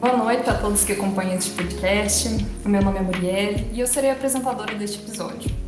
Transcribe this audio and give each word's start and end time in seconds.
Boa 0.00 0.16
noite 0.16 0.48
a 0.48 0.54
todos 0.54 0.82
que 0.82 0.92
acompanham 0.92 1.34
este 1.34 1.50
podcast. 1.50 2.28
O 2.64 2.68
meu 2.70 2.80
nome 2.80 2.98
é 2.98 3.02
Muriel 3.02 3.66
e 3.70 3.80
eu 3.80 3.86
serei 3.86 4.08
a 4.08 4.14
apresentadora 4.14 4.74
deste 4.74 4.98
episódio. 4.98 5.59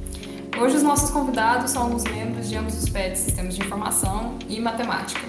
Hoje 0.61 0.77
os 0.77 0.83
nossos 0.83 1.11
convidados 1.11 1.71
são 1.71 1.95
os 1.95 2.05
membros 2.05 2.49
de 2.49 2.57
ambos 2.57 2.81
os 2.81 2.89
PETs, 2.89 3.21
Sistemas 3.21 3.57
de 3.57 3.63
Informação 3.63 4.37
e 4.49 4.61
Matemática. 4.61 5.27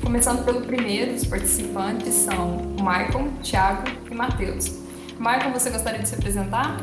Começando 0.00 0.44
pelo 0.44 0.62
primeiro, 0.62 1.12
os 1.12 1.26
participantes 1.26 2.14
são 2.14 2.58
o 2.58 2.82
Michael, 2.82 3.28
Thiago 3.42 3.82
e 4.10 4.14
Matheus. 4.14 4.78
Michael, 5.18 5.52
você 5.52 5.68
gostaria 5.68 6.00
de 6.00 6.08
se 6.08 6.14
apresentar? 6.14 6.76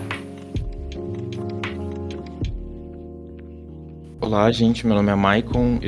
Olá, 4.21 4.51
gente. 4.51 4.85
Meu 4.85 4.95
nome 4.95 5.11
é 5.11 5.15
Maicon. 5.15 5.79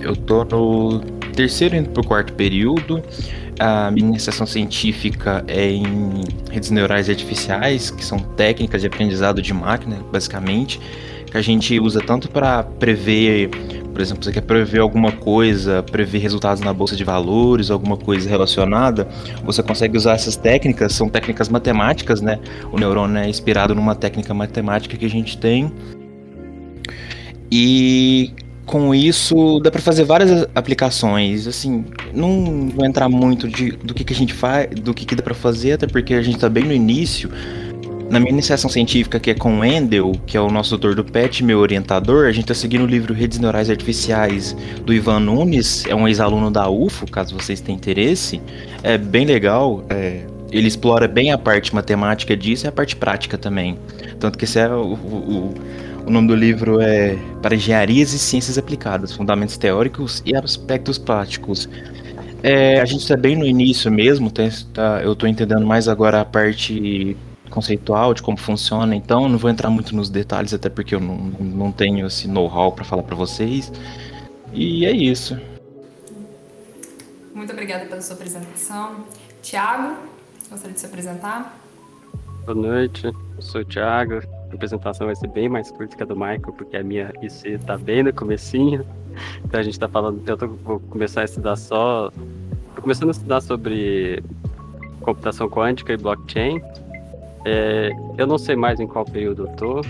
Eu 0.00 0.16
tô 0.16 0.44
no 0.44 1.00
terceiro 1.32 1.76
indo 1.76 1.88
pro 1.90 2.04
quarto 2.04 2.32
período. 2.34 3.02
A 3.58 3.90
minha 3.90 4.08
iniciação 4.08 4.46
científica 4.46 5.44
é 5.46 5.70
em 5.70 5.84
redes 6.50 6.70
neurais 6.70 7.08
artificiais, 7.08 7.90
que 7.90 8.04
são 8.04 8.18
técnicas 8.18 8.80
de 8.80 8.88
aprendizado 8.88 9.40
de 9.40 9.54
máquina, 9.54 9.98
basicamente, 10.10 10.80
que 11.32 11.38
a 11.38 11.42
gente 11.42 11.80
usa 11.80 12.02
tanto 12.02 12.28
para 12.28 12.62
prever, 12.62 13.48
por 13.90 14.02
exemplo, 14.02 14.22
você 14.22 14.30
quer 14.30 14.42
prever 14.42 14.80
alguma 14.80 15.10
coisa, 15.10 15.82
prever 15.82 16.18
resultados 16.18 16.62
na 16.62 16.74
bolsa 16.74 16.94
de 16.94 17.02
valores, 17.04 17.70
alguma 17.70 17.96
coisa 17.96 18.28
relacionada, 18.28 19.08
você 19.42 19.62
consegue 19.62 19.96
usar 19.96 20.12
essas 20.12 20.36
técnicas, 20.36 20.92
são 20.92 21.08
técnicas 21.08 21.48
matemáticas, 21.48 22.20
né? 22.20 22.38
O 22.70 22.78
neurônio 22.78 23.16
é 23.16 23.28
inspirado 23.28 23.74
numa 23.74 23.94
técnica 23.94 24.34
matemática 24.34 24.94
que 24.94 25.06
a 25.06 25.10
gente 25.10 25.38
tem. 25.38 25.72
E 27.50 28.32
com 28.66 28.94
isso 28.94 29.58
dá 29.60 29.70
para 29.70 29.80
fazer 29.80 30.04
várias 30.04 30.46
aplicações. 30.54 31.46
Assim, 31.46 31.86
não 32.12 32.68
vou 32.68 32.84
entrar 32.84 33.08
muito 33.08 33.48
de, 33.48 33.70
do 33.70 33.94
que, 33.94 34.04
que 34.04 34.12
a 34.12 34.16
gente 34.16 34.34
faz, 34.34 34.68
do 34.68 34.92
que, 34.92 35.06
que 35.06 35.14
dá 35.14 35.22
para 35.22 35.34
fazer, 35.34 35.72
até 35.72 35.86
porque 35.86 36.12
a 36.12 36.22
gente 36.22 36.34
está 36.34 36.50
bem 36.50 36.64
no 36.64 36.74
início. 36.74 37.30
Na 38.12 38.20
minha 38.20 38.30
iniciação 38.30 38.68
científica, 38.68 39.18
que 39.18 39.30
é 39.30 39.34
com 39.34 39.60
o 39.60 39.64
Endel, 39.64 40.12
que 40.26 40.36
é 40.36 40.40
o 40.40 40.50
nosso 40.50 40.68
doutor 40.76 40.94
do 40.94 41.02
PET, 41.02 41.42
meu 41.42 41.60
orientador, 41.60 42.26
a 42.26 42.30
gente 42.30 42.44
está 42.44 42.52
seguindo 42.52 42.82
o 42.82 42.86
livro 42.86 43.14
Redes 43.14 43.38
Neurais 43.38 43.70
Artificiais 43.70 44.54
do 44.84 44.92
Ivan 44.92 45.20
Nunes, 45.20 45.86
é 45.86 45.94
um 45.94 46.06
ex-aluno 46.06 46.50
da 46.50 46.68
UFO, 46.68 47.10
caso 47.10 47.34
vocês 47.34 47.62
tenham 47.62 47.78
interesse. 47.78 48.38
É 48.82 48.98
bem 48.98 49.24
legal, 49.24 49.82
é, 49.88 50.26
ele 50.50 50.68
explora 50.68 51.08
bem 51.08 51.32
a 51.32 51.38
parte 51.38 51.74
matemática 51.74 52.36
disso 52.36 52.66
e 52.66 52.68
a 52.68 52.72
parte 52.72 52.94
prática 52.96 53.38
também. 53.38 53.78
Tanto 54.20 54.36
que 54.36 54.44
esse 54.44 54.58
é 54.58 54.68
o, 54.68 54.92
o, 54.92 55.54
o 56.06 56.10
nome 56.10 56.28
do 56.28 56.34
livro 56.34 56.82
é 56.82 57.16
Para 57.40 57.54
Engenharias 57.54 58.12
e 58.12 58.18
Ciências 58.18 58.58
Aplicadas, 58.58 59.16
Fundamentos 59.16 59.56
Teóricos 59.56 60.22
e 60.26 60.36
Aspectos 60.36 60.98
Práticos. 60.98 61.66
É, 62.42 62.78
a 62.78 62.84
gente 62.84 63.00
está 63.00 63.16
bem 63.16 63.36
no 63.36 63.46
início 63.46 63.90
mesmo, 63.90 64.30
tá, 64.30 64.42
tá, 64.74 65.00
eu 65.02 65.14
estou 65.14 65.26
entendendo 65.26 65.64
mais 65.64 65.88
agora 65.88 66.20
a 66.20 66.26
parte 66.26 67.16
conceitual 67.52 68.14
de 68.14 68.22
como 68.22 68.36
funciona, 68.38 68.96
então 68.96 69.28
não 69.28 69.38
vou 69.38 69.50
entrar 69.50 69.70
muito 69.70 69.94
nos 69.94 70.08
detalhes, 70.08 70.54
até 70.54 70.68
porque 70.68 70.94
eu 70.94 71.00
não, 71.00 71.16
não 71.16 71.70
tenho 71.70 72.06
esse 72.06 72.26
know-how 72.26 72.72
para 72.72 72.84
falar 72.84 73.02
para 73.02 73.14
vocês. 73.14 73.70
E 74.52 74.84
é 74.86 74.90
isso. 74.90 75.38
Muito 77.34 77.52
obrigada 77.52 77.84
pela 77.86 78.00
sua 78.00 78.16
apresentação. 78.16 79.04
Tiago, 79.42 79.96
gostaria 80.50 80.74
de 80.74 80.80
se 80.80 80.86
apresentar? 80.86 81.58
Boa 82.44 82.54
noite, 82.54 83.06
eu 83.06 83.14
sou 83.40 83.60
o 83.60 83.64
Thiago. 83.64 84.20
A 84.50 84.54
apresentação 84.54 85.06
vai 85.06 85.16
ser 85.16 85.28
bem 85.28 85.48
mais 85.48 85.70
curta 85.70 85.96
que 85.96 86.02
a 86.02 86.06
do 86.06 86.16
Michael, 86.16 86.52
porque 86.56 86.76
a 86.76 86.82
minha 86.82 87.12
IC 87.22 87.58
tá 87.66 87.78
bem 87.78 88.02
no 88.02 88.12
comecinho. 88.12 88.86
Então 89.44 89.60
a 89.60 89.62
gente 89.62 89.78
tá 89.78 89.88
falando, 89.88 90.22
eu 90.26 90.36
tô, 90.36 90.48
vou 90.48 90.80
começar 90.80 91.20
a 91.20 91.24
estudar 91.24 91.56
só. 91.56 92.10
Tô 92.74 92.82
começando 92.82 93.08
a 93.08 93.12
estudar 93.12 93.40
sobre 93.40 94.22
computação 95.00 95.48
quântica 95.48 95.92
e 95.92 95.96
blockchain. 95.96 96.60
É, 97.44 97.90
eu 98.16 98.26
não 98.26 98.38
sei 98.38 98.56
mais 98.56 98.78
em 98.80 98.86
qual 98.86 99.04
período 99.04 99.46
eu 99.46 99.56
tô, 99.56 99.80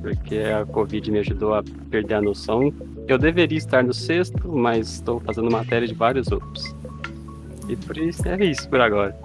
porque 0.00 0.38
a 0.38 0.64
Covid 0.66 1.10
me 1.10 1.18
ajudou 1.20 1.54
a 1.54 1.62
perder 1.90 2.14
a 2.14 2.22
noção. 2.22 2.72
Eu 3.08 3.18
deveria 3.18 3.58
estar 3.58 3.82
no 3.82 3.92
sexto, 3.92 4.48
mas 4.48 4.94
estou 4.94 5.20
fazendo 5.20 5.50
matéria 5.50 5.86
de 5.86 5.94
vários 5.94 6.30
outros. 6.30 6.74
E 7.68 7.76
por 7.76 7.96
isso 7.96 8.26
é 8.28 8.44
isso 8.44 8.68
por 8.68 8.80
agora. 8.80 9.16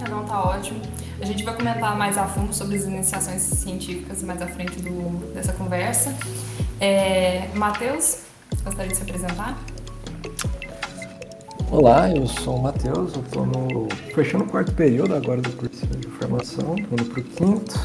Ah, 0.00 0.08
não, 0.08 0.24
tá 0.24 0.42
ótimo. 0.42 0.80
A 1.20 1.24
gente 1.24 1.42
vai 1.42 1.54
comentar 1.56 1.96
mais 1.96 2.16
a 2.16 2.26
fundo 2.26 2.54
sobre 2.54 2.76
as 2.76 2.84
iniciações 2.84 3.42
científicas 3.42 4.22
mais 4.22 4.40
à 4.40 4.46
frente 4.46 4.80
do, 4.80 5.34
dessa 5.34 5.52
conversa. 5.52 6.14
É, 6.80 7.48
Matheus, 7.54 8.22
gostaria 8.64 8.90
de 8.90 8.96
se 8.96 9.02
apresentar? 9.02 9.58
Olá, 11.70 12.10
eu 12.10 12.26
sou 12.26 12.56
o 12.56 12.62
Matheus, 12.62 13.14
eu 13.14 13.20
estou 13.20 13.44
no, 13.44 13.88
fechando 14.14 14.44
o 14.44 14.46
quarto 14.48 14.72
período 14.72 15.14
agora 15.14 15.42
do 15.42 15.50
curso 15.50 15.86
de 15.86 16.08
formação, 16.08 16.74
indo 16.78 17.04
para 17.04 17.20
o 17.20 17.22
quinto. 17.22 17.78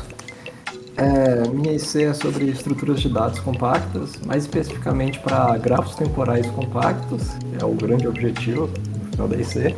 É, 0.96 1.50
minha 1.50 1.74
IC 1.74 2.04
é 2.04 2.14
sobre 2.14 2.46
estruturas 2.46 3.02
de 3.02 3.10
dados 3.10 3.40
compactas, 3.42 4.18
mais 4.26 4.44
especificamente 4.44 5.20
para 5.20 5.58
grafos 5.58 5.96
temporais 5.96 6.50
compactos, 6.52 7.24
é 7.62 7.66
o 7.66 7.74
grande 7.74 8.08
objetivo 8.08 8.68
no 8.68 9.12
final 9.12 9.28
da 9.28 9.36
IC. 9.36 9.76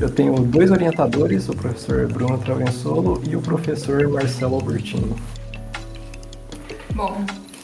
Eu 0.00 0.08
tenho 0.08 0.34
dois 0.34 0.70
orientadores, 0.70 1.46
o 1.50 1.54
professor 1.54 2.10
Bruno 2.10 2.38
Travensolo 2.38 3.22
e 3.28 3.36
o 3.36 3.42
professor 3.42 4.08
Marcelo 4.08 4.54
Albertino. 4.54 5.14
Bom, 6.94 7.22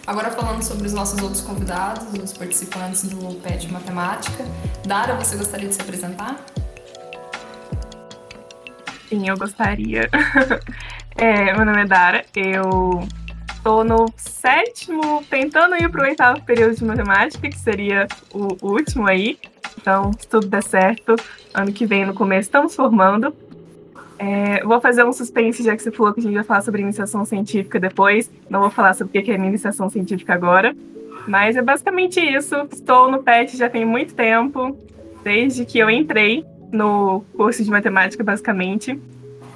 agora 0.08 0.30
falando 0.30 0.62
sobre 0.62 0.86
os 0.86 0.94
nossos 0.94 1.20
outros 1.20 1.42
convidados, 1.42 2.02
os 2.14 2.32
participantes 2.32 3.04
do 3.04 3.34
PET 3.42 3.70
Matemática. 3.70 4.42
Dara, 4.86 5.14
você 5.14 5.36
gostaria 5.36 5.68
de 5.68 5.74
se 5.74 5.82
apresentar? 5.82 6.42
Sim, 9.06 9.28
eu 9.28 9.36
gostaria. 9.36 10.08
é, 11.14 11.52
meu 11.54 11.66
nome 11.66 11.82
é 11.82 11.84
Dara, 11.84 12.24
eu 12.34 13.06
estou 13.54 13.84
no 13.84 14.06
sétimo, 14.16 15.22
tentando 15.28 15.76
ir 15.76 15.90
para 15.90 16.02
o 16.02 16.04
oitavo 16.04 16.42
período 16.42 16.74
de 16.74 16.84
matemática, 16.84 17.46
que 17.46 17.58
seria 17.58 18.08
o 18.32 18.56
último 18.62 19.06
aí. 19.06 19.38
Então, 19.78 20.10
se 20.18 20.26
tudo 20.26 20.46
der 20.46 20.62
certo, 20.62 21.16
ano 21.52 21.70
que 21.70 21.84
vem, 21.84 22.06
no 22.06 22.14
começo, 22.14 22.48
estamos 22.48 22.74
formando. 22.74 23.36
É, 24.18 24.64
vou 24.64 24.80
fazer 24.80 25.04
um 25.04 25.12
suspense, 25.12 25.62
já 25.62 25.76
que 25.76 25.82
você 25.82 25.92
falou 25.92 26.12
que 26.12 26.20
a 26.20 26.22
gente 26.22 26.34
vai 26.34 26.42
falar 26.42 26.62
sobre 26.62 26.82
iniciação 26.82 27.24
científica 27.24 27.78
depois. 27.78 28.30
Não 28.50 28.60
vou 28.60 28.70
falar 28.70 28.94
sobre 28.94 29.18
o 29.18 29.22
que 29.22 29.30
é 29.30 29.34
iniciação 29.34 29.88
científica 29.88 30.34
agora. 30.34 30.74
Mas 31.26 31.56
é 31.56 31.62
basicamente 31.62 32.20
isso. 32.20 32.54
Estou 32.72 33.10
no 33.10 33.22
PET 33.22 33.56
já 33.56 33.68
tem 33.68 33.84
muito 33.84 34.14
tempo, 34.14 34.76
desde 35.22 35.64
que 35.64 35.78
eu 35.78 35.88
entrei 35.88 36.44
no 36.72 37.22
curso 37.36 37.62
de 37.62 37.70
matemática, 37.70 38.24
basicamente. 38.24 39.00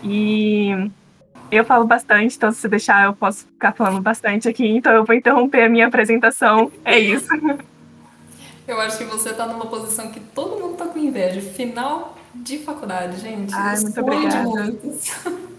E 0.03 0.91
eu 1.51 1.65
falo 1.65 1.85
bastante, 1.85 2.37
então 2.37 2.51
se 2.53 2.61
você 2.61 2.69
deixar, 2.69 3.05
eu 3.05 3.15
posso 3.15 3.47
ficar 3.47 3.73
falando 3.73 4.01
bastante 4.01 4.49
aqui. 4.49 4.67
Então 4.67 4.93
eu 4.93 5.05
vou 5.05 5.15
interromper 5.15 5.65
a 5.65 5.69
minha 5.69 5.87
apresentação. 5.87 6.71
É 6.85 6.99
isso. 6.99 7.29
Eu 8.67 8.81
acho 8.81 8.99
que 8.99 9.05
você 9.05 9.33
tá 9.35 9.47
numa 9.47 9.67
posição 9.67 10.11
que 10.13 10.21
todo 10.21 10.61
mundo 10.61 10.77
tá 10.77 10.87
com 10.87 10.99
inveja. 10.99 11.41
Final 11.41 12.17
de 12.35 12.59
faculdade, 12.59 13.21
gente. 13.21 13.55
Ai, 13.55 13.79
muito 13.81 14.01
obrigada. 14.01 14.75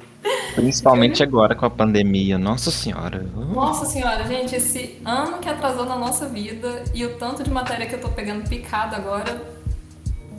Principalmente 0.56 1.22
agora 1.22 1.54
com 1.54 1.66
a 1.66 1.70
pandemia. 1.70 2.38
Nossa 2.38 2.72
senhora. 2.72 3.26
Nossa 3.54 3.86
senhora, 3.86 4.24
gente, 4.26 4.56
esse 4.56 5.02
ano 5.04 5.40
que 5.40 5.50
atrasou 5.50 5.86
na 5.86 5.98
nossa 5.98 6.28
vida 6.28 6.84
e 6.94 7.06
o 7.06 7.18
tanto 7.18 7.44
de 7.44 7.52
matéria 7.52 7.86
que 7.86 7.96
eu 7.96 8.02
tô 8.02 8.10
pegando 8.10 8.48
picado 8.48 8.96
agora. 8.96 9.42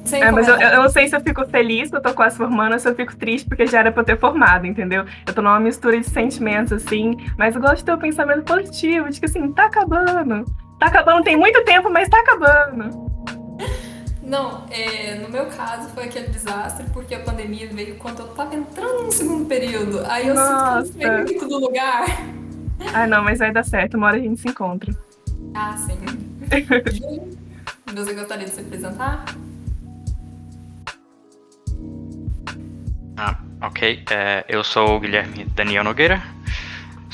Sem 0.04 0.22
É, 0.22 0.30
mas 0.30 0.46
eu, 0.48 0.58
eu 0.58 0.82
não 0.82 0.88
sei 0.88 1.08
se 1.08 1.16
eu 1.16 1.20
fico 1.20 1.46
feliz 1.46 1.90
que 1.90 1.96
eu 1.96 2.02
tô 2.02 2.12
quase 2.12 2.36
formando 2.36 2.74
ou 2.74 2.78
se 2.78 2.88
eu 2.88 2.94
fico 2.94 3.16
triste 3.16 3.48
porque 3.48 3.66
já 3.66 3.80
era 3.80 3.92
pra 3.92 4.02
eu 4.02 4.06
ter 4.06 4.18
formado, 4.18 4.66
entendeu? 4.66 5.04
Eu 5.26 5.34
tô 5.34 5.40
numa 5.40 5.60
mistura 5.60 5.98
de 5.98 6.08
sentimentos, 6.08 6.72
assim, 6.72 7.16
mas 7.38 7.54
eu 7.54 7.60
gosto 7.60 7.76
de 7.76 7.84
ter 7.84 7.94
um 7.94 7.98
pensamento 7.98 8.42
positivo, 8.42 9.08
de 9.08 9.18
que 9.18 9.26
assim, 9.26 9.50
tá 9.52 9.66
acabando. 9.66 10.44
Tá 10.78 10.86
acabando, 10.86 11.24
tem 11.24 11.36
muito 11.36 11.62
tempo, 11.64 11.90
mas 11.90 12.08
tá 12.08 12.20
acabando. 12.20 13.04
Não, 14.24 14.66
é, 14.70 15.16
no 15.16 15.28
meu 15.28 15.46
caso 15.46 15.90
foi 15.90 16.04
aquele 16.04 16.28
desastre 16.28 16.86
porque 16.92 17.14
a 17.14 17.20
pandemia 17.20 17.68
veio 17.68 17.96
quando 17.96 18.20
eu 18.20 18.28
tava 18.28 18.54
entrando 18.54 19.04
no 19.04 19.12
segundo 19.12 19.44
período. 19.44 20.02
Aí 20.06 20.28
eu 20.28 20.34
Nossa. 20.34 20.86
sinto 20.86 21.06
muito 21.06 21.48
do 21.48 21.58
lugar. 21.58 22.06
Ah, 22.92 23.06
não, 23.06 23.22
mas 23.22 23.38
vai 23.38 23.52
dar 23.52 23.64
certo, 23.64 23.96
uma 23.96 24.06
hora 24.06 24.16
a 24.16 24.20
gente 24.20 24.40
se 24.40 24.48
encontra. 24.48 24.94
Ah, 25.54 25.76
sim. 25.76 25.98
Júlio, 26.92 27.38
você 27.94 28.14
gostaria 28.14 28.46
de 28.46 28.50
se 28.52 28.60
apresentar? 28.60 29.24
Ah, 33.16 33.38
ok. 33.62 34.02
É, 34.10 34.44
eu 34.48 34.64
sou 34.64 34.96
o 34.96 35.00
Guilherme 35.00 35.44
Daniel 35.54 35.84
Nogueira. 35.84 36.22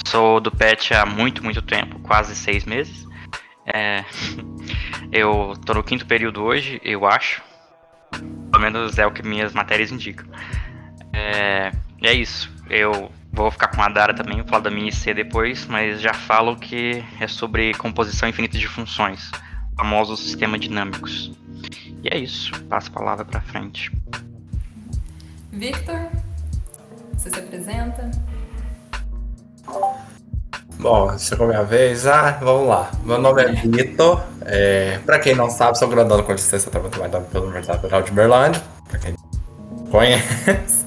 Sou 0.06 0.40
do 0.40 0.50
PET 0.50 0.94
há 0.94 1.04
muito, 1.04 1.44
muito 1.44 1.60
tempo, 1.60 1.98
quase 2.00 2.34
seis 2.34 2.64
meses. 2.64 3.06
É, 3.66 4.04
Eu 5.12 5.54
tô 5.64 5.74
no 5.74 5.82
quinto 5.82 6.06
período 6.06 6.42
hoje, 6.42 6.80
eu 6.84 7.06
acho. 7.06 7.42
Pelo 8.10 8.62
menos 8.62 8.98
é 8.98 9.06
o 9.06 9.12
que 9.12 9.22
minhas 9.22 9.52
matérias 9.52 9.90
indicam. 9.90 10.26
É, 11.12 11.72
é 12.02 12.12
isso. 12.12 12.52
Eu 12.68 13.10
vou 13.32 13.50
ficar 13.50 13.68
com 13.68 13.82
a 13.82 13.88
Dara 13.88 14.14
também, 14.14 14.38
vou 14.38 14.46
falar 14.46 14.62
da 14.62 14.70
minha 14.70 14.88
IC 14.88 15.14
depois, 15.14 15.66
mas 15.66 16.00
já 16.00 16.14
falo 16.14 16.56
que 16.56 17.04
é 17.20 17.26
sobre 17.26 17.74
composição 17.74 18.28
infinita 18.28 18.58
de 18.58 18.66
funções, 18.66 19.30
famosos 19.76 20.20
sistemas 20.20 20.60
dinâmicos. 20.60 21.32
E 22.02 22.08
é 22.08 22.18
isso, 22.18 22.52
passo 22.64 22.88
a 22.90 22.92
palavra 22.92 23.24
para 23.24 23.40
frente. 23.40 23.90
Victor, 25.52 26.08
você 27.12 27.30
se 27.30 27.38
apresenta? 27.38 28.10
Bom, 30.80 31.18
chegou 31.18 31.46
minha 31.46 31.62
vez. 31.62 32.06
Ah, 32.06 32.38
vamos 32.40 32.66
lá. 32.66 32.90
Meu 33.04 33.18
nome 33.18 33.42
é 33.42 33.52
Vitor. 33.52 34.22
É, 34.40 34.98
pra 35.04 35.18
quem 35.18 35.34
não 35.34 35.50
sabe, 35.50 35.78
sou 35.78 35.86
graduando 35.88 36.22
com 36.22 36.32
licença 36.32 36.70
trabalhando 36.70 37.28
pela 37.30 37.44
Universidade 37.44 37.80
Federal 37.82 38.02
de 38.02 38.10
Berlândia. 38.12 38.62
Pra 38.88 38.98
quem 38.98 39.14
conhece. 39.90 40.86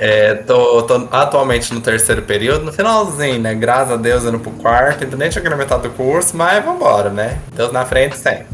É, 0.00 0.34
tô, 0.34 0.84
tô, 0.84 1.08
atualmente 1.10 1.74
no 1.74 1.80
terceiro 1.80 2.22
período, 2.22 2.64
no 2.64 2.72
finalzinho, 2.72 3.40
né? 3.40 3.52
Graças 3.56 3.94
a 3.94 3.96
Deus 3.96 4.22
indo 4.22 4.38
pro 4.38 4.52
quarto, 4.52 5.02
ainda 5.02 5.16
nem 5.16 5.28
na 5.28 5.56
metade 5.56 5.82
do 5.82 5.90
curso, 5.90 6.36
mas 6.36 6.64
vambora, 6.64 7.10
né? 7.10 7.40
Deus 7.52 7.72
na 7.72 7.84
frente 7.84 8.16
sempre. 8.16 8.46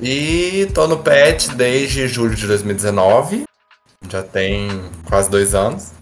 E 0.00 0.70
tô 0.72 0.86
no 0.86 1.00
PET 1.00 1.54
desde 1.54 2.08
julho 2.08 2.34
de 2.34 2.46
2019. 2.46 3.44
Já 4.08 4.22
tem 4.22 4.90
quase 5.06 5.28
dois 5.28 5.54
anos. 5.54 5.92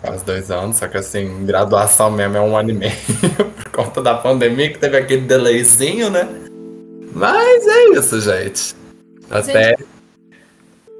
Quase 0.00 0.24
dois 0.24 0.50
anos, 0.50 0.76
só 0.76 0.88
que 0.88 0.96
assim, 0.96 1.44
graduação 1.44 2.10
mesmo 2.10 2.36
é 2.36 2.40
um 2.40 2.56
ano 2.56 2.70
e 2.70 2.72
meio, 2.72 2.92
por 3.54 3.70
conta 3.70 4.02
da 4.02 4.14
pandemia, 4.14 4.70
que 4.70 4.78
teve 4.78 4.96
aquele 4.96 5.22
delayzinho, 5.22 6.08
né? 6.08 6.26
Mas 7.12 7.66
é 7.66 7.98
isso, 7.98 8.20
gente. 8.20 8.74
Até. 9.30 9.70
Gente, 9.70 9.86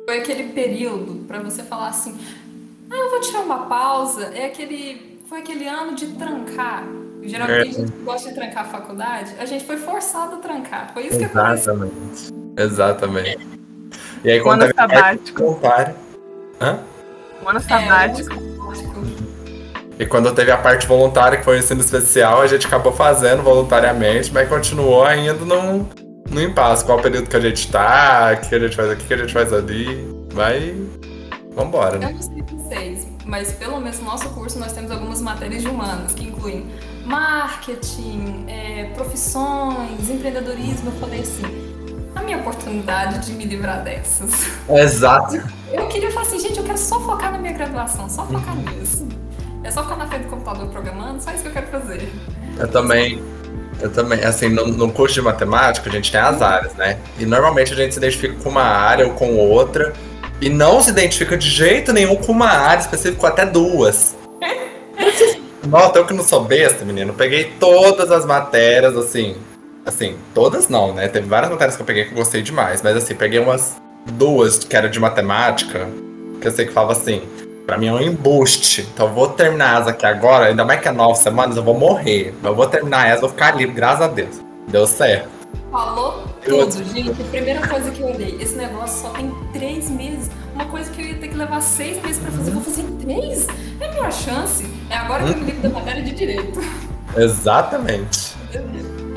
foi 0.06 0.18
aquele 0.18 0.52
período 0.52 1.24
para 1.26 1.40
você 1.40 1.62
falar 1.62 1.88
assim: 1.88 2.18
ah, 2.90 2.96
eu 2.96 3.10
vou 3.10 3.20
tirar 3.20 3.40
uma 3.40 3.66
pausa. 3.66 4.32
É 4.34 4.46
aquele. 4.46 5.18
Foi 5.28 5.38
aquele 5.38 5.66
ano 5.66 5.94
de 5.94 6.08
trancar. 6.08 6.84
Geralmente 7.22 7.68
é. 7.68 7.70
a 7.70 7.86
gente 7.86 7.92
gosta 8.02 8.28
de 8.28 8.34
trancar 8.34 8.64
a 8.64 8.68
faculdade. 8.68 9.34
A 9.38 9.46
gente 9.46 9.64
foi 9.64 9.76
forçado 9.76 10.36
a 10.36 10.38
trancar. 10.38 10.92
Foi 10.92 11.06
isso 11.06 11.18
que 11.18 11.24
aconteceu. 11.24 11.74
Exatamente. 11.74 12.32
Exatamente. 12.56 13.48
E 14.24 14.30
aí, 14.30 14.40
quando 14.40 14.62
ano 14.62 14.74
sabático. 14.74 15.60
Hã? 16.60 16.80
Um 17.42 17.48
ano 17.48 17.60
sabático. 17.60 18.32
É, 18.32 18.59
e 20.00 20.06
quando 20.06 20.34
teve 20.34 20.50
a 20.50 20.56
parte 20.56 20.86
voluntária, 20.86 21.36
que 21.36 21.44
foi 21.44 21.56
o 21.56 21.58
ensino 21.58 21.82
especial, 21.82 22.40
a 22.40 22.46
gente 22.46 22.66
acabou 22.66 22.90
fazendo 22.90 23.42
voluntariamente, 23.42 24.32
mas 24.32 24.48
continuou 24.48 25.04
ainda 25.04 25.44
num, 25.44 25.86
num 26.30 26.40
impasse. 26.40 26.82
Qual 26.86 26.98
período 27.02 27.28
que 27.28 27.36
a 27.36 27.40
gente 27.40 27.70
tá, 27.70 28.34
o 28.34 28.48
que 28.48 28.54
a 28.54 28.58
gente 28.58 28.74
faz 28.74 28.90
aqui, 28.90 29.04
o 29.04 29.06
que 29.06 29.12
a 29.12 29.16
gente 29.18 29.32
faz 29.34 29.52
ali. 29.52 30.08
Vai. 30.32 30.74
Vambora, 31.54 31.98
né? 31.98 32.06
Eu 32.06 32.14
não 32.14 32.22
sei 32.22 32.42
vocês, 32.42 33.06
mas 33.26 33.52
pelo 33.52 33.78
menos 33.78 33.98
no 33.98 34.06
nosso 34.06 34.30
curso 34.30 34.58
nós 34.58 34.72
temos 34.72 34.90
algumas 34.90 35.20
matérias 35.20 35.60
de 35.62 35.68
humanas, 35.68 36.14
que 36.14 36.24
incluem 36.24 36.66
marketing, 37.04 38.46
é, 38.48 38.84
profissões, 38.94 40.08
empreendedorismo. 40.08 40.90
Eu 40.90 40.98
falei 40.98 41.20
assim, 41.20 41.42
a 42.14 42.22
minha 42.22 42.38
oportunidade 42.38 43.26
de 43.26 43.32
me 43.32 43.44
livrar 43.44 43.82
dessas. 43.82 44.30
Exato. 44.68 45.42
Eu 45.72 45.86
queria 45.88 46.10
falar 46.10 46.26
assim, 46.26 46.38
gente, 46.40 46.58
eu 46.58 46.64
quero 46.64 46.78
só 46.78 47.00
focar 47.00 47.32
na 47.32 47.38
minha 47.38 47.52
graduação, 47.52 48.08
só 48.08 48.26
focar 48.26 48.56
nisso. 48.56 49.06
É 49.62 49.70
só 49.70 49.82
ficar 49.82 49.96
na 49.96 50.06
frente 50.06 50.24
do 50.24 50.30
computador 50.30 50.66
programando, 50.68 51.22
só 51.22 51.30
isso 51.32 51.42
que 51.42 51.48
eu 51.48 51.52
quero 51.52 51.66
fazer. 51.68 52.10
Eu 52.58 52.68
também. 52.68 53.22
Eu 53.80 53.90
também, 53.90 54.22
assim, 54.24 54.48
no, 54.48 54.66
no, 54.66 54.92
curso 54.92 55.14
de 55.14 55.22
matemática 55.22 55.88
a 55.88 55.92
gente 55.92 56.12
tem 56.12 56.20
as 56.20 56.42
áreas, 56.42 56.74
né? 56.74 56.98
E 57.18 57.24
normalmente 57.24 57.72
a 57.72 57.76
gente 57.76 57.94
se 57.94 57.98
identifica 57.98 58.34
com 58.42 58.50
uma 58.50 58.62
área 58.62 59.06
ou 59.06 59.14
com 59.14 59.36
outra. 59.36 59.94
E 60.38 60.50
não 60.50 60.82
se 60.82 60.90
identifica 60.90 61.36
de 61.36 61.48
jeito 61.48 61.92
nenhum 61.92 62.16
com 62.16 62.32
uma 62.32 62.48
área 62.48 62.80
específica, 62.80 63.28
até 63.28 63.46
duas. 63.46 64.16
Nossa, 65.66 65.98
eu 65.98 66.06
que 66.06 66.12
não 66.12 66.24
sou 66.24 66.44
besta, 66.44 66.84
menino. 66.84 67.12
peguei 67.12 67.52
todas 67.58 68.10
as 68.10 68.24
matérias, 68.24 68.96
assim. 68.96 69.36
Assim, 69.84 70.16
todas 70.34 70.68
não, 70.68 70.94
né? 70.94 71.08
Teve 71.08 71.26
várias 71.26 71.50
matérias 71.50 71.76
que 71.76 71.82
eu 71.82 71.86
peguei 71.86 72.04
que 72.04 72.12
eu 72.12 72.16
gostei 72.16 72.42
demais. 72.42 72.82
Mas 72.82 72.96
assim, 72.96 73.14
peguei 73.14 73.38
umas 73.38 73.80
duas 74.12 74.58
que 74.58 74.76
era 74.76 74.88
de 74.88 75.00
matemática. 75.00 75.88
Que 76.40 76.48
eu 76.48 76.52
sei 76.52 76.66
que 76.66 76.72
falava 76.72 76.92
assim. 76.92 77.22
Pra 77.66 77.78
mim 77.78 77.86
é 77.86 77.92
um 77.92 78.00
embuste. 78.00 78.88
Então 78.92 79.06
eu 79.06 79.14
vou 79.14 79.28
terminar 79.28 79.80
essa 79.80 79.90
aqui 79.90 80.04
agora, 80.04 80.46
ainda 80.46 80.64
mais 80.64 80.80
que 80.80 80.88
é 80.88 80.92
nove 80.92 81.20
semanas, 81.20 81.56
eu 81.56 81.62
vou 81.62 81.78
morrer. 81.78 82.34
Mas 82.42 82.50
eu 82.50 82.56
vou 82.56 82.66
terminar 82.66 83.08
essa, 83.08 83.20
vou 83.20 83.30
ficar 83.30 83.56
livre, 83.56 83.74
graças 83.74 84.02
a 84.02 84.08
Deus. 84.08 84.40
Deu 84.68 84.86
certo. 84.86 85.28
Falou 85.70 86.24
tudo, 86.44 86.84
gente. 86.92 87.10
A 87.10 87.24
primeira 87.26 87.66
coisa 87.66 87.90
que 87.90 88.00
eu 88.00 88.08
olhei, 88.08 88.36
esse 88.40 88.56
negócio 88.56 89.02
só 89.02 89.10
tem 89.10 89.32
três 89.52 89.88
meses. 89.88 90.30
Uma 90.54 90.64
coisa 90.64 90.90
que 90.90 91.00
eu 91.00 91.06
ia 91.06 91.14
ter 91.14 91.28
que 91.28 91.36
levar 91.36 91.60
seis 91.60 92.02
meses 92.02 92.18
pra 92.18 92.32
fazer, 92.32 92.50
vou 92.50 92.62
fazer 92.62 92.82
em 92.82 92.96
três? 92.96 93.46
É 93.80 93.86
a 93.86 93.92
minha 93.92 94.10
chance. 94.10 94.66
É 94.88 94.96
agora 94.96 95.24
que 95.24 95.30
eu 95.30 95.36
me 95.36 95.44
livro 95.44 95.62
da 95.62 95.68
matéria 95.68 96.02
de 96.02 96.10
direito. 96.12 96.60
Exatamente. 97.16 98.34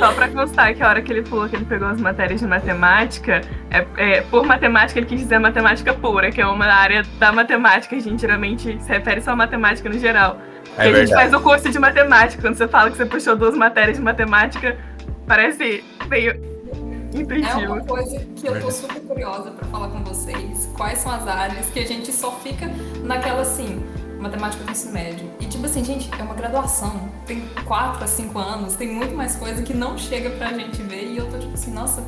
Só 0.03 0.11
pra 0.11 0.27
constar 0.27 0.75
que 0.75 0.83
a 0.83 0.89
hora 0.89 1.01
que 1.01 1.13
ele 1.13 1.23
falou 1.23 1.47
que 1.47 1.55
ele 1.55 1.63
pegou 1.63 1.87
as 1.87 1.97
matérias 1.97 2.41
de 2.41 2.45
matemática, 2.45 3.39
é, 3.71 3.85
é, 3.95 4.21
por 4.23 4.45
matemática 4.45 4.99
ele 4.99 5.05
quis 5.05 5.21
dizer 5.21 5.39
matemática 5.39 5.93
pura, 5.93 6.29
que 6.29 6.41
é 6.41 6.45
uma 6.45 6.65
área 6.65 7.03
da 7.17 7.31
matemática, 7.31 7.95
a 7.95 7.99
gente 7.99 8.19
geralmente 8.19 8.77
se 8.83 8.89
refere 8.89 9.21
só 9.21 9.31
a 9.31 9.35
matemática 9.37 9.87
no 9.87 9.97
geral. 9.97 10.41
É 10.77 10.89
a 10.89 10.93
gente 10.93 11.13
faz 11.13 11.33
o 11.33 11.39
curso 11.39 11.69
de 11.69 11.79
matemática, 11.79 12.41
quando 12.41 12.55
você 12.55 12.67
fala 12.67 12.91
que 12.91 12.97
você 12.97 13.05
puxou 13.05 13.37
duas 13.37 13.55
matérias 13.55 13.95
de 13.95 14.03
matemática, 14.03 14.77
parece 15.25 15.81
meio 16.09 16.35
intuitivo. 17.13 17.61
É 17.61 17.67
uma 17.69 17.81
coisa 17.85 18.19
que 18.35 18.45
eu 18.45 18.59
tô 18.59 18.71
super 18.71 18.99
curiosa 19.03 19.51
para 19.51 19.65
falar 19.69 19.87
com 19.87 20.03
vocês. 20.03 20.69
Quais 20.75 20.97
são 20.97 21.13
as 21.13 21.25
áreas 21.25 21.69
que 21.69 21.79
a 21.79 21.85
gente 21.85 22.11
só 22.11 22.29
fica 22.39 22.69
naquela 23.05 23.43
assim, 23.43 23.81
matemática 24.23 24.63
do 24.63 24.71
ensino 24.71 24.93
médio. 24.93 25.29
E 25.39 25.45
tipo 25.45 25.65
assim, 25.65 25.83
gente, 25.83 26.09
é 26.17 26.23
uma 26.23 26.33
graduação. 26.33 27.09
Tem 27.25 27.43
4 27.65 28.03
a 28.03 28.07
5 28.07 28.39
anos, 28.39 28.75
tem 28.75 28.87
muito 28.87 29.13
mais 29.13 29.35
coisa 29.35 29.61
que 29.61 29.73
não 29.73 29.97
chega 29.97 30.29
pra 30.31 30.53
gente 30.53 30.81
ver. 30.81 31.03
E 31.03 31.17
eu 31.17 31.29
tô 31.29 31.37
tipo 31.37 31.53
assim, 31.53 31.71
nossa, 31.71 32.03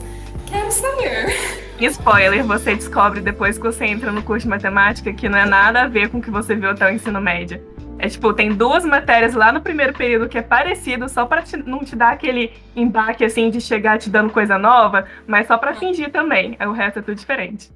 quero 0.48 0.72
saber. 0.72 1.36
Spoiler, 1.80 2.44
você 2.46 2.74
descobre 2.76 3.20
depois 3.20 3.58
que 3.58 3.64
você 3.64 3.86
entra 3.86 4.12
no 4.12 4.24
curso 4.24 4.46
de 4.46 4.50
matemática 4.50 5.14
que 5.14 5.28
não 5.28 5.38
é 5.38 5.46
nada 5.46 5.84
a 5.84 5.88
ver 5.88 6.10
com 6.10 6.20
o 6.20 6.22
que 6.22 6.32
você 6.32 6.56
viu 6.56 6.70
até 6.70 6.86
o 6.86 6.90
ensino 6.90 7.20
médio. 7.20 7.62
É 7.98 8.10
tipo, 8.10 8.34
tem 8.34 8.54
duas 8.54 8.84
matérias 8.84 9.34
lá 9.34 9.52
no 9.52 9.62
primeiro 9.62 9.94
período 9.94 10.28
que 10.28 10.38
é 10.38 10.42
parecido, 10.42 11.08
só 11.08 11.26
pra 11.26 11.42
te, 11.42 11.56
não 11.58 11.80
te 11.80 11.96
dar 11.96 12.12
aquele 12.12 12.52
embaque 12.76 13.24
assim 13.24 13.50
de 13.50 13.62
chegar 13.62 13.98
te 13.98 14.10
dando 14.10 14.32
coisa 14.32 14.58
nova, 14.58 15.06
mas 15.26 15.48
só 15.48 15.58
pra 15.58 15.76
fingir 15.76 16.12
também. 16.12 16.58
O 16.62 16.72
resto 16.72 17.00
é 17.00 17.02
tudo 17.02 17.16
diferente. 17.16 17.72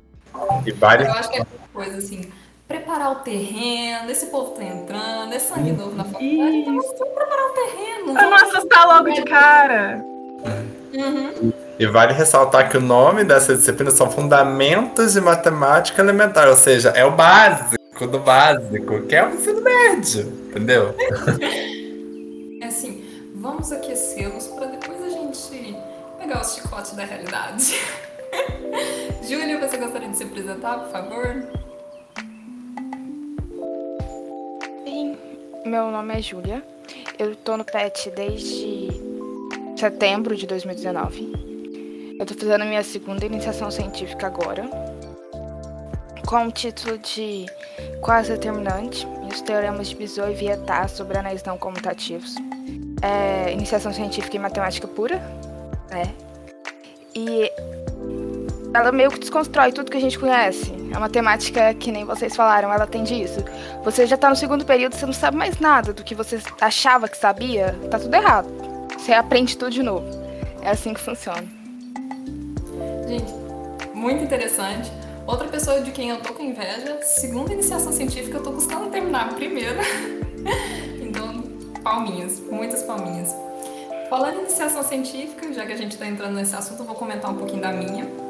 E 0.65 0.71
várias... 0.71 1.07
Eu 1.07 1.13
acho 1.13 1.31
que 1.31 1.39
é 1.39 1.45
coisa 1.73 1.97
assim 1.97 2.29
preparar 2.69 3.11
o 3.13 3.15
terreno, 3.15 4.11
esse 4.11 4.27
povo 4.27 4.51
tá 4.51 4.63
entrando, 4.63 5.33
é 5.33 5.39
sangue 5.39 5.71
novo 5.71 5.95
na 5.95 6.03
faculdade, 6.03 6.57
então 6.57 6.75
vamos 6.75 6.93
preparar 6.93 7.45
o 7.45 7.49
terreno. 7.49 8.13
Pra 8.13 8.29
não 8.29 8.35
assustar 8.35 8.87
logo 8.87 9.09
de 9.09 9.23
cara. 9.23 10.05
Uhum. 10.93 11.51
E 11.79 11.85
vale 11.87 12.13
ressaltar 12.13 12.69
que 12.69 12.77
o 12.77 12.81
nome 12.81 13.23
dessa 13.23 13.55
disciplina 13.55 13.89
são 13.89 14.11
Fundamentos 14.11 15.13
de 15.13 15.21
Matemática 15.21 15.99
Elementar, 15.99 16.47
ou 16.47 16.55
seja, 16.55 16.89
é 16.89 17.03
o 17.03 17.11
básico 17.11 18.05
do 18.05 18.19
básico, 18.19 19.01
que 19.01 19.15
é 19.15 19.25
o 19.25 19.33
ensino 19.33 19.61
médio, 19.61 20.21
entendeu? 20.49 20.95
É 22.61 22.67
assim, 22.67 23.03
vamos 23.35 23.71
aquecê-los 23.71 24.45
para 24.45 24.67
depois 24.67 25.03
a 25.03 25.09
gente 25.09 25.75
pegar 26.19 26.41
os 26.41 26.53
chicotes 26.53 26.91
da 26.91 27.03
realidade. 27.03 27.79
Júlia, 29.27 29.59
você 29.59 29.77
gostaria 29.77 30.07
de 30.07 30.17
se 30.17 30.23
apresentar, 30.23 30.81
por 30.81 30.91
favor? 30.91 31.68
Meu 35.65 35.91
nome 35.91 36.17
é 36.17 36.21
Júlia. 36.21 36.63
Eu 37.17 37.35
tô 37.35 37.57
no 37.57 37.65
PET 37.65 38.09
desde 38.11 38.87
setembro 39.77 40.35
de 40.35 40.47
2019. 40.47 42.17
Eu 42.17 42.25
tô 42.25 42.33
fazendo 42.33 42.65
minha 42.65 42.83
segunda 42.83 43.25
iniciação 43.25 43.69
científica 43.69 44.27
agora, 44.27 44.69
com 46.25 46.47
o 46.47 46.51
título 46.51 46.97
de 46.97 47.45
quase 48.01 48.31
determinante 48.31 49.05
e 49.27 49.33
os 49.33 49.41
teoremas 49.41 49.89
de 49.89 49.95
Bizot 49.95 50.31
e 50.31 50.33
Vietaz 50.33 50.91
sobre 50.91 51.17
anéis 51.17 51.43
não 51.43 51.57
comutativos. 51.57 52.35
É 53.01 53.51
iniciação 53.51 53.91
científica 53.91 54.37
em 54.37 54.39
matemática 54.39 54.87
pura, 54.87 55.17
né? 55.89 56.13
E 57.13 57.51
ela 58.73 58.91
meio 58.91 59.09
que 59.09 59.19
desconstrói 59.19 59.71
tudo 59.71 59.89
que 59.89 59.97
a 59.97 60.01
gente 60.01 60.19
conhece. 60.19 60.71
A 60.93 60.99
matemática, 60.99 61.73
que 61.73 61.91
nem 61.91 62.05
vocês 62.05 62.35
falaram, 62.35 62.71
ela 62.71 62.85
tem 62.85 63.03
disso. 63.03 63.43
Você 63.83 64.05
já 64.05 64.17
tá 64.17 64.29
no 64.29 64.35
segundo 64.35 64.65
período, 64.65 64.95
você 64.95 65.05
não 65.05 65.13
sabe 65.13 65.37
mais 65.37 65.59
nada 65.59 65.93
do 65.93 66.03
que 66.03 66.13
você 66.13 66.39
achava 66.61 67.07
que 67.07 67.17
sabia, 67.17 67.75
tá 67.89 67.99
tudo 67.99 68.13
errado. 68.13 68.47
Você 68.97 69.13
aprende 69.13 69.57
tudo 69.57 69.71
de 69.71 69.81
novo. 69.81 70.05
É 70.61 70.71
assim 70.71 70.93
que 70.93 70.99
funciona. 70.99 71.43
Gente, 73.07 73.33
muito 73.93 74.23
interessante. 74.23 74.91
Outra 75.25 75.47
pessoa 75.47 75.81
de 75.81 75.91
quem 75.91 76.09
eu 76.09 76.17
tô 76.17 76.33
com 76.33 76.43
inveja, 76.43 76.99
segunda 77.01 77.53
iniciação 77.53 77.91
científica, 77.91 78.37
eu 78.37 78.43
tô 78.43 78.51
custando 78.51 78.89
terminar 78.89 79.29
a 79.29 79.33
primeira. 79.33 79.79
então, 81.01 81.43
palminhas, 81.83 82.39
muitas 82.39 82.83
palminhas. 82.83 83.35
Falando 84.09 84.37
em 84.37 84.39
iniciação 84.41 84.81
científica, 84.81 85.53
já 85.53 85.65
que 85.65 85.73
a 85.73 85.77
gente 85.77 85.91
está 85.91 86.07
entrando 86.07 86.33
nesse 86.33 86.55
assunto, 86.55 86.81
eu 86.81 86.85
vou 86.85 86.95
comentar 86.95 87.31
um 87.31 87.35
pouquinho 87.35 87.61
da 87.61 87.71
minha. 87.71 88.28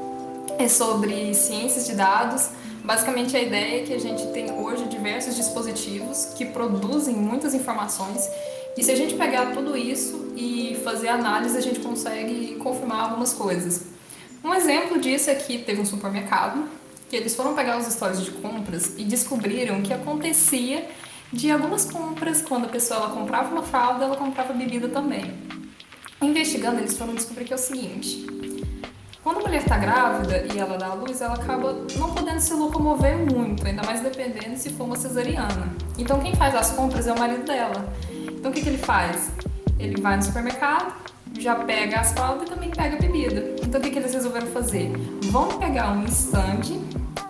É 0.59 0.67
sobre 0.67 1.33
ciências 1.33 1.87
de 1.87 1.95
dados. 1.95 2.49
Basicamente, 2.83 3.33
a 3.37 3.41
ideia 3.41 3.81
é 3.81 3.85
que 3.85 3.93
a 3.93 3.97
gente 3.97 4.27
tem 4.33 4.51
hoje 4.51 4.83
diversos 4.89 5.33
dispositivos 5.37 6.33
que 6.37 6.43
produzem 6.43 7.15
muitas 7.15 7.53
informações. 7.53 8.29
E 8.75 8.83
se 8.83 8.91
a 8.91 8.95
gente 8.95 9.15
pegar 9.15 9.53
tudo 9.53 9.77
isso 9.77 10.33
e 10.35 10.77
fazer 10.83 11.07
análise, 11.07 11.57
a 11.57 11.61
gente 11.61 11.79
consegue 11.79 12.55
confirmar 12.55 13.05
algumas 13.05 13.31
coisas. 13.31 13.85
Um 14.43 14.53
exemplo 14.53 14.99
disso 14.99 15.29
é 15.29 15.35
que 15.35 15.59
teve 15.59 15.79
um 15.79 15.85
supermercado 15.85 16.67
que 17.09 17.15
eles 17.15 17.33
foram 17.33 17.55
pegar 17.55 17.77
os 17.77 17.87
histórias 17.87 18.21
de 18.21 18.31
compras 18.31 18.95
e 18.97 19.05
descobriram 19.05 19.81
que 19.81 19.93
acontecia 19.93 20.85
de 21.31 21.49
algumas 21.49 21.85
compras, 21.85 22.41
quando 22.41 22.65
a 22.65 22.69
pessoa 22.69 22.99
ela 22.99 23.09
comprava 23.11 23.49
uma 23.49 23.63
fralda, 23.63 24.03
ela 24.03 24.17
comprava 24.17 24.51
bebida 24.51 24.89
também. 24.89 25.33
Investigando, 26.21 26.79
eles 26.79 26.97
foram 26.97 27.15
descobrir 27.15 27.45
que 27.45 27.53
é 27.53 27.55
o 27.55 27.59
seguinte: 27.59 28.27
quando 29.23 29.37
a 29.37 29.41
mulher 29.41 29.61
está 29.61 29.77
grávida 29.77 30.45
e 30.53 30.57
ela 30.57 30.77
dá 30.77 30.87
à 30.87 30.93
luz, 30.93 31.21
ela 31.21 31.33
acaba 31.33 31.75
não 31.97 32.13
podendo 32.13 32.39
se 32.39 32.53
locomover 32.53 33.17
muito, 33.17 33.65
ainda 33.65 33.83
mais 33.83 34.01
dependendo 34.01 34.57
se 34.57 34.69
for 34.69 34.85
uma 34.85 34.95
cesariana. 34.95 35.73
Então, 35.97 36.19
quem 36.21 36.33
faz 36.35 36.55
as 36.55 36.71
compras 36.71 37.05
é 37.05 37.13
o 37.13 37.19
marido 37.19 37.43
dela. 37.43 37.93
Então, 38.11 38.49
o 38.49 38.53
que, 38.53 38.61
que 38.61 38.69
ele 38.69 38.77
faz? 38.77 39.31
Ele 39.77 40.01
vai 40.01 40.15
no 40.15 40.23
supermercado, 40.23 40.93
já 41.37 41.55
pega 41.55 41.99
as 41.99 42.13
fraldas 42.13 42.47
e 42.47 42.51
também 42.51 42.69
pega 42.69 42.95
a 42.95 42.99
bebida. 42.99 43.55
Então, 43.61 43.79
o 43.79 43.83
que, 43.83 43.89
que 43.89 43.99
eles 43.99 44.13
resolveram 44.13 44.47
fazer? 44.47 44.89
Vão 45.25 45.47
pegar 45.59 45.91
um 45.91 46.05
stand 46.05 46.79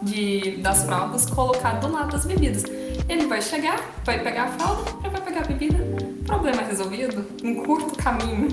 de, 0.03 0.57
das 0.57 0.83
fraldas, 0.83 1.25
colocar 1.25 1.79
do 1.79 1.91
lado 1.91 2.11
das 2.11 2.25
bebidas. 2.25 2.63
Ele 3.07 3.25
vai 3.25 3.41
chegar, 3.41 3.79
vai 4.05 4.19
pegar 4.19 4.43
a 4.43 4.47
fralda, 4.49 4.83
já 5.01 5.09
vai 5.09 5.21
pegar 5.21 5.39
a 5.41 5.45
bebida. 5.45 5.83
Problema 6.25 6.61
resolvido. 6.61 7.25
Um 7.43 7.63
curto 7.63 7.95
caminho. 7.97 8.47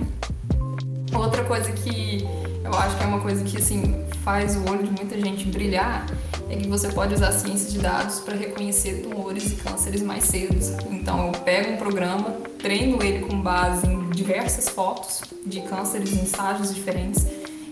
Outra 1.14 1.44
coisa 1.44 1.70
que 1.72 2.26
eu 2.66 2.74
acho 2.74 2.96
que 2.96 3.04
é 3.04 3.06
uma 3.06 3.20
coisa 3.20 3.44
que 3.44 3.56
assim 3.56 4.04
faz 4.24 4.56
o 4.56 4.70
olho 4.70 4.82
de 4.82 4.90
muita 4.90 5.18
gente 5.20 5.46
brilhar 5.46 6.06
é 6.50 6.56
que 6.56 6.68
você 6.68 6.88
pode 6.88 7.14
usar 7.14 7.32
ciência 7.32 7.70
de 7.70 7.78
dados 7.78 8.20
para 8.20 8.36
reconhecer 8.36 9.02
tumores 9.02 9.52
e 9.52 9.56
cânceres 9.56 10.02
mais 10.02 10.24
cedo. 10.24 10.56
Então 10.90 11.26
eu 11.26 11.32
pego 11.40 11.72
um 11.72 11.76
programa, 11.76 12.30
treino 12.58 13.02
ele 13.02 13.24
com 13.26 13.40
base 13.40 13.86
em 13.86 14.10
diversas 14.10 14.68
fotos 14.68 15.22
de 15.44 15.60
cânceres 15.62 16.12
em 16.12 16.24
estágios 16.24 16.74
diferentes 16.74 17.26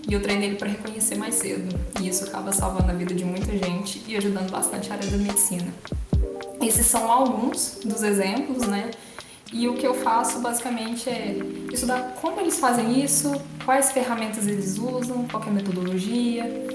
e 0.07 0.13
eu 0.13 0.21
treino 0.21 0.43
ele 0.43 0.55
para 0.55 0.69
reconhecer 0.69 1.15
mais 1.15 1.35
cedo. 1.35 1.77
E 2.01 2.07
isso 2.07 2.23
acaba 2.25 2.51
salvando 2.53 2.91
a 2.91 2.93
vida 2.93 3.13
de 3.13 3.25
muita 3.25 3.57
gente 3.57 4.03
e 4.07 4.15
ajudando 4.15 4.51
bastante 4.51 4.91
a 4.91 4.95
área 4.95 5.09
da 5.09 5.17
medicina. 5.17 5.73
Esses 6.61 6.85
são 6.85 7.11
alguns 7.11 7.79
dos 7.83 8.01
exemplos, 8.01 8.67
né? 8.67 8.91
E 9.53 9.67
o 9.67 9.75
que 9.75 9.85
eu 9.85 9.93
faço 9.93 10.39
basicamente 10.39 11.09
é 11.09 11.37
estudar 11.71 12.15
como 12.21 12.41
eles 12.41 12.59
fazem 12.59 13.03
isso, 13.03 13.31
quais 13.63 13.91
ferramentas 13.91 14.47
eles 14.47 14.77
usam, 14.77 15.27
qual 15.29 15.43
é 15.43 15.47
a 15.47 15.51
metodologia. 15.51 16.67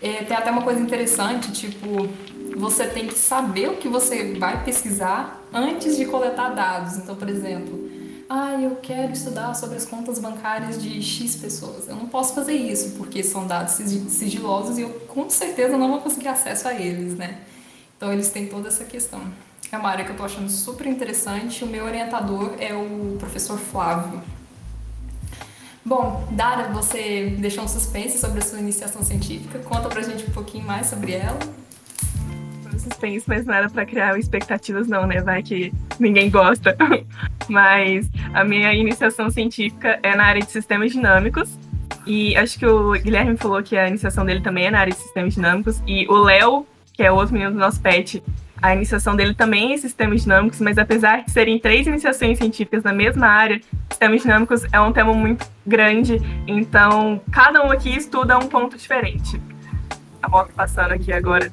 É, 0.00 0.24
tem 0.24 0.36
até 0.36 0.50
uma 0.50 0.62
coisa 0.62 0.80
interessante, 0.80 1.52
tipo, 1.52 2.08
você 2.56 2.86
tem 2.86 3.06
que 3.06 3.18
saber 3.18 3.68
o 3.68 3.76
que 3.76 3.88
você 3.88 4.34
vai 4.38 4.64
pesquisar 4.64 5.42
antes 5.52 5.96
de 5.96 6.04
coletar 6.06 6.50
dados. 6.50 6.96
Então, 6.96 7.14
por 7.14 7.28
exemplo, 7.28 7.90
ah, 8.28 8.60
eu 8.60 8.76
quero 8.76 9.12
estudar 9.12 9.54
sobre 9.54 9.76
as 9.76 9.84
contas 9.84 10.18
bancárias 10.18 10.82
de 10.82 11.00
X 11.02 11.36
pessoas. 11.36 11.88
Eu 11.88 11.96
não 11.96 12.06
posso 12.06 12.34
fazer 12.34 12.54
isso, 12.54 12.96
porque 12.96 13.22
são 13.22 13.46
dados 13.46 13.74
sigilosos 13.74 14.78
e 14.78 14.82
eu 14.82 14.90
com 15.08 15.28
certeza 15.28 15.76
não 15.76 15.88
vou 15.88 16.00
conseguir 16.00 16.28
acesso 16.28 16.66
a 16.66 16.74
eles, 16.74 17.16
né? 17.16 17.40
Então 17.96 18.12
eles 18.12 18.30
têm 18.30 18.46
toda 18.46 18.68
essa 18.68 18.84
questão. 18.84 19.20
É 19.74 19.76
uma 19.76 19.90
área 19.90 20.04
que 20.04 20.12
eu 20.12 20.16
tô 20.16 20.22
achando 20.22 20.48
super 20.48 20.86
interessante. 20.86 21.64
O 21.64 21.66
meu 21.66 21.84
orientador 21.84 22.54
é 22.60 22.72
o 22.72 23.16
professor 23.18 23.58
Flávio. 23.58 24.22
Bom, 25.84 26.28
Dara, 26.30 26.68
você 26.68 27.34
deixou 27.40 27.64
um 27.64 27.66
suspense 27.66 28.16
sobre 28.16 28.38
a 28.38 28.42
sua 28.42 28.60
iniciação 28.60 29.02
científica. 29.02 29.58
Conta 29.58 29.88
pra 29.88 30.00
gente 30.00 30.30
um 30.30 30.30
pouquinho 30.30 30.64
mais 30.64 30.86
sobre 30.86 31.14
ela. 31.14 31.40
Suspense, 32.78 33.24
mas 33.26 33.48
era 33.48 33.68
pra 33.68 33.84
criar 33.84 34.16
expectativas, 34.16 34.86
não, 34.86 35.08
né? 35.08 35.20
Vai 35.20 35.42
que 35.42 35.72
ninguém 35.98 36.30
gosta. 36.30 36.76
mas 37.50 38.08
a 38.32 38.44
minha 38.44 38.72
iniciação 38.72 39.28
científica 39.28 39.98
é 40.04 40.14
na 40.14 40.24
área 40.24 40.40
de 40.40 40.52
sistemas 40.52 40.92
dinâmicos. 40.92 41.58
E 42.06 42.36
acho 42.36 42.60
que 42.60 42.66
o 42.66 42.92
Guilherme 42.92 43.36
falou 43.36 43.60
que 43.60 43.76
a 43.76 43.88
iniciação 43.88 44.24
dele 44.24 44.40
também 44.40 44.66
é 44.66 44.70
na 44.70 44.78
área 44.78 44.92
de 44.92 45.00
sistemas 45.00 45.34
dinâmicos. 45.34 45.82
E 45.84 46.06
o 46.06 46.14
Léo, 46.14 46.64
que 46.92 47.02
é 47.02 47.10
outro 47.10 47.34
menino 47.34 47.50
do 47.50 47.58
nosso 47.58 47.80
pet, 47.80 48.22
a 48.64 48.74
iniciação 48.74 49.14
dele 49.14 49.34
também 49.34 49.72
é 49.72 49.74
em 49.74 49.76
sistemas 49.76 50.22
dinâmicos, 50.22 50.58
mas 50.58 50.78
apesar 50.78 51.22
de 51.22 51.30
serem 51.30 51.58
três 51.58 51.86
iniciações 51.86 52.38
científicas 52.38 52.82
na 52.82 52.94
mesma 52.94 53.26
área, 53.26 53.60
sistemas 53.90 54.22
dinâmicos 54.22 54.62
é 54.72 54.80
um 54.80 54.90
tema 54.90 55.12
muito 55.12 55.46
grande, 55.66 56.18
então 56.46 57.20
cada 57.30 57.62
um 57.62 57.70
aqui 57.70 57.94
estuda 57.94 58.38
um 58.38 58.48
ponto 58.48 58.74
diferente. 58.74 59.38
A 60.22 60.30
moto 60.30 60.50
passando 60.54 60.92
aqui 60.92 61.12
agora, 61.12 61.52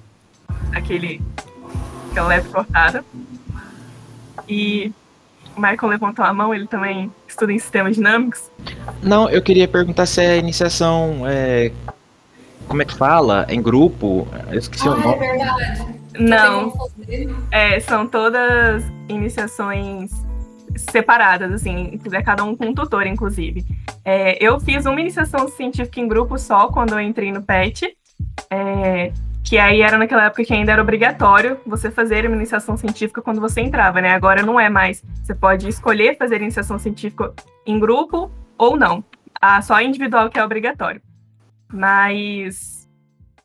aquele, 0.72 1.22
aquela 2.12 2.28
leve 2.30 2.48
cortada. 2.48 3.04
E 4.48 4.94
o 5.54 5.60
Michael 5.60 5.90
levantou 5.90 6.24
a 6.24 6.34
mão, 6.34 6.56
ele 6.56 6.66
também 6.66 7.12
estuda 7.28 7.52
em 7.52 7.60
sistemas 7.60 7.98
dinâmicos. 7.98 8.50
Não, 9.04 9.30
eu 9.30 9.42
queria 9.42 9.68
perguntar 9.68 10.06
se 10.06 10.22
a 10.22 10.38
iniciação 10.38 11.24
é. 11.26 11.74
Como 12.70 12.82
é 12.82 12.86
que 12.86 12.96
fala? 12.96 13.46
Em 13.50 13.62
grupo? 13.62 14.30
Eu 14.50 14.60
esqueci 14.60 14.88
ah, 14.88 14.92
o 14.92 14.98
nome. 14.98 15.26
é 15.26 15.36
verdade. 15.36 15.91
Não. 16.20 16.74
É, 17.52 17.80
são 17.80 18.08
todas 18.08 18.84
iniciações 19.08 20.12
separadas, 20.76 21.52
assim, 21.52 22.00
é 22.12 22.22
cada 22.22 22.44
um 22.44 22.56
com 22.56 22.68
um 22.68 22.74
tutor, 22.74 23.06
inclusive. 23.06 23.66
É, 24.04 24.44
eu 24.44 24.60
fiz 24.60 24.86
uma 24.86 25.00
iniciação 25.00 25.48
científica 25.48 26.00
em 26.00 26.08
grupo 26.08 26.38
só 26.38 26.68
quando 26.68 26.94
eu 26.94 27.02
entrei 27.02 27.32
no 27.32 27.42
PET, 27.42 27.96
é, 28.50 29.12
que 29.44 29.58
aí 29.58 29.82
era 29.82 29.98
naquela 29.98 30.26
época 30.26 30.46
que 30.46 30.54
ainda 30.54 30.72
era 30.72 30.82
obrigatório 30.82 31.60
você 31.66 31.92
fazer 31.92 32.26
uma 32.26 32.36
iniciação 32.36 32.78
científica 32.78 33.22
quando 33.22 33.42
você 33.42 33.62
entrava, 33.62 34.00
né? 34.02 34.12
Agora 34.12 34.44
não 34.44 34.60
é 34.60 34.70
mais. 34.70 35.04
Você 35.22 35.36
pode 35.36 35.68
escolher 35.68 36.18
fazer 36.18 36.42
iniciação 36.42 36.80
científica 36.80 37.34
em 37.66 37.80
grupo 37.80 38.32
ou 38.58 38.78
não. 38.78 39.04
Ah, 39.42 39.62
só 39.62 39.82
individual 39.82 40.30
que 40.30 40.40
é 40.40 40.44
obrigatório. 40.44 41.02
Mas 41.72 42.81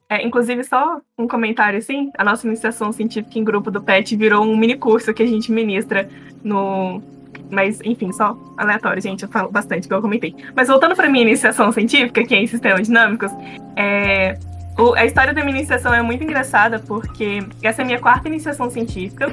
é, 0.08 0.24
inclusive, 0.24 0.62
só 0.62 1.00
um 1.18 1.26
comentário 1.26 1.78
assim, 1.78 2.10
a 2.16 2.24
nossa 2.24 2.46
iniciação 2.46 2.92
científica 2.92 3.38
em 3.38 3.44
grupo 3.44 3.70
do 3.70 3.82
PET 3.82 4.16
virou 4.16 4.44
um 4.44 4.56
mini 4.56 4.76
curso 4.76 5.12
que 5.12 5.22
a 5.22 5.26
gente 5.26 5.50
ministra 5.50 6.08
no. 6.44 7.02
Mas, 7.50 7.80
enfim, 7.84 8.12
só 8.12 8.36
aleatório, 8.56 9.00
gente, 9.02 9.24
eu 9.24 9.28
falo 9.28 9.50
bastante, 9.50 9.86
que 9.86 9.94
eu 9.94 10.00
comentei. 10.00 10.34
Mas 10.54 10.68
voltando 10.68 10.96
para 10.96 11.08
minha 11.08 11.24
iniciação 11.24 11.70
científica, 11.72 12.24
que 12.24 12.34
é 12.34 12.38
em 12.38 12.46
sistemas 12.46 12.86
dinâmicos, 12.86 13.30
é, 13.76 14.38
o, 14.78 14.94
a 14.94 15.04
história 15.04 15.32
da 15.32 15.44
minha 15.44 15.56
iniciação 15.56 15.92
é 15.92 16.02
muito 16.02 16.24
engraçada, 16.24 16.78
porque 16.78 17.44
essa 17.62 17.82
é 17.82 17.84
a 17.84 17.86
minha 17.86 18.00
quarta 18.00 18.28
iniciação 18.28 18.70
científica, 18.70 19.32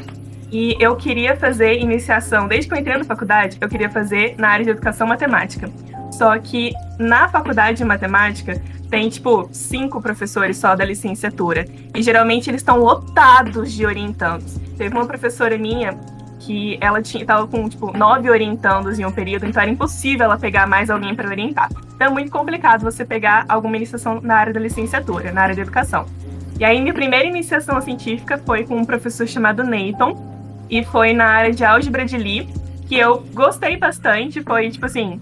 e 0.52 0.76
eu 0.80 0.96
queria 0.96 1.36
fazer 1.36 1.80
iniciação, 1.80 2.48
desde 2.48 2.68
que 2.68 2.76
eu 2.76 2.80
entrei 2.80 2.96
na 2.98 3.04
faculdade, 3.04 3.58
eu 3.60 3.68
queria 3.68 3.90
fazer 3.90 4.36
na 4.38 4.50
área 4.50 4.64
de 4.64 4.72
educação 4.72 5.08
matemática. 5.08 5.68
Só 6.12 6.38
que 6.38 6.72
na 7.00 7.28
faculdade 7.28 7.80
de 7.80 7.84
matemática 7.84 8.62
tem, 8.94 9.10
tipo, 9.10 9.50
cinco 9.52 10.00
professores 10.00 10.56
só 10.56 10.76
da 10.76 10.86
licenciatura. 10.86 11.66
E 11.96 12.04
geralmente 12.04 12.48
eles 12.48 12.62
estão 12.62 12.78
lotados 12.78 13.74
de 13.74 13.88
orientandos. 13.88 14.60
Teve 14.78 14.96
uma 14.96 15.08
professora 15.08 15.58
minha 15.58 15.98
que 16.42 16.78
ela 16.80 17.02
tinha, 17.02 17.26
tava 17.26 17.48
com, 17.48 17.68
tipo, 17.68 17.92
nove 17.98 18.30
orientandos 18.30 19.00
em 19.00 19.06
um 19.06 19.12
período, 19.12 19.48
então 19.48 19.60
era 19.60 19.72
impossível 19.72 20.26
ela 20.26 20.38
pegar 20.38 20.68
mais 20.68 20.92
alguém 20.92 21.16
para 21.16 21.28
orientar. 21.28 21.72
Então 21.96 22.06
é 22.06 22.10
muito 22.12 22.32
complicado 22.32 22.84
você 22.84 23.04
pegar 23.04 23.46
alguma 23.50 23.78
iniciação 23.78 24.22
na 24.22 24.36
área 24.36 24.54
da 24.54 24.60
licenciatura, 24.60 25.32
na 25.32 25.42
área 25.42 25.56
da 25.56 25.64
educação. 25.64 26.06
E 26.60 26.64
aí, 26.64 26.80
minha 26.80 26.94
primeira 26.94 27.28
iniciação 27.28 27.82
científica 27.82 28.38
foi 28.38 28.64
com 28.64 28.78
um 28.78 28.86
professor 28.86 29.28
chamado 29.28 29.64
Nathan, 29.64 30.14
e 30.70 30.84
foi 30.84 31.14
na 31.14 31.26
área 31.26 31.52
de 31.52 31.66
álgebra 31.66 32.06
de 32.06 32.16
Lie, 32.16 32.48
que 32.88 32.96
eu 33.00 33.26
gostei 33.34 33.76
bastante. 33.76 34.44
Foi, 34.44 34.70
tipo 34.70 34.86
assim. 34.86 35.20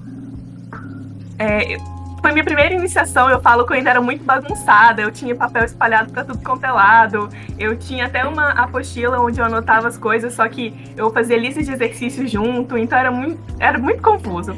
É, 1.40 1.78
foi 2.22 2.32
minha 2.32 2.44
primeira 2.44 2.74
iniciação. 2.74 3.30
Eu 3.30 3.42
falo 3.42 3.66
que 3.66 3.74
eu 3.74 3.78
ainda 3.78 3.90
era 3.90 4.02
muito 4.02 4.24
bagunçada. 4.24 5.02
Eu 5.02 5.12
tinha 5.12 5.36
papel 5.36 5.66
espalhado 5.66 6.12
para 6.12 6.24
tudo 6.24 6.40
quanto 6.44 6.64
é 6.64 6.72
lado. 6.72 7.28
Eu 7.58 7.78
tinha 7.78 8.06
até 8.06 8.24
uma 8.24 8.50
apostila 8.52 9.20
onde 9.20 9.40
eu 9.40 9.46
anotava 9.46 9.88
as 9.88 9.98
coisas, 9.98 10.34
só 10.34 10.48
que 10.48 10.94
eu 10.96 11.12
fazia 11.12 11.38
lista 11.38 11.64
de 11.64 11.72
exercícios 11.72 12.30
junto, 12.30 12.78
então 12.78 12.98
era 12.98 13.12
muito, 13.12 13.42
era 13.60 13.78
muito 13.78 14.02
confuso. 14.02 14.56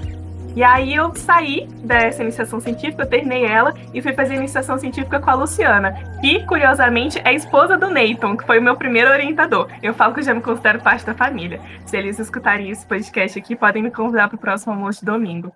E 0.55 0.63
aí 0.63 0.93
eu 0.93 1.15
saí 1.15 1.67
dessa 1.83 2.21
iniciação 2.21 2.59
científica, 2.59 3.01
eu 3.01 3.09
terminei 3.09 3.43
ela 3.43 3.73
e 3.91 4.01
fui 4.03 4.13
fazer 4.13 4.35
iniciação 4.35 4.77
científica 4.77 5.19
com 5.19 5.29
a 5.29 5.33
Luciana, 5.33 5.93
que 6.21 6.45
curiosamente 6.45 7.19
é 7.25 7.33
esposa 7.33 7.75
do 7.75 7.89
Nathan, 7.89 8.37
que 8.37 8.45
foi 8.45 8.59
o 8.59 8.61
meu 8.61 8.75
primeiro 8.75 9.09
orientador. 9.09 9.67
Eu 9.81 9.95
falo 9.95 10.13
que 10.13 10.19
eu 10.19 10.23
já 10.23 10.33
me 10.33 10.41
considero 10.41 10.79
parte 10.79 11.05
da 11.05 11.15
família. 11.15 11.59
Se 11.87 11.97
eles 11.97 12.19
escutarem 12.19 12.69
esse 12.69 12.85
podcast 12.85 13.39
aqui, 13.39 13.55
podem 13.55 13.81
me 13.81 13.89
convidar 13.89 14.27
para 14.27 14.35
o 14.35 14.39
próximo 14.39 14.73
almoço 14.73 14.99
de 14.99 15.07
domingo. 15.07 15.51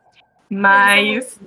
Mas 0.50 1.40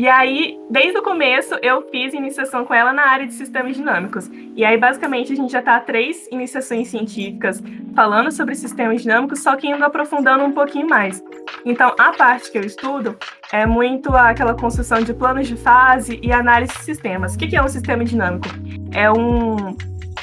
E 0.00 0.08
aí, 0.08 0.58
desde 0.70 0.96
o 0.96 1.02
começo, 1.02 1.54
eu 1.60 1.82
fiz 1.90 2.14
iniciação 2.14 2.64
com 2.64 2.72
ela 2.72 2.90
na 2.90 3.02
área 3.02 3.26
de 3.26 3.34
sistemas 3.34 3.76
dinâmicos. 3.76 4.30
E 4.56 4.64
aí, 4.64 4.78
basicamente, 4.78 5.30
a 5.30 5.36
gente 5.36 5.52
já 5.52 5.58
está 5.58 5.78
três 5.78 6.26
iniciações 6.32 6.88
científicas 6.88 7.62
falando 7.94 8.32
sobre 8.32 8.54
sistemas 8.54 9.02
dinâmicos, 9.02 9.42
só 9.42 9.56
que 9.56 9.68
indo 9.68 9.84
aprofundando 9.84 10.42
um 10.42 10.52
pouquinho 10.52 10.88
mais. 10.88 11.22
Então, 11.66 11.94
a 11.98 12.12
parte 12.12 12.50
que 12.50 12.56
eu 12.56 12.64
estudo 12.64 13.14
é 13.52 13.66
muito 13.66 14.16
aquela 14.16 14.54
construção 14.54 15.02
de 15.02 15.12
planos 15.12 15.46
de 15.46 15.56
fase 15.56 16.18
e 16.22 16.32
análise 16.32 16.72
de 16.72 16.82
sistemas. 16.82 17.34
O 17.34 17.38
que 17.38 17.54
é 17.54 17.62
um 17.62 17.68
sistema 17.68 18.02
dinâmico? 18.02 18.46
É 18.94 19.12
um, 19.12 19.76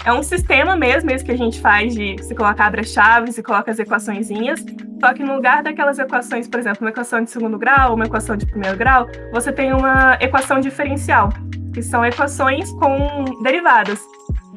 é 0.08 0.14
um 0.14 0.24
sistema 0.24 0.74
mesmo, 0.78 1.12
esse 1.12 1.24
que 1.24 1.34
a 1.34 1.38
gente 1.38 1.60
faz 1.60 1.94
de 1.94 2.16
se 2.24 2.34
colocar 2.34 2.68
abra-chaves 2.68 3.38
e 3.38 3.44
coloca 3.44 3.70
as 3.70 3.78
equaçõezinhas, 3.78 4.66
só 5.02 5.14
que 5.14 5.22
no 5.22 5.36
lugar 5.36 5.62
daquelas 5.62 6.00
equações, 6.00 6.48
por 6.48 6.62
exemplo, 6.62 6.80
uma 6.80 6.92
equação 6.92 7.22
de 7.22 7.30
segundo 7.30 7.58
grau, 7.58 7.94
uma 7.94 8.06
equação 8.06 8.38
de 8.38 8.46
primeiro 8.46 8.78
grau, 8.78 9.06
você 9.34 9.52
tem 9.52 9.74
uma 9.74 10.18
equação 10.22 10.62
diferencial, 10.62 11.28
que 11.74 11.82
são 11.82 12.06
equações 12.06 12.72
com 12.72 13.26
derivadas. 13.44 14.00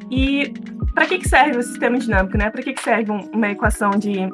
E 0.09 0.53
para 0.95 1.05
que, 1.05 1.17
que 1.17 1.27
serve 1.27 1.57
o 1.57 1.63
sistema 1.63 1.97
dinâmico, 1.97 2.37
né? 2.37 2.49
Para 2.49 2.63
que, 2.63 2.71
que 2.71 2.81
serve 2.81 3.11
uma 3.11 3.49
equação 3.49 3.91
de 3.91 4.29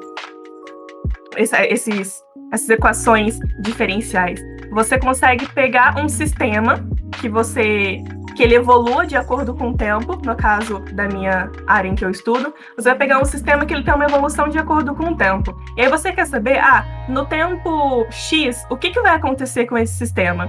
esses, 1.36 2.22
essas 2.54 2.70
equações 2.70 3.40
diferenciais? 3.64 4.40
Você 4.70 5.00
consegue 5.00 5.48
pegar 5.54 5.98
um 5.98 6.08
sistema 6.08 6.76
que 7.20 7.28
você 7.28 8.04
que 8.38 8.44
ele 8.44 8.54
evolua 8.54 9.08
de 9.08 9.16
acordo 9.16 9.56
com 9.56 9.72
o 9.72 9.74
tempo, 9.76 10.16
no 10.24 10.36
caso 10.36 10.78
da 10.94 11.08
minha 11.08 11.52
área 11.66 11.90
em 11.90 11.96
que 11.96 12.06
eu 12.06 12.12
estudo, 12.12 12.54
você 12.76 12.90
vai 12.90 12.96
pegar 12.96 13.20
um 13.20 13.26
sistema 13.26 13.66
que 13.66 13.74
ele 13.74 13.84
tem 13.84 13.92
uma 13.92 14.06
evolução 14.06 14.48
de 14.48 14.60
acordo 14.60 14.94
com 14.94 15.06
o 15.06 15.18
tempo. 15.18 15.60
E 15.76 15.82
aí 15.82 15.90
você 15.90 16.12
quer 16.12 16.28
saber, 16.28 16.60
ah, 16.60 16.86
no 17.10 17.26
tempo 17.26 18.06
X, 18.12 18.64
o 18.70 18.78
que, 18.78 18.92
que 18.92 19.02
vai 19.02 19.16
acontecer 19.16 19.66
com 19.66 19.76
esse 19.76 19.96
sistema? 19.96 20.48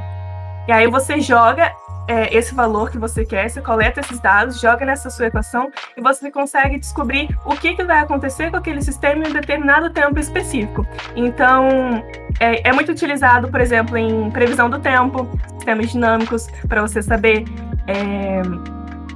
E 0.68 0.72
aí 0.72 0.86
você 0.86 1.18
joga 1.18 1.72
é, 2.08 2.34
esse 2.34 2.54
valor 2.54 2.90
que 2.90 2.98
você 2.98 3.24
quer, 3.24 3.48
você 3.48 3.60
coleta 3.60 4.00
esses 4.00 4.18
dados, 4.18 4.58
joga 4.58 4.84
nessa 4.86 5.10
sua 5.10 5.26
equação 5.26 5.70
e 5.94 6.00
você 6.00 6.30
consegue 6.30 6.78
descobrir 6.78 7.28
o 7.44 7.50
que, 7.50 7.74
que 7.74 7.84
vai 7.84 8.00
acontecer 8.00 8.50
com 8.50 8.56
aquele 8.56 8.80
sistema 8.80 9.24
em 9.24 9.28
um 9.28 9.32
determinado 9.32 9.90
tempo 9.90 10.18
específico. 10.18 10.86
Então, 11.14 12.02
é, 12.40 12.66
é 12.66 12.72
muito 12.72 12.90
utilizado, 12.90 13.48
por 13.48 13.60
exemplo, 13.60 13.96
em 13.98 14.30
previsão 14.30 14.70
do 14.70 14.78
tempo, 14.78 15.28
sistemas 15.56 15.90
dinâmicos, 15.90 16.46
para 16.66 16.80
você 16.80 17.02
saber 17.02 17.44
é, 17.86 18.40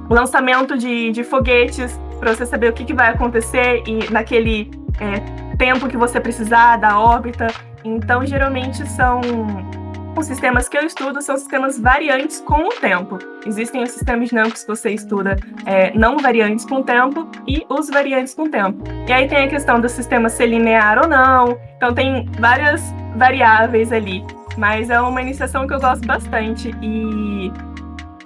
lançamento 0.07 0.77
de, 0.77 1.11
de 1.11 1.23
foguetes, 1.23 1.99
para 2.19 2.35
você 2.35 2.45
saber 2.45 2.69
o 2.69 2.73
que, 2.73 2.85
que 2.85 2.93
vai 2.93 3.09
acontecer 3.09 3.83
e 3.87 4.11
naquele 4.11 4.69
é, 4.99 5.55
tempo 5.57 5.87
que 5.87 5.97
você 5.97 6.19
precisar 6.19 6.77
da 6.77 6.99
órbita. 6.99 7.47
Então, 7.83 8.23
geralmente 8.23 8.87
são 8.87 9.19
os 10.19 10.27
sistemas 10.27 10.69
que 10.69 10.77
eu 10.77 10.83
estudo 10.83 11.21
são 11.21 11.37
sistemas 11.37 11.79
variantes 11.79 12.39
com 12.41 12.67
o 12.67 12.69
tempo. 12.69 13.17
Existem 13.45 13.83
os 13.83 13.91
sistemas 13.91 14.29
dinâmicos 14.29 14.61
que 14.61 14.67
você 14.67 14.91
estuda 14.91 15.37
é, 15.65 15.91
não 15.97 16.17
variantes 16.17 16.65
com 16.65 16.75
o 16.75 16.83
tempo 16.83 17.27
e 17.47 17.65
os 17.69 17.89
variantes 17.89 18.33
com 18.33 18.43
o 18.43 18.49
tempo. 18.49 18.83
E 19.07 19.11
aí 19.11 19.27
tem 19.27 19.45
a 19.45 19.47
questão 19.47 19.79
do 19.79 19.89
sistema 19.89 20.29
ser 20.29 20.47
linear 20.47 20.99
ou 21.01 21.07
não. 21.07 21.57
Então 21.77 21.93
tem 21.93 22.29
várias 22.39 22.81
variáveis 23.15 23.91
ali. 23.91 24.23
Mas 24.57 24.89
é 24.89 24.99
uma 25.01 25.21
iniciação 25.21 25.67
que 25.67 25.73
eu 25.73 25.79
gosto 25.79 26.05
bastante 26.05 26.73
e 26.81 27.51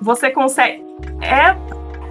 você 0.01 0.29
consegue. 0.29 0.86
É 1.22 1.56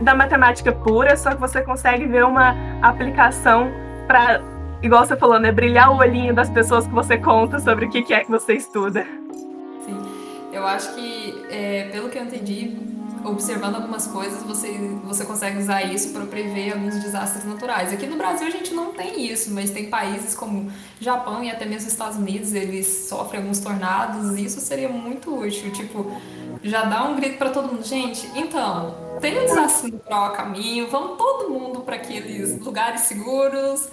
da 0.00 0.14
matemática 0.14 0.73
pura, 0.73 1.16
só 1.16 1.30
que 1.30 1.40
você 1.40 1.62
consegue 1.62 2.06
ver 2.06 2.25
uma 2.25 2.54
aplicação 2.83 3.71
para, 4.06 4.40
igual 4.83 5.06
você 5.06 5.16
falou, 5.16 5.40
né? 5.40 5.50
Brilhar 5.50 5.90
o 5.90 5.99
olhinho 5.99 6.35
das 6.35 6.50
pessoas 6.50 6.87
que 6.87 6.92
você 6.92 7.16
conta 7.16 7.59
sobre 7.59 7.87
o 7.87 7.90
que 7.90 8.12
é 8.12 8.21
que 8.21 8.30
você 8.30 8.54
estuda. 8.54 9.06
Eu 10.56 10.66
acho 10.66 10.94
que, 10.94 11.44
é, 11.50 11.90
pelo 11.92 12.08
que 12.08 12.16
eu 12.16 12.25
entendi, 12.25 12.75
observando 13.22 13.75
algumas 13.75 14.06
coisas, 14.06 14.42
você, 14.42 14.72
você 15.04 15.25
consegue 15.26 15.58
usar 15.58 15.82
isso 15.82 16.14
para 16.14 16.25
prever 16.25 16.72
alguns 16.72 16.98
desastres 17.02 17.44
naturais. 17.44 17.92
Aqui 17.92 18.06
no 18.06 18.16
Brasil 18.16 18.46
a 18.46 18.50
gente 18.50 18.72
não 18.72 18.94
tem 18.94 19.30
isso, 19.30 19.50
mas 19.52 19.70
tem 19.70 19.90
países 19.90 20.34
como 20.34 20.72
Japão 20.98 21.44
e 21.44 21.50
até 21.50 21.66
mesmo 21.66 21.88
Estados 21.88 22.16
Unidos, 22.16 22.54
eles 22.54 22.86
sofrem 23.06 23.42
alguns 23.42 23.60
tornados, 23.60 24.38
e 24.38 24.46
isso 24.46 24.58
seria 24.60 24.88
muito 24.88 25.38
útil. 25.38 25.70
Tipo, 25.72 26.10
já 26.62 26.84
dá 26.86 27.04
um 27.04 27.16
grito 27.16 27.36
para 27.36 27.50
todo 27.50 27.69
mundo, 27.69 27.84
gente, 27.84 28.26
então, 28.34 28.95
tem 29.21 29.38
um 29.38 29.45
desastre 29.45 29.92
natural 29.92 30.25
a 30.25 30.30
caminho, 30.30 30.88
vamos 30.88 31.19
todo 31.19 31.50
mundo 31.50 31.80
para 31.80 31.97
aqueles 31.97 32.58
lugares 32.60 33.02
seguros. 33.02 33.90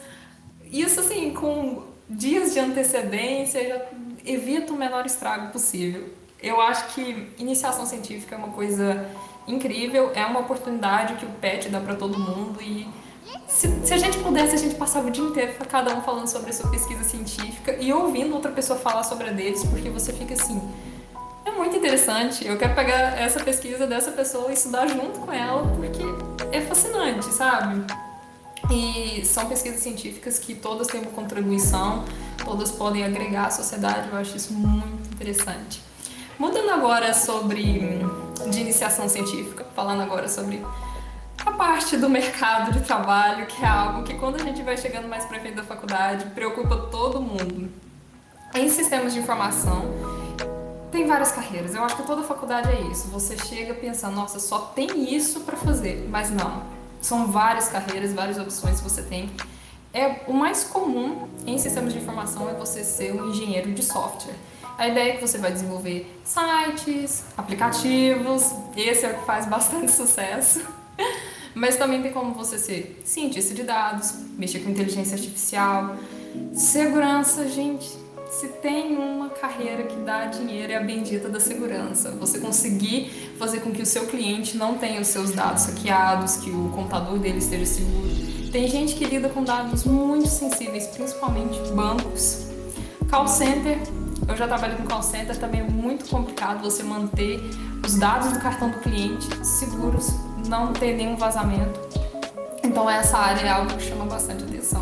Isso 0.71 1.01
assim, 1.01 1.33
com 1.33 1.83
dias 2.09 2.53
de 2.53 2.59
antecedência, 2.59 3.67
já 3.67 3.81
evita 4.25 4.71
o 4.71 4.77
menor 4.77 5.05
estrago 5.05 5.51
possível. 5.51 6.22
Eu 6.43 6.59
acho 6.59 6.93
que 6.93 7.31
iniciação 7.39 7.85
científica 7.85 8.35
é 8.35 8.37
uma 8.37 8.49
coisa 8.49 9.09
incrível, 9.47 10.11
é 10.13 10.25
uma 10.25 10.41
oportunidade 10.41 11.15
que 11.15 11.25
o 11.25 11.29
PET 11.29 11.69
dá 11.69 11.79
para 11.79 11.95
todo 11.95 12.19
mundo 12.19 12.61
e 12.61 12.85
se, 13.47 13.67
se, 13.85 13.93
a 13.93 13.97
gente 13.97 14.17
pudesse, 14.19 14.53
a 14.55 14.57
gente 14.57 14.75
passava 14.75 15.07
o 15.07 15.11
dia 15.11 15.23
inteiro 15.23 15.53
cada 15.69 15.95
um 15.95 16.01
falando 16.01 16.27
sobre 16.27 16.49
a 16.49 16.53
sua 16.53 16.69
pesquisa 16.69 17.03
científica 17.03 17.75
e 17.79 17.93
ouvindo 17.93 18.33
outra 18.33 18.51
pessoa 18.51 18.77
falar 18.77 19.03
sobre 19.03 19.29
a 19.29 19.31
deles, 19.31 19.63
porque 19.63 19.89
você 19.89 20.11
fica 20.11 20.33
assim, 20.33 20.61
é 21.45 21.51
muito 21.51 21.77
interessante, 21.77 22.45
eu 22.45 22.57
quero 22.57 22.75
pegar 22.75 23.17
essa 23.17 23.41
pesquisa 23.41 23.87
dessa 23.87 24.11
pessoa 24.11 24.49
e 24.49 24.53
estudar 24.53 24.87
junto 24.87 25.19
com 25.19 25.31
ela, 25.31 25.65
porque 25.75 26.03
é 26.51 26.61
fascinante, 26.61 27.25
sabe? 27.33 27.85
E 28.69 29.25
são 29.25 29.45
pesquisas 29.47 29.79
científicas 29.79 30.39
que 30.39 30.55
todas 30.55 30.87
têm 30.87 31.01
uma 31.01 31.11
contribuição, 31.11 32.03
todas 32.43 32.71
podem 32.71 33.03
agregar 33.05 33.47
à 33.47 33.51
sociedade, 33.51 34.09
eu 34.09 34.17
acho 34.17 34.35
isso 34.35 34.53
muito 34.53 35.13
interessante. 35.13 35.92
Mudando 36.43 36.71
agora 36.71 37.13
sobre 37.13 37.63
de 38.51 38.59
iniciação 38.59 39.07
científica, 39.07 39.65
falando 39.73 40.01
agora 40.01 40.27
sobre 40.27 40.61
a 41.45 41.51
parte 41.51 41.95
do 41.95 42.09
mercado 42.09 42.73
de 42.73 42.81
trabalho, 42.81 43.45
que 43.45 43.63
é 43.63 43.67
algo 43.69 44.03
que 44.03 44.13
quando 44.15 44.35
a 44.35 44.39
gente 44.39 44.61
vai 44.61 44.75
chegando 44.75 45.07
mais 45.07 45.23
para 45.23 45.39
frente 45.39 45.55
da 45.55 45.63
faculdade, 45.63 46.25
preocupa 46.31 46.75
todo 46.91 47.21
mundo. 47.21 47.71
Em 48.53 48.67
sistemas 48.67 49.13
de 49.13 49.19
informação, 49.19 49.85
tem 50.91 51.07
várias 51.07 51.31
carreiras. 51.31 51.75
Eu 51.75 51.83
acho 51.85 51.95
que 51.95 52.03
toda 52.03 52.21
faculdade 52.23 52.69
é 52.69 52.81
isso. 52.91 53.07
Você 53.07 53.37
chega 53.37 53.73
pensando, 53.73 54.13
nossa, 54.13 54.37
só 54.37 54.59
tem 54.75 55.15
isso 55.15 55.39
para 55.45 55.55
fazer, 55.55 56.09
mas 56.11 56.29
não. 56.29 56.63
São 57.01 57.31
várias 57.31 57.69
carreiras, 57.69 58.11
várias 58.11 58.37
opções 58.37 58.81
que 58.81 58.83
você 58.83 59.01
tem. 59.01 59.31
É 59.93 60.23
o 60.27 60.33
mais 60.33 60.65
comum 60.65 61.25
em 61.47 61.57
sistemas 61.57 61.93
de 61.93 61.99
informação 61.99 62.49
é 62.49 62.53
você 62.53 62.83
ser 62.83 63.13
um 63.13 63.29
engenheiro 63.29 63.71
de 63.71 63.81
software. 63.81 64.35
A 64.77 64.87
ideia 64.87 65.13
é 65.13 65.15
que 65.15 65.21
você 65.21 65.37
vai 65.37 65.51
desenvolver 65.51 66.19
sites, 66.23 67.25
aplicativos, 67.37 68.51
esse 68.75 69.05
é 69.05 69.11
o 69.11 69.19
que 69.19 69.25
faz 69.25 69.45
bastante 69.45 69.91
sucesso. 69.91 70.61
Mas 71.53 71.75
também 71.75 72.01
tem 72.01 72.11
como 72.11 72.33
você 72.33 72.57
ser 72.57 73.01
cientista 73.05 73.53
de 73.53 73.63
dados, 73.63 74.15
mexer 74.37 74.59
com 74.59 74.71
inteligência 74.71 75.15
artificial, 75.15 75.95
segurança, 76.53 77.47
gente. 77.47 78.01
Se 78.31 78.47
tem 78.47 78.97
uma 78.97 79.29
carreira 79.29 79.83
que 79.83 79.95
dá 79.97 80.25
dinheiro 80.25 80.73
é 80.73 80.77
a 80.77 80.81
bendita 80.81 81.29
da 81.29 81.39
segurança. 81.39 82.09
Você 82.13 82.39
conseguir 82.39 83.35
fazer 83.37 83.59
com 83.59 83.71
que 83.71 83.83
o 83.83 83.85
seu 83.85 84.07
cliente 84.07 84.57
não 84.57 84.79
tenha 84.79 84.99
os 84.99 85.07
seus 85.07 85.31
dados 85.31 85.67
hackeados, 85.67 86.37
que 86.37 86.49
o 86.49 86.69
computador 86.69 87.19
dele 87.19 87.37
esteja 87.37 87.67
seguro. 87.67 88.09
Tem 88.51 88.67
gente 88.67 88.95
que 88.95 89.05
lida 89.05 89.29
com 89.29 89.43
dados 89.43 89.83
muito 89.83 90.27
sensíveis, 90.27 90.87
principalmente 90.87 91.59
bancos. 91.73 92.47
Call 93.07 93.27
center 93.27 93.77
eu 94.27 94.35
já 94.35 94.47
trabalhei 94.47 94.77
com 94.77 94.83
call 94.83 95.03
center, 95.03 95.37
também 95.37 95.61
é 95.61 95.63
muito 95.63 96.05
complicado 96.09 96.61
você 96.61 96.83
manter 96.83 97.39
os 97.85 97.95
dados 97.95 98.31
do 98.31 98.39
cartão 98.39 98.69
do 98.69 98.79
cliente 98.79 99.27
seguros, 99.45 100.13
não 100.47 100.73
ter 100.73 100.95
nenhum 100.95 101.15
vazamento. 101.15 101.79
Então 102.63 102.89
essa 102.89 103.17
área 103.17 103.41
é 103.41 103.49
algo 103.49 103.73
que 103.73 103.83
chama 103.83 104.05
bastante 104.05 104.43
atenção. 104.43 104.81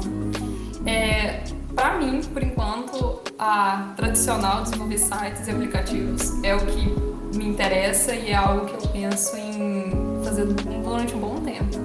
É, 0.86 1.44
para 1.76 1.98
mim, 1.98 2.22
por 2.22 2.44
enquanto, 2.44 3.22
a 3.38 3.94
tradicional 3.96 4.64
desenvolver 4.64 4.98
sites 4.98 5.48
e 5.48 5.52
aplicativos 5.52 6.44
é 6.44 6.56
o 6.56 6.66
que 6.66 7.12
me 7.38 7.48
interessa 7.48 8.14
e 8.14 8.30
é 8.30 8.36
algo 8.36 8.66
que 8.66 8.74
eu 8.74 8.92
penso 8.92 9.36
em 9.38 9.92
fazer 10.24 10.46
durante 10.46 11.16
um 11.16 11.20
bom 11.20 11.36
tempo. 11.38 11.78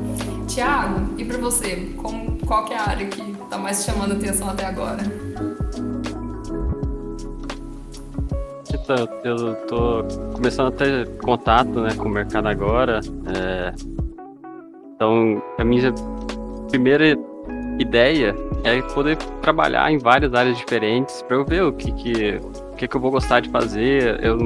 Tiago, 0.47 1.15
e 1.19 1.25
para 1.25 1.39
você, 1.39 1.93
como, 1.97 2.39
qual 2.47 2.65
que 2.65 2.75
é 2.75 2.79
a 2.79 2.89
área 2.89 3.07
que 3.07 3.21
está 3.21 3.59
mais 3.59 3.85
chamando 3.85 4.13
atenção 4.13 4.49
até 4.49 4.65
agora? 4.65 5.26
Eu 9.25 9.55
tô 9.67 10.05
começando 10.35 10.69
a 10.69 10.73
ter 10.73 11.09
contato 11.19 11.81
né, 11.81 11.95
com 11.97 12.09
o 12.09 12.11
mercado 12.11 12.49
agora. 12.49 13.01
É... 13.35 13.73
Então, 14.95 15.43
a 15.59 15.65
minha 15.65 15.93
primeira 16.69 17.17
ideia 17.79 18.35
é 18.65 18.81
poder 18.83 19.17
trabalhar 19.43 19.91
em 19.93 19.99
várias 19.99 20.33
áreas 20.35 20.57
diferentes 20.57 21.23
para 21.23 21.37
eu 21.37 21.45
ver 21.45 21.63
o 21.63 21.73
que 21.73 21.93
que, 21.93 22.41
o 22.73 22.77
que 22.77 22.89
que 22.89 22.97
eu 22.97 23.01
vou 23.01 23.11
gostar 23.11 23.41
de 23.41 23.51
fazer. 23.51 24.23
Eu, 24.25 24.39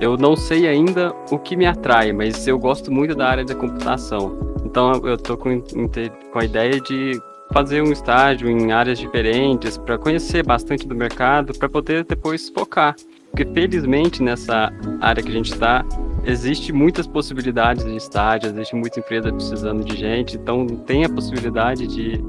eu 0.00 0.16
não 0.16 0.34
sei 0.34 0.66
ainda 0.66 1.14
o 1.30 1.38
que 1.38 1.56
me 1.56 1.66
atrai, 1.66 2.12
mas 2.12 2.46
eu 2.48 2.58
gosto 2.58 2.90
muito 2.90 3.14
da 3.14 3.28
área 3.28 3.44
da 3.44 3.54
computação. 3.54 4.38
Então, 4.64 4.92
eu 5.04 5.16
tô 5.16 5.36
com, 5.36 5.60
com 5.60 6.38
a 6.38 6.44
ideia 6.44 6.80
de 6.80 7.20
fazer 7.52 7.82
um 7.82 7.92
estágio 7.92 8.48
em 8.48 8.72
áreas 8.72 8.98
diferentes 8.98 9.76
para 9.76 9.98
conhecer 9.98 10.44
bastante 10.44 10.86
do 10.86 10.94
mercado, 10.94 11.56
para 11.58 11.68
poder 11.68 12.04
depois 12.04 12.48
focar. 12.48 12.94
Porque 13.40 13.54
felizmente 13.54 14.22
nessa 14.22 14.70
área 15.00 15.22
que 15.22 15.30
a 15.30 15.32
gente 15.32 15.50
está, 15.50 15.82
existe 16.24 16.74
muitas 16.74 17.06
possibilidades 17.06 17.86
de 17.86 17.96
estágio, 17.96 18.50
existe 18.50 18.76
muita 18.76 19.00
empresa 19.00 19.32
precisando 19.32 19.82
de 19.82 19.96
gente, 19.96 20.36
então 20.36 20.66
tem 20.66 21.06
a 21.06 21.08
possibilidade 21.08 21.86
de, 21.86 22.22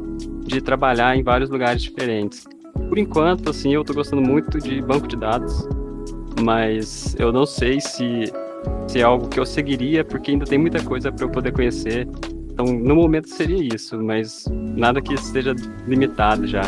de 0.45 0.61
trabalhar 0.61 1.17
em 1.17 1.21
vários 1.21 1.49
lugares 1.49 1.81
diferentes. 1.81 2.47
por 2.87 2.97
enquanto, 2.97 3.49
assim, 3.49 3.73
eu 3.73 3.83
tô 3.83 3.93
gostando 3.93 4.21
muito 4.21 4.57
de 4.57 4.81
banco 4.81 5.05
de 5.05 5.17
dados, 5.17 5.67
mas 6.41 7.13
eu 7.19 7.33
não 7.33 7.45
sei 7.45 7.81
se, 7.81 8.31
se 8.87 8.99
é 9.01 9.03
algo 9.03 9.27
que 9.27 9.37
eu 9.37 9.45
seguiria, 9.45 10.05
porque 10.05 10.31
ainda 10.31 10.45
tem 10.45 10.57
muita 10.57 10.81
coisa 10.81 11.11
para 11.11 11.25
eu 11.25 11.29
poder 11.29 11.51
conhecer. 11.51 12.07
Então, 12.53 12.65
no 12.65 12.95
momento 12.95 13.27
seria 13.27 13.75
isso, 13.75 14.01
mas 14.01 14.45
nada 14.49 15.01
que 15.01 15.13
esteja 15.13 15.53
limitado 15.85 16.47
já. 16.47 16.61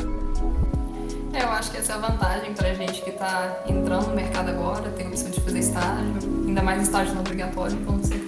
É, 1.33 1.43
eu 1.43 1.49
acho 1.49 1.71
que 1.71 1.77
essa 1.77 1.93
é 1.93 1.95
a 1.95 1.99
vantagem 1.99 2.53
pra 2.53 2.73
gente 2.75 3.01
que 3.01 3.11
tá 3.11 3.63
entrando 3.67 4.07
no 4.07 4.15
mercado 4.15 4.49
agora, 4.49 4.89
tem 4.91 5.07
a 5.07 5.09
opção 5.09 5.31
de 5.31 5.41
fazer 5.41 5.59
estágio, 5.59 6.13
ainda 6.47 6.61
mais 6.61 6.83
estágio 6.83 7.15
não 7.15 7.21
obrigatório, 7.21 7.75
então 7.75 7.97
você 7.97 8.21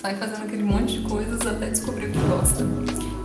sai 0.00 0.14
fazendo 0.14 0.44
aquele 0.44 0.62
monte 0.62 1.00
de 1.00 1.08
coisas 1.08 1.44
até 1.44 1.68
descobrir 1.68 2.06
o 2.06 2.12
que 2.12 2.18
gosta. 2.20 2.64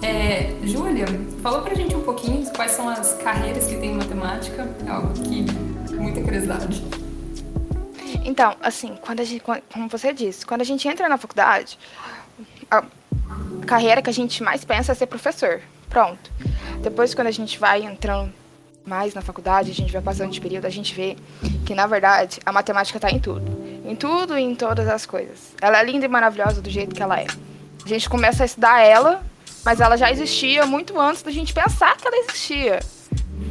É, 0.02 0.56
Júlia, 0.64 1.06
fala 1.44 1.62
pra 1.62 1.76
gente 1.76 1.96
um 1.96 2.02
pouquinho 2.02 2.50
quais 2.54 2.72
são 2.72 2.90
as 2.90 3.14
carreiras 3.16 3.68
que 3.68 3.76
tem 3.76 3.92
em 3.92 3.98
matemática, 3.98 4.68
é 4.88 4.90
algo 4.90 5.14
que 5.14 5.46
muita 5.94 6.22
curiosidade. 6.22 6.84
Então, 8.26 8.56
assim, 8.62 8.96
quando 9.00 9.20
a 9.20 9.24
gente, 9.24 9.44
como 9.72 9.88
você 9.90 10.12
disse, 10.12 10.46
quando 10.46 10.62
a 10.62 10.64
gente 10.64 10.88
entra 10.88 11.08
na 11.08 11.18
faculdade, 11.18 11.78
a 12.72 12.84
carreira 13.68 14.02
que 14.02 14.10
a 14.10 14.14
gente 14.14 14.42
mais 14.42 14.66
pensa 14.66 14.92
é 14.92 14.96
ser 14.96 15.06
professor. 15.06 15.62
Pronto. 15.90 16.32
Depois, 16.82 17.14
quando 17.14 17.28
a 17.28 17.32
gente 17.32 17.60
vai 17.60 17.84
entrando 17.84 18.32
mais 18.90 19.14
na 19.14 19.22
faculdade, 19.22 19.72
a 19.72 19.74
gente 19.74 19.94
vai 19.94 20.02
passando 20.02 20.32
de 20.32 20.42
período, 20.42 20.66
a 20.66 20.70
gente 20.70 20.94
vê 20.94 21.16
que, 21.66 21.76
na 21.76 21.86
verdade, 21.86 22.40
a 22.44 22.52
matemática 22.52 22.98
está 22.98 23.10
em 23.10 23.20
tudo. 23.20 23.46
Em 23.86 23.96
tudo 23.96 24.38
e 24.38 24.42
em 24.42 24.56
todas 24.56 24.88
as 24.88 25.06
coisas. 25.06 25.54
Ela 25.62 25.80
é 25.80 25.84
linda 25.84 26.06
e 26.06 26.10
maravilhosa 26.10 26.62
do 26.62 26.70
jeito 26.70 26.96
que 26.96 27.02
ela 27.02 27.20
é. 27.20 27.28
A 27.86 27.88
gente 27.88 28.10
começa 28.10 28.44
a 28.44 28.46
estudar 28.46 28.82
ela, 28.82 29.24
mas 29.64 29.80
ela 29.80 29.96
já 29.96 30.12
existia 30.12 30.66
muito 30.66 31.00
antes 31.00 31.22
da 31.22 31.32
gente 31.32 31.54
pensar 31.54 31.96
que 31.96 32.08
ela 32.08 32.18
existia. 32.18 32.80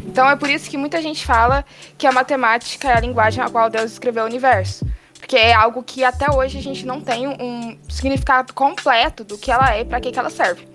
Então 0.06 0.28
é 0.28 0.34
por 0.36 0.50
isso 0.50 0.68
que 0.68 0.76
muita 0.76 1.00
gente 1.00 1.24
fala 1.24 1.64
que 1.96 2.06
a 2.06 2.12
matemática 2.12 2.90
é 2.90 2.96
a 2.96 3.00
linguagem 3.00 3.42
a 3.42 3.48
qual 3.48 3.70
Deus 3.70 3.92
escreveu 3.92 4.24
o 4.24 4.26
universo. 4.26 4.84
Porque 5.18 5.36
é 5.36 5.52
algo 5.52 5.82
que 5.82 6.04
até 6.04 6.30
hoje 6.30 6.58
a 6.58 6.62
gente 6.62 6.86
não 6.86 7.00
tem 7.00 7.28
um 7.28 7.78
significado 7.88 8.52
completo 8.52 9.24
do 9.24 9.36
que 9.36 9.50
ela 9.50 9.74
é 9.74 9.82
e 9.82 9.84
para 9.84 10.00
que, 10.00 10.10
que 10.10 10.18
ela 10.18 10.30
serve. 10.30 10.66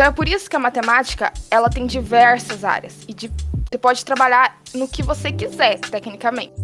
Então 0.00 0.08
é 0.08 0.12
por 0.12 0.26
isso 0.26 0.48
que 0.48 0.56
a 0.56 0.58
matemática 0.58 1.30
ela 1.50 1.68
tem 1.68 1.86
diversas 1.86 2.64
áreas 2.64 3.04
e 3.06 3.12
de, 3.12 3.30
você 3.70 3.76
pode 3.76 4.02
trabalhar 4.02 4.58
no 4.72 4.88
que 4.88 5.02
você 5.02 5.30
quiser, 5.30 5.78
tecnicamente. 5.78 6.54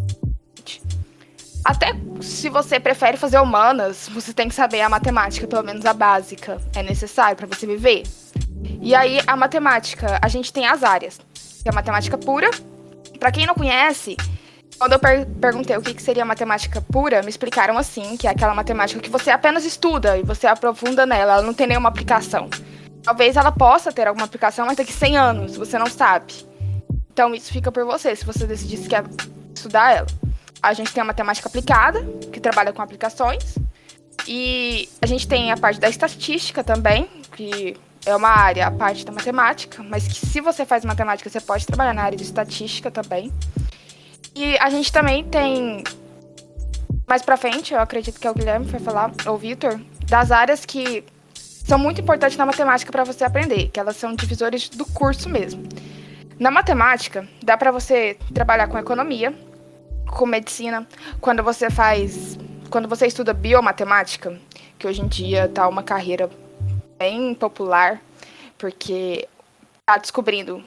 Até 1.62 1.92
se 2.22 2.48
você 2.48 2.80
prefere 2.80 3.18
fazer 3.18 3.38
humanas, 3.38 4.08
você 4.10 4.32
tem 4.32 4.48
que 4.48 4.54
saber 4.54 4.80
a 4.80 4.88
matemática, 4.88 5.46
pelo 5.46 5.62
menos 5.62 5.84
a 5.84 5.92
básica. 5.92 6.58
É 6.74 6.82
necessário 6.82 7.36
para 7.36 7.46
você 7.46 7.66
viver. 7.66 8.04
E 8.80 8.94
aí, 8.94 9.20
a 9.26 9.36
matemática, 9.36 10.18
a 10.22 10.28
gente 10.28 10.50
tem 10.50 10.66
as 10.66 10.82
áreas. 10.82 11.20
Que 11.62 11.68
é 11.68 11.70
a 11.70 11.74
matemática 11.74 12.16
pura. 12.16 12.50
Para 13.20 13.30
quem 13.30 13.44
não 13.44 13.54
conhece, 13.54 14.16
quando 14.78 14.94
eu 14.94 14.98
per 14.98 15.26
perguntei 15.26 15.76
o 15.76 15.82
que, 15.82 15.92
que 15.92 16.02
seria 16.02 16.24
matemática 16.24 16.80
pura, 16.80 17.22
me 17.22 17.28
explicaram 17.28 17.76
assim, 17.76 18.16
que 18.16 18.26
é 18.26 18.30
aquela 18.30 18.54
matemática 18.54 18.98
que 18.98 19.10
você 19.10 19.30
apenas 19.30 19.66
estuda 19.66 20.16
e 20.16 20.22
você 20.22 20.46
aprofunda 20.46 21.04
nela, 21.04 21.34
ela 21.34 21.42
não 21.42 21.52
tem 21.52 21.66
nenhuma 21.66 21.90
aplicação. 21.90 22.48
Talvez 23.06 23.36
ela 23.36 23.52
possa 23.52 23.92
ter 23.92 24.08
alguma 24.08 24.26
aplicação, 24.26 24.66
mas 24.66 24.76
daqui 24.76 24.92
100 24.92 25.16
anos, 25.16 25.56
você 25.56 25.78
não 25.78 25.86
sabe. 25.86 26.44
Então 27.12 27.32
isso 27.32 27.52
fica 27.52 27.70
por 27.70 27.84
você, 27.84 28.16
se 28.16 28.26
você 28.26 28.44
decidir 28.48 28.78
que 28.78 28.88
quer 28.88 29.04
estudar 29.54 29.92
ela. 29.92 30.06
A 30.60 30.72
gente 30.72 30.92
tem 30.92 31.00
a 31.00 31.04
matemática 31.04 31.48
aplicada, 31.48 32.02
que 32.32 32.40
trabalha 32.40 32.72
com 32.72 32.82
aplicações. 32.82 33.54
E 34.26 34.88
a 35.00 35.06
gente 35.06 35.28
tem 35.28 35.52
a 35.52 35.56
parte 35.56 35.78
da 35.78 35.88
estatística 35.88 36.64
também, 36.64 37.08
que 37.36 37.76
é 38.04 38.16
uma 38.16 38.28
área, 38.28 38.66
a 38.66 38.72
parte 38.72 39.06
da 39.06 39.12
matemática, 39.12 39.84
mas 39.84 40.08
que 40.08 40.26
se 40.26 40.40
você 40.40 40.66
faz 40.66 40.84
matemática, 40.84 41.30
você 41.30 41.40
pode 41.40 41.64
trabalhar 41.64 41.94
na 41.94 42.02
área 42.02 42.18
de 42.18 42.24
estatística 42.24 42.90
também. 42.90 43.32
E 44.34 44.58
a 44.58 44.68
gente 44.68 44.90
também 44.90 45.22
tem 45.22 45.84
mais 47.06 47.22
pra 47.22 47.36
frente, 47.36 47.72
eu 47.72 47.78
acredito 47.78 48.18
que 48.18 48.26
é 48.26 48.30
o 48.32 48.34
Guilherme 48.34 48.66
vai 48.66 48.80
falar, 48.80 49.12
ou 49.26 49.34
o 49.36 49.38
Vitor, 49.38 49.80
das 50.08 50.32
áreas 50.32 50.66
que 50.66 51.04
são 51.66 51.78
muito 51.78 52.00
importantes 52.00 52.36
na 52.36 52.46
matemática 52.46 52.92
para 52.92 53.02
você 53.02 53.24
aprender, 53.24 53.68
que 53.70 53.80
elas 53.80 53.96
são 53.96 54.14
divisores 54.14 54.68
do 54.68 54.86
curso 54.86 55.28
mesmo. 55.28 55.64
Na 56.38 56.48
matemática, 56.48 57.28
dá 57.42 57.56
para 57.56 57.72
você 57.72 58.16
trabalhar 58.32 58.68
com 58.68 58.78
economia, 58.78 59.34
com 60.06 60.26
medicina, 60.26 60.86
quando 61.20 61.42
você 61.42 61.68
faz, 61.68 62.38
quando 62.70 62.88
você 62.88 63.08
estuda 63.08 63.34
biomatemática, 63.34 64.38
que 64.78 64.86
hoje 64.86 65.02
em 65.02 65.08
dia 65.08 65.48
tá 65.48 65.66
uma 65.66 65.82
carreira 65.82 66.30
bem 66.96 67.34
popular, 67.34 68.00
porque 68.56 69.28
tá 69.84 69.98
descobrindo 69.98 70.62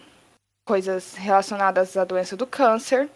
coisas 0.68 1.16
relacionadas 1.16 1.96
à 1.96 2.04
doença 2.04 2.36
do 2.36 2.46
câncer, 2.46 3.10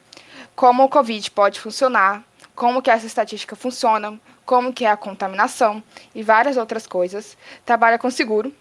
como 0.55 0.83
o 0.83 0.89
COVID 0.89 1.31
pode 1.31 1.59
funcionar, 1.59 2.23
como 2.55 2.81
que 2.81 2.89
essa 2.89 3.05
estatística 3.05 3.57
funciona, 3.57 4.17
como 4.45 4.73
que 4.73 4.85
é 4.85 4.89
a 4.89 4.97
contaminação 4.97 5.83
e 6.13 6.23
várias 6.23 6.57
outras 6.57 6.87
coisas. 6.87 7.37
Trabalha 7.65 7.97
com 7.97 8.09
seguro, 8.09 8.53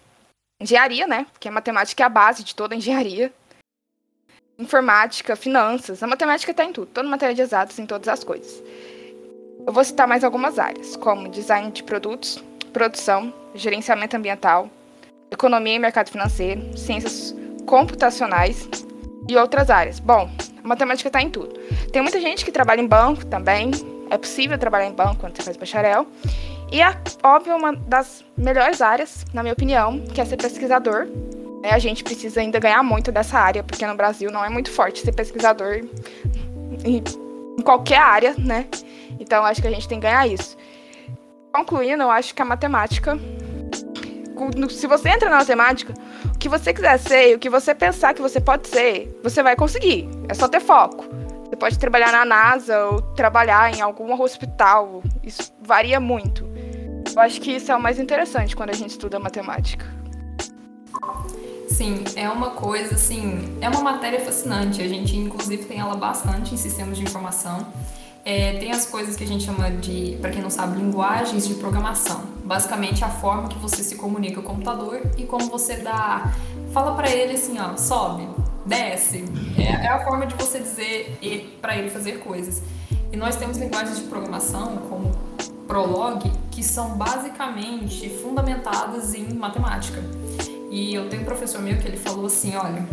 engenharia, 0.59 1.07
né? 1.07 1.25
Porque 1.31 1.47
a 1.47 1.51
matemática 1.51 2.03
é 2.03 2.05
a 2.05 2.09
base 2.09 2.43
de 2.43 2.55
toda 2.55 2.75
engenharia 2.75 3.31
informática, 4.57 5.35
finanças. 5.35 6.01
A 6.03 6.07
matemática 6.07 6.51
está 6.51 6.63
em 6.63 6.71
tudo, 6.71 6.87
toda 6.87 7.07
matéria 7.07 7.35
de 7.35 7.41
exatas, 7.41 7.77
em 7.79 7.85
todas 7.85 8.07
as 8.07 8.23
coisas. 8.23 8.63
Eu 9.65 9.71
vou 9.71 9.83
citar 9.83 10.07
mais 10.07 10.23
algumas 10.23 10.59
áreas, 10.59 10.95
como 10.95 11.29
design 11.29 11.71
de 11.71 11.83
produtos, 11.83 12.43
produção, 12.71 13.33
gerenciamento 13.55 14.15
ambiental, 14.15 14.69
economia 15.31 15.75
e 15.75 15.79
mercado 15.79 16.09
financeiro, 16.09 16.77
ciências 16.77 17.33
computacionais 17.65 18.67
e 19.27 19.37
outras 19.37 19.69
áreas. 19.69 19.99
Bom, 19.99 20.29
a 20.63 20.67
matemática 20.67 21.09
está 21.09 21.21
em 21.21 21.29
tudo. 21.29 21.57
Tem 21.91 22.01
muita 22.01 22.19
gente 22.19 22.43
que 22.43 22.51
trabalha 22.51 22.81
em 22.81 22.87
banco 22.87 23.25
também. 23.25 23.71
É 24.13 24.17
possível 24.17 24.59
trabalhar 24.59 24.85
em 24.85 24.93
banco 24.93 25.15
quando 25.21 25.35
você 25.35 25.41
faz 25.41 25.57
bacharel. 25.57 26.05
E 26.71 26.79
é, 26.79 26.95
óbvio, 27.23 27.55
uma 27.55 27.73
das 27.73 28.23
melhores 28.37 28.79
áreas, 28.79 29.25
na 29.33 29.41
minha 29.41 29.53
opinião, 29.53 29.99
que 30.01 30.21
é 30.21 30.25
ser 30.25 30.37
pesquisador, 30.37 31.07
né, 31.63 31.71
a 31.71 31.79
gente 31.79 32.03
precisa 32.03 32.39
ainda 32.39 32.59
ganhar 32.59 32.83
muito 32.83 33.11
dessa 33.11 33.39
área, 33.39 33.63
porque 33.63 33.83
no 33.87 33.95
Brasil 33.95 34.31
não 34.31 34.45
é 34.45 34.49
muito 34.49 34.69
forte 34.69 34.99
ser 34.99 35.13
pesquisador 35.13 35.81
em, 36.85 37.03
em 37.57 37.61
qualquer 37.63 37.97
área, 37.97 38.35
né? 38.37 38.67
Então 39.19 39.43
acho 39.43 39.61
que 39.61 39.67
a 39.67 39.71
gente 39.71 39.87
tem 39.87 39.99
que 39.99 40.05
ganhar 40.05 40.27
isso. 40.27 40.55
Concluindo, 41.51 42.03
eu 42.03 42.11
acho 42.11 42.35
que 42.35 42.41
a 42.41 42.45
matemática. 42.45 43.17
Se 44.69 44.85
você 44.85 45.09
entra 45.09 45.27
na 45.27 45.37
matemática, 45.37 45.91
o 46.35 46.37
que 46.37 46.49
você 46.49 46.71
quiser 46.71 46.99
ser, 46.99 47.35
o 47.35 47.39
que 47.39 47.49
você 47.49 47.73
pensar 47.73 48.13
que 48.13 48.21
você 48.21 48.39
pode 48.39 48.67
ser, 48.67 49.19
você 49.23 49.41
vai 49.41 49.55
conseguir. 49.55 50.07
É 50.29 50.35
só 50.35 50.47
ter 50.47 50.59
foco. 50.59 51.22
Você 51.53 51.57
pode 51.57 51.77
trabalhar 51.77 52.11
na 52.11 52.25
NASA 52.25 52.85
ou 52.85 52.99
trabalhar 52.99 53.71
em 53.71 53.79
algum 53.79 54.19
hospital. 54.19 55.03
Isso 55.21 55.53
varia 55.61 55.99
muito. 55.99 56.43
Eu 57.15 57.21
acho 57.21 57.39
que 57.39 57.51
isso 57.51 57.71
é 57.71 57.75
o 57.75 57.79
mais 57.79 57.99
interessante 57.99 58.55
quando 58.55 58.71
a 58.71 58.73
gente 58.73 58.89
estuda 58.89 59.19
matemática. 59.19 59.85
Sim, 61.69 62.03
é 62.15 62.27
uma 62.27 62.49
coisa 62.49 62.95
assim, 62.95 63.55
é 63.61 63.69
uma 63.69 63.81
matéria 63.81 64.19
fascinante. 64.21 64.81
A 64.81 64.87
gente 64.87 65.15
inclusive 65.15 65.65
tem 65.65 65.79
ela 65.79 65.95
bastante 65.95 66.55
em 66.55 66.57
sistemas 66.57 66.97
de 66.97 67.03
informação. 67.03 67.67
É, 68.25 68.53
tem 68.57 68.71
as 68.71 68.87
coisas 68.87 69.15
que 69.15 69.23
a 69.23 69.27
gente 69.27 69.43
chama 69.43 69.69
de, 69.69 70.17
para 70.19 70.31
quem 70.31 70.41
não 70.41 70.49
sabe, 70.49 70.79
linguagens 70.79 71.47
de 71.47 71.53
programação. 71.53 72.23
Basicamente 72.43 73.03
a 73.03 73.09
forma 73.09 73.47
que 73.47 73.59
você 73.59 73.83
se 73.83 73.95
comunica 73.95 74.41
com 74.41 74.53
o 74.53 74.55
computador 74.55 75.01
e 75.19 75.25
como 75.25 75.45
você 75.51 75.75
dá, 75.75 76.33
fala 76.71 76.95
para 76.95 77.11
ele 77.11 77.33
assim, 77.33 77.59
ó, 77.59 77.77
sobe, 77.77 78.27
desce. 78.65 79.25
É, 79.57 79.85
é 79.85 79.87
a 79.87 80.03
forma 80.03 80.25
de 80.25 80.35
você 80.35 80.59
dizer 80.59 81.17
para 81.61 81.77
ele 81.77 81.89
fazer 81.89 82.19
coisas. 82.19 82.61
E 83.11 83.17
nós 83.17 83.35
temos 83.35 83.57
linguagens 83.57 83.97
de 83.97 84.03
programação 84.05 84.77
como 84.89 85.11
Prolog 85.67 86.31
que 86.51 86.63
são 86.63 86.97
basicamente 86.97 88.09
fundamentadas 88.09 89.13
em 89.13 89.33
matemática. 89.33 90.01
E 90.69 90.93
eu 90.93 91.09
tenho 91.09 91.21
um 91.21 91.25
professor 91.25 91.61
meu 91.61 91.77
que 91.77 91.87
ele 91.87 91.97
falou 91.97 92.25
assim, 92.25 92.55
olha, 92.55 92.85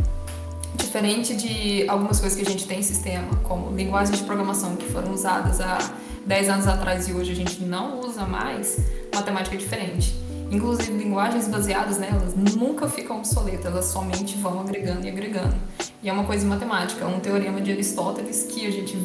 diferente 0.77 1.35
de 1.35 1.89
algumas 1.89 2.21
coisas 2.21 2.39
que 2.39 2.47
a 2.47 2.51
gente 2.51 2.67
tem 2.67 2.81
em 2.81 2.83
sistema, 2.83 3.37
como 3.45 3.75
linguagens 3.75 4.19
de 4.19 4.25
programação 4.25 4.77
que 4.77 4.87
foram 4.91 5.13
usadas 5.13 5.61
há 5.61 5.79
10 6.27 6.49
anos 6.49 6.67
atrás 6.67 7.09
e 7.09 7.13
hoje 7.13 7.33
a 7.33 7.35
gente 7.35 7.63
não 7.63 8.01
usa 8.01 8.27
mais, 8.27 8.79
matemática 9.15 9.57
é 9.57 9.59
diferente. 9.59 10.15
Inclusive, 10.51 10.93
linguagens 10.93 11.47
baseadas 11.47 11.99
nelas 11.99 12.35
nunca 12.35 12.89
ficam 12.89 13.19
obsoletas, 13.19 13.67
elas 13.67 13.85
somente 13.87 14.37
vão 14.37 14.61
agregando 14.61 15.07
e 15.07 15.09
agregando. 15.09 15.55
E 16.03 16.09
é 16.09 16.13
uma 16.13 16.25
coisa 16.25 16.45
em 16.45 16.49
matemática, 16.49 17.07
um 17.07 17.21
teorema 17.21 17.61
de 17.61 17.71
Aristóteles 17.71 18.45
que 18.45 18.67
a 18.67 18.71
gente 18.71 18.99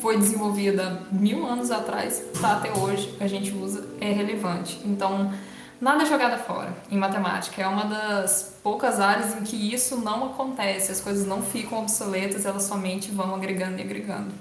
foi 0.00 0.18
desenvolvido 0.18 0.80
há 0.80 1.00
mil 1.10 1.44
anos 1.46 1.70
atrás, 1.70 2.22
está 2.32 2.52
até 2.52 2.72
hoje, 2.72 3.16
a 3.18 3.26
gente 3.26 3.52
usa, 3.52 3.84
é 4.00 4.12
relevante. 4.12 4.80
Então, 4.84 5.32
Nada 5.80 6.04
é 6.04 6.06
jogada 6.06 6.38
fora 6.38 6.72
em 6.90 6.96
matemática. 6.96 7.62
É 7.62 7.66
uma 7.66 7.84
das 7.84 8.58
poucas 8.62 8.98
áreas 8.98 9.36
em 9.36 9.42
que 9.42 9.74
isso 9.74 9.98
não 9.98 10.24
acontece. 10.26 10.90
As 10.90 11.00
coisas 11.00 11.26
não 11.26 11.42
ficam 11.42 11.80
obsoletas, 11.80 12.46
elas 12.46 12.62
somente 12.62 13.10
vão 13.10 13.34
agregando 13.34 13.78
e 13.78 13.82
agregando. 13.82 14.32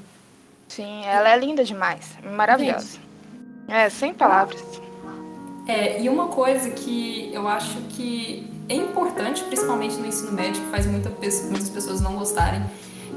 Sim, 0.69 1.03
ela 1.05 1.29
é 1.29 1.37
linda 1.37 1.63
demais. 1.63 2.17
Maravilhosa. 2.23 2.99
É, 3.67 3.89
sem 3.89 4.13
palavras. 4.13 4.63
É, 5.67 6.01
e 6.01 6.09
uma 6.09 6.27
coisa 6.27 6.69
que 6.69 7.29
eu 7.33 7.47
acho 7.47 7.77
que 7.89 8.47
é 8.69 8.75
importante, 8.75 9.43
principalmente 9.43 9.95
no 9.95 10.05
ensino 10.05 10.31
médio, 10.31 10.61
que 10.61 10.69
faz 10.69 10.85
muita, 10.85 11.09
muitas 11.09 11.69
pessoas 11.69 12.01
não 12.01 12.15
gostarem, 12.15 12.63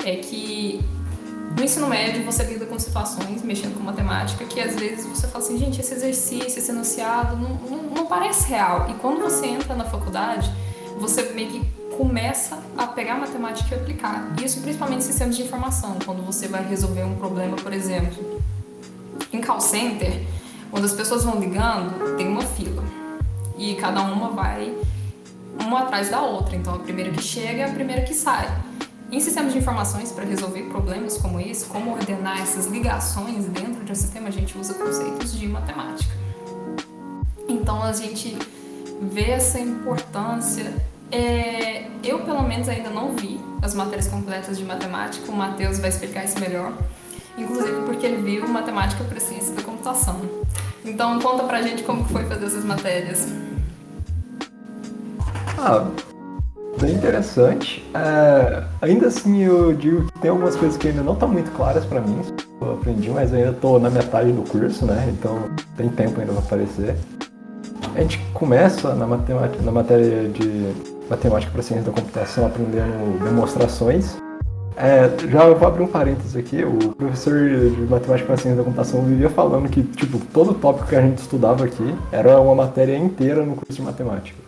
é 0.04 0.16
que 0.16 0.80
no 1.56 1.64
ensino 1.64 1.88
médio 1.88 2.24
você 2.24 2.44
lida 2.44 2.66
com 2.66 2.78
situações 2.78 3.42
mexendo 3.42 3.76
com 3.76 3.82
matemática 3.82 4.44
que 4.44 4.60
às 4.60 4.76
vezes 4.76 5.06
você 5.06 5.26
fala 5.26 5.44
assim, 5.44 5.58
gente, 5.58 5.80
esse 5.80 5.92
exercício, 5.92 6.46
esse 6.46 6.70
enunciado 6.70 7.36
não, 7.36 7.54
não, 7.54 7.82
não 7.82 8.06
parece 8.06 8.48
real. 8.48 8.88
E 8.90 8.94
quando 8.94 9.20
você 9.20 9.46
entra 9.46 9.74
na 9.74 9.84
faculdade, 9.84 10.50
você 10.98 11.22
meio 11.32 11.50
que 11.50 11.78
começa 11.96 12.62
a 12.76 12.86
pegar 12.86 13.14
a 13.14 13.18
matemática 13.18 13.74
e 13.74 13.78
aplicar. 13.78 14.32
Isso 14.42 14.60
principalmente 14.60 15.00
em 15.00 15.06
sistemas 15.06 15.36
de 15.36 15.42
informação, 15.42 15.96
quando 16.04 16.24
você 16.24 16.46
vai 16.46 16.64
resolver 16.64 17.02
um 17.02 17.16
problema, 17.16 17.56
por 17.56 17.72
exemplo, 17.72 18.40
em 19.32 19.40
call 19.40 19.60
center, 19.60 20.22
quando 20.70 20.84
as 20.84 20.92
pessoas 20.92 21.24
vão 21.24 21.40
ligando, 21.40 22.16
tem 22.16 22.28
uma 22.28 22.42
fila. 22.42 22.82
E 23.56 23.74
cada 23.74 24.02
uma 24.02 24.30
vai 24.30 24.74
uma 25.60 25.80
atrás 25.80 26.08
da 26.10 26.20
outra. 26.22 26.56
Então 26.56 26.74
a 26.74 26.78
primeira 26.78 27.10
que 27.10 27.22
chega 27.22 27.62
é 27.62 27.64
a 27.64 27.72
primeira 27.72 28.02
que 28.02 28.14
sai. 28.14 28.48
Em 29.10 29.20
sistemas 29.20 29.52
de 29.52 29.58
informações, 29.58 30.12
para 30.12 30.24
resolver 30.24 30.64
problemas 30.64 31.16
como 31.16 31.40
esse, 31.40 31.64
como 31.64 31.92
ordenar 31.92 32.42
essas 32.42 32.66
ligações 32.66 33.46
dentro 33.46 33.82
de 33.82 33.90
um 33.90 33.94
sistema, 33.94 34.28
a 34.28 34.30
gente 34.30 34.56
usa 34.56 34.74
conceitos 34.74 35.32
de 35.32 35.48
matemática. 35.48 36.12
Então 37.48 37.82
a 37.82 37.92
gente 37.92 38.36
vê 39.00 39.30
essa 39.30 39.58
importância. 39.58 40.74
É, 41.10 41.86
eu, 42.04 42.18
pelo 42.18 42.42
menos, 42.42 42.68
ainda 42.68 42.90
não 42.90 43.16
vi 43.16 43.40
as 43.62 43.74
matérias 43.74 44.08
completas 44.08 44.58
de 44.58 44.64
matemática. 44.64 45.30
O 45.32 45.34
Matheus 45.34 45.78
vai 45.78 45.88
explicar 45.88 46.26
isso 46.26 46.38
melhor. 46.38 46.74
Inclusive 47.38 47.80
porque 47.86 48.04
ele 48.04 48.20
viu 48.20 48.46
matemática 48.46 49.02
para 49.04 49.18
ciência 49.18 49.54
da 49.54 49.62
computação. 49.62 50.37
Então 50.88 51.18
conta 51.20 51.44
pra 51.44 51.60
gente 51.62 51.82
como 51.82 52.04
foi 52.04 52.24
fazer 52.24 52.46
essas 52.46 52.64
matérias. 52.64 53.28
Ah, 55.58 55.86
bem 56.80 56.94
interessante. 56.94 57.84
É, 57.94 58.64
ainda 58.80 59.08
assim, 59.08 59.42
eu 59.42 59.74
digo 59.74 60.06
que 60.06 60.18
tem 60.20 60.30
algumas 60.30 60.56
coisas 60.56 60.78
que 60.78 60.88
ainda 60.88 61.02
não 61.02 61.12
estão 61.12 61.28
muito 61.28 61.50
claras 61.52 61.84
para 61.84 62.00
mim. 62.00 62.22
Eu 62.60 62.74
aprendi, 62.74 63.10
mas 63.10 63.32
ainda 63.34 63.50
estou 63.50 63.78
na 63.78 63.90
metade 63.90 64.32
do 64.32 64.42
curso, 64.42 64.86
né? 64.86 65.12
Então 65.12 65.50
tem 65.76 65.88
tempo 65.88 66.20
ainda 66.20 66.32
para 66.32 66.42
aparecer. 66.42 66.96
A 67.94 68.00
gente 68.00 68.18
começa 68.32 68.94
na, 68.94 69.06
matemática, 69.06 69.62
na 69.62 69.72
matéria 69.72 70.28
de 70.28 70.74
matemática 71.10 71.52
para 71.52 71.62
ciência 71.62 71.90
da 71.90 71.92
computação 71.92 72.46
aprendendo 72.46 73.22
demonstrações. 73.24 74.16
É, 74.80 75.10
já 75.28 75.44
vou 75.48 75.66
abrir 75.66 75.82
um 75.82 75.88
parênteses 75.88 76.36
aqui. 76.36 76.62
O 76.62 76.94
professor 76.94 77.48
de 77.48 77.80
matemática 77.82 78.26
para 78.28 78.36
ciência 78.36 78.56
da 78.56 78.62
computação 78.62 79.02
vivia 79.02 79.28
falando 79.28 79.68
que 79.68 79.82
tipo 79.82 80.20
todo 80.32 80.54
tópico 80.54 80.86
que 80.86 80.94
a 80.94 81.02
gente 81.02 81.18
estudava 81.18 81.64
aqui 81.64 81.96
era 82.12 82.40
uma 82.40 82.54
matéria 82.54 82.96
inteira 82.96 83.44
no 83.44 83.56
curso 83.56 83.72
de 83.72 83.82
matemática. 83.82 84.38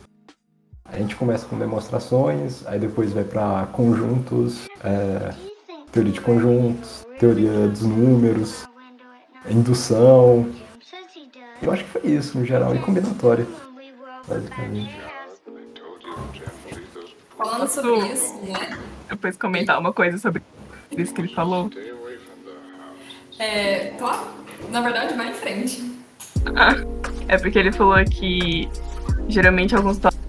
A 0.84 0.96
gente 0.98 1.16
começa 1.16 1.44
com 1.46 1.58
demonstrações, 1.58 2.64
aí 2.66 2.78
depois 2.78 3.12
vai 3.12 3.24
para 3.24 3.66
conjuntos, 3.72 4.68
é, 4.84 5.34
teoria 5.90 6.12
de 6.12 6.20
conjuntos, 6.20 7.04
teoria 7.18 7.66
dos 7.66 7.82
números, 7.82 8.64
indução. 9.48 10.46
Eu 11.60 11.72
acho 11.72 11.84
que 11.84 11.90
foi 11.90 12.08
isso, 12.08 12.38
no 12.38 12.44
geral, 12.44 12.74
e 12.74 12.78
combinatória, 12.78 13.46
basicamente. 14.28 14.96
Falando 17.42 17.68
sobre 17.68 18.12
isso, 18.12 18.34
né? 18.42 18.78
Depois 19.08 19.36
comentar 19.36 19.78
uma 19.78 19.92
coisa 19.92 20.18
sobre 20.18 20.42
isso 20.96 21.14
que 21.14 21.22
ele 21.22 21.34
falou. 21.34 21.70
É, 23.38 23.94
na 24.68 24.80
verdade, 24.82 25.14
vai 25.14 25.30
em 25.30 25.34
frente. 25.34 25.98
Ah, 26.54 26.74
é 27.28 27.38
porque 27.38 27.58
ele 27.58 27.72
falou 27.72 27.96
que 28.04 28.68
geralmente 29.28 29.74
alguns 29.74 29.98
tópicos 29.98 30.20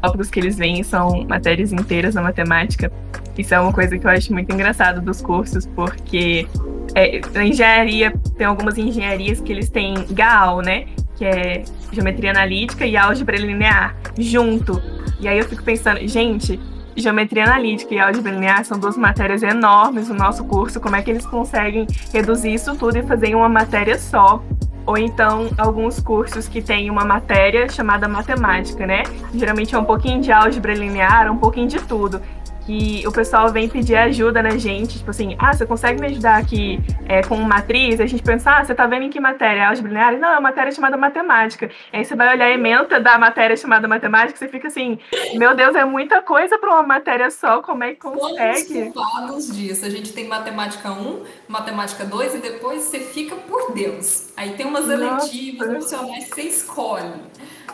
tópicos 0.00 0.30
que 0.30 0.40
eles 0.40 0.56
veem 0.56 0.82
são 0.82 1.24
matérias 1.24 1.72
inteiras 1.72 2.14
na 2.14 2.22
matemática. 2.22 2.90
Isso 3.36 3.54
é 3.54 3.60
uma 3.60 3.72
coisa 3.72 3.96
que 3.98 4.06
eu 4.06 4.10
acho 4.10 4.32
muito 4.32 4.52
engraçado 4.52 5.00
dos 5.00 5.20
cursos, 5.20 5.66
porque 5.66 6.46
é, 6.94 7.20
na 7.32 7.44
engenharia, 7.44 8.12
tem 8.36 8.46
algumas 8.46 8.76
engenharias 8.76 9.40
que 9.40 9.52
eles 9.52 9.68
têm 9.68 9.94
GAL, 10.10 10.60
né? 10.60 10.86
Que 11.18 11.24
é 11.24 11.64
geometria 11.92 12.30
analítica 12.30 12.86
e 12.86 12.96
álgebra 12.96 13.36
linear, 13.36 13.94
junto. 14.16 14.80
E 15.20 15.26
aí 15.26 15.38
eu 15.38 15.44
fico 15.44 15.62
pensando, 15.62 16.06
gente, 16.06 16.58
geometria 16.96 17.44
analítica 17.44 17.94
e 17.94 17.98
álgebra 17.98 18.32
linear 18.32 18.64
são 18.64 18.78
duas 18.78 18.96
matérias 18.96 19.42
enormes 19.42 20.08
no 20.08 20.14
nosso 20.14 20.44
curso. 20.44 20.80
Como 20.80 20.96
é 20.96 21.02
que 21.02 21.10
eles 21.10 21.26
conseguem 21.26 21.86
reduzir 22.12 22.54
isso 22.54 22.76
tudo 22.76 22.96
e 22.96 23.02
fazer 23.02 23.28
em 23.28 23.34
uma 23.34 23.48
matéria 23.48 23.98
só? 23.98 24.42
ou 24.88 24.96
então 24.96 25.50
alguns 25.58 26.00
cursos 26.00 26.48
que 26.48 26.62
tem 26.62 26.88
uma 26.88 27.04
matéria 27.04 27.68
chamada 27.68 28.08
matemática, 28.08 28.86
né? 28.86 29.02
Geralmente 29.34 29.74
é 29.74 29.78
um 29.78 29.84
pouquinho 29.84 30.18
de 30.22 30.32
álgebra 30.32 30.72
linear, 30.72 31.30
um 31.30 31.36
pouquinho 31.36 31.68
de 31.68 31.78
tudo 31.82 32.22
que 32.68 33.02
o 33.06 33.10
pessoal 33.10 33.50
vem 33.50 33.66
pedir 33.66 33.96
ajuda 33.96 34.42
na 34.42 34.58
gente, 34.58 34.98
tipo 34.98 35.10
assim, 35.10 35.34
ah, 35.38 35.54
você 35.54 35.64
consegue 35.64 35.98
me 35.98 36.08
ajudar 36.08 36.36
aqui 36.36 36.78
é, 37.08 37.22
com 37.22 37.36
matriz? 37.36 37.98
A 37.98 38.04
gente 38.04 38.22
pensa, 38.22 38.58
ah, 38.58 38.62
você 38.62 38.74
tá 38.74 38.86
vendo 38.86 39.04
em 39.04 39.10
que 39.10 39.18
matéria? 39.18 39.68
Álgebra 39.68 39.90
linear? 39.90 40.18
Não, 40.18 40.28
é 40.28 40.32
uma 40.32 40.42
matéria 40.42 40.70
chamada 40.70 40.94
matemática. 40.94 41.70
E 41.90 41.96
aí 41.96 42.04
você 42.04 42.14
vai 42.14 42.34
olhar 42.34 42.44
a 42.44 42.50
ementa 42.50 43.00
da 43.00 43.16
matéria 43.16 43.56
chamada 43.56 43.88
matemática, 43.88 44.38
você 44.38 44.48
fica 44.48 44.68
assim, 44.68 44.98
meu 45.34 45.56
Deus, 45.56 45.74
é 45.74 45.84
muita 45.86 46.20
coisa 46.20 46.58
para 46.58 46.68
uma 46.68 46.82
matéria 46.82 47.30
só, 47.30 47.62
como 47.62 47.84
é 47.84 47.94
que 47.94 48.00
consegue? 48.00 48.92
Quantos 48.92 49.56
disso? 49.56 49.86
A 49.86 49.90
gente 49.90 50.12
tem 50.12 50.28
matemática 50.28 50.92
1, 50.92 51.22
matemática 51.48 52.04
2 52.04 52.34
e 52.34 52.38
depois 52.38 52.82
você 52.82 53.00
fica 53.00 53.34
por 53.34 53.72
Deus. 53.72 54.28
Aí 54.36 54.50
tem 54.50 54.66
umas 54.66 54.90
eletivas 54.90 55.70
opcionais 55.70 56.26
que 56.26 56.34
você 56.34 56.42
escolhe. 56.42 57.14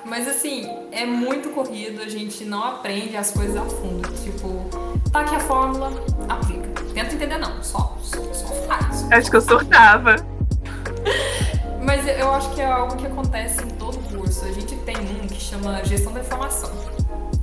Mas 0.05 0.29
assim, 0.29 0.69
é 0.93 1.07
muito 1.07 1.49
corrido, 1.51 2.03
a 2.03 2.09
gente 2.09 2.45
não 2.45 2.63
aprende 2.63 3.17
as 3.17 3.31
coisas 3.31 3.57
a 3.57 3.65
fundo. 3.65 4.07
Tipo, 4.23 4.69
tá 5.11 5.21
aqui 5.21 5.35
a 5.35 5.41
fórmula, 5.41 5.91
aplica. 6.29 6.69
Tenta 6.93 7.15
entender 7.15 7.39
não, 7.39 7.63
só, 7.63 7.97
só, 8.03 8.23
só 8.35 8.49
faz. 8.67 9.11
Acho 9.11 9.31
que 9.31 9.37
eu 9.37 9.41
surtava. 9.41 10.17
Mas 11.83 12.07
eu 12.07 12.31
acho 12.33 12.55
que 12.55 12.61
é 12.61 12.67
algo 12.67 12.97
que 12.97 13.07
acontece 13.07 13.63
em 13.63 13.71
todo 13.71 13.99
curso. 14.11 14.45
A 14.45 14.53
gente 14.53 14.77
tem 14.77 14.97
um 14.97 15.27
que 15.27 15.41
chama 15.41 15.83
Gestão 15.85 16.13
da 16.13 16.21
Informação. 16.21 16.71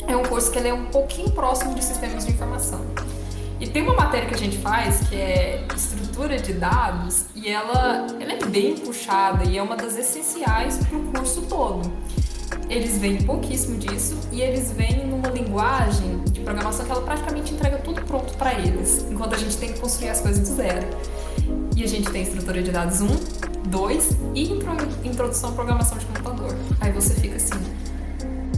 É 0.08 0.15
um 0.15 0.24
curso 0.24 0.52
que 0.52 0.60
ele 0.60 0.67
é 0.67 0.74
um 0.74 0.86
pouquinho 0.86 1.32
próximo 1.32 1.74
de 1.74 1.84
sistemas 1.84 2.26
de 2.26 2.32
informação. 2.32 2.82
E 3.60 3.67
tem 3.67 3.84
uma 3.84 3.93
matéria 3.93 4.28
que 4.28 4.34
a 4.34 4.38
gente 4.38 4.58
faz 4.58 5.08
que 5.08 5.15
é 5.15 5.63
estrutura 5.76 6.38
de 6.38 6.54
dados 6.54 7.26
e 7.36 7.50
ela, 7.50 8.08
ela 8.19 8.34
é 8.34 8.45
bem 8.45 8.76
puxada 8.76 9.43
e 9.43 9.58
é 9.58 9.62
uma 9.62 9.76
das 9.76 9.95
essenciais 9.95 10.78
para 10.78 10.97
o 10.97 11.04
curso 11.12 11.43
todo 11.43 11.91
eles 12.72 12.98
veem 12.98 13.22
pouquíssimo 13.22 13.78
disso 13.78 14.18
e 14.32 14.42
eles 14.42 14.72
vêm 14.72 15.06
numa 15.06 15.28
linguagem 15.28 16.20
de 16.24 16.40
programação 16.40 16.86
que 16.86 16.92
ela 16.92 17.02
praticamente 17.02 17.54
entrega 17.54 17.78
tudo 17.80 18.02
pronto 18.04 18.34
para 18.38 18.54
eles, 18.54 19.06
enquanto 19.12 19.36
a 19.36 19.38
gente 19.38 19.58
tem 19.58 19.74
que 19.74 19.80
construir 19.80 20.10
as 20.10 20.22
coisas 20.22 20.48
do 20.48 20.56
zero. 20.56 20.88
E 21.76 21.84
a 21.84 21.88
gente 21.88 22.10
tem 22.10 22.24
estrutura 22.24 22.64
de 22.64 22.72
dados 22.72 23.02
1, 23.02 23.08
2 23.68 24.10
e 24.34 24.54
introdução 25.04 25.50
à 25.50 25.54
programação 25.54 25.98
de 25.98 26.06
computador. 26.06 26.56
Aí 26.80 26.94
você 26.94 27.14
fica 27.14 27.36
assim, 27.36 27.60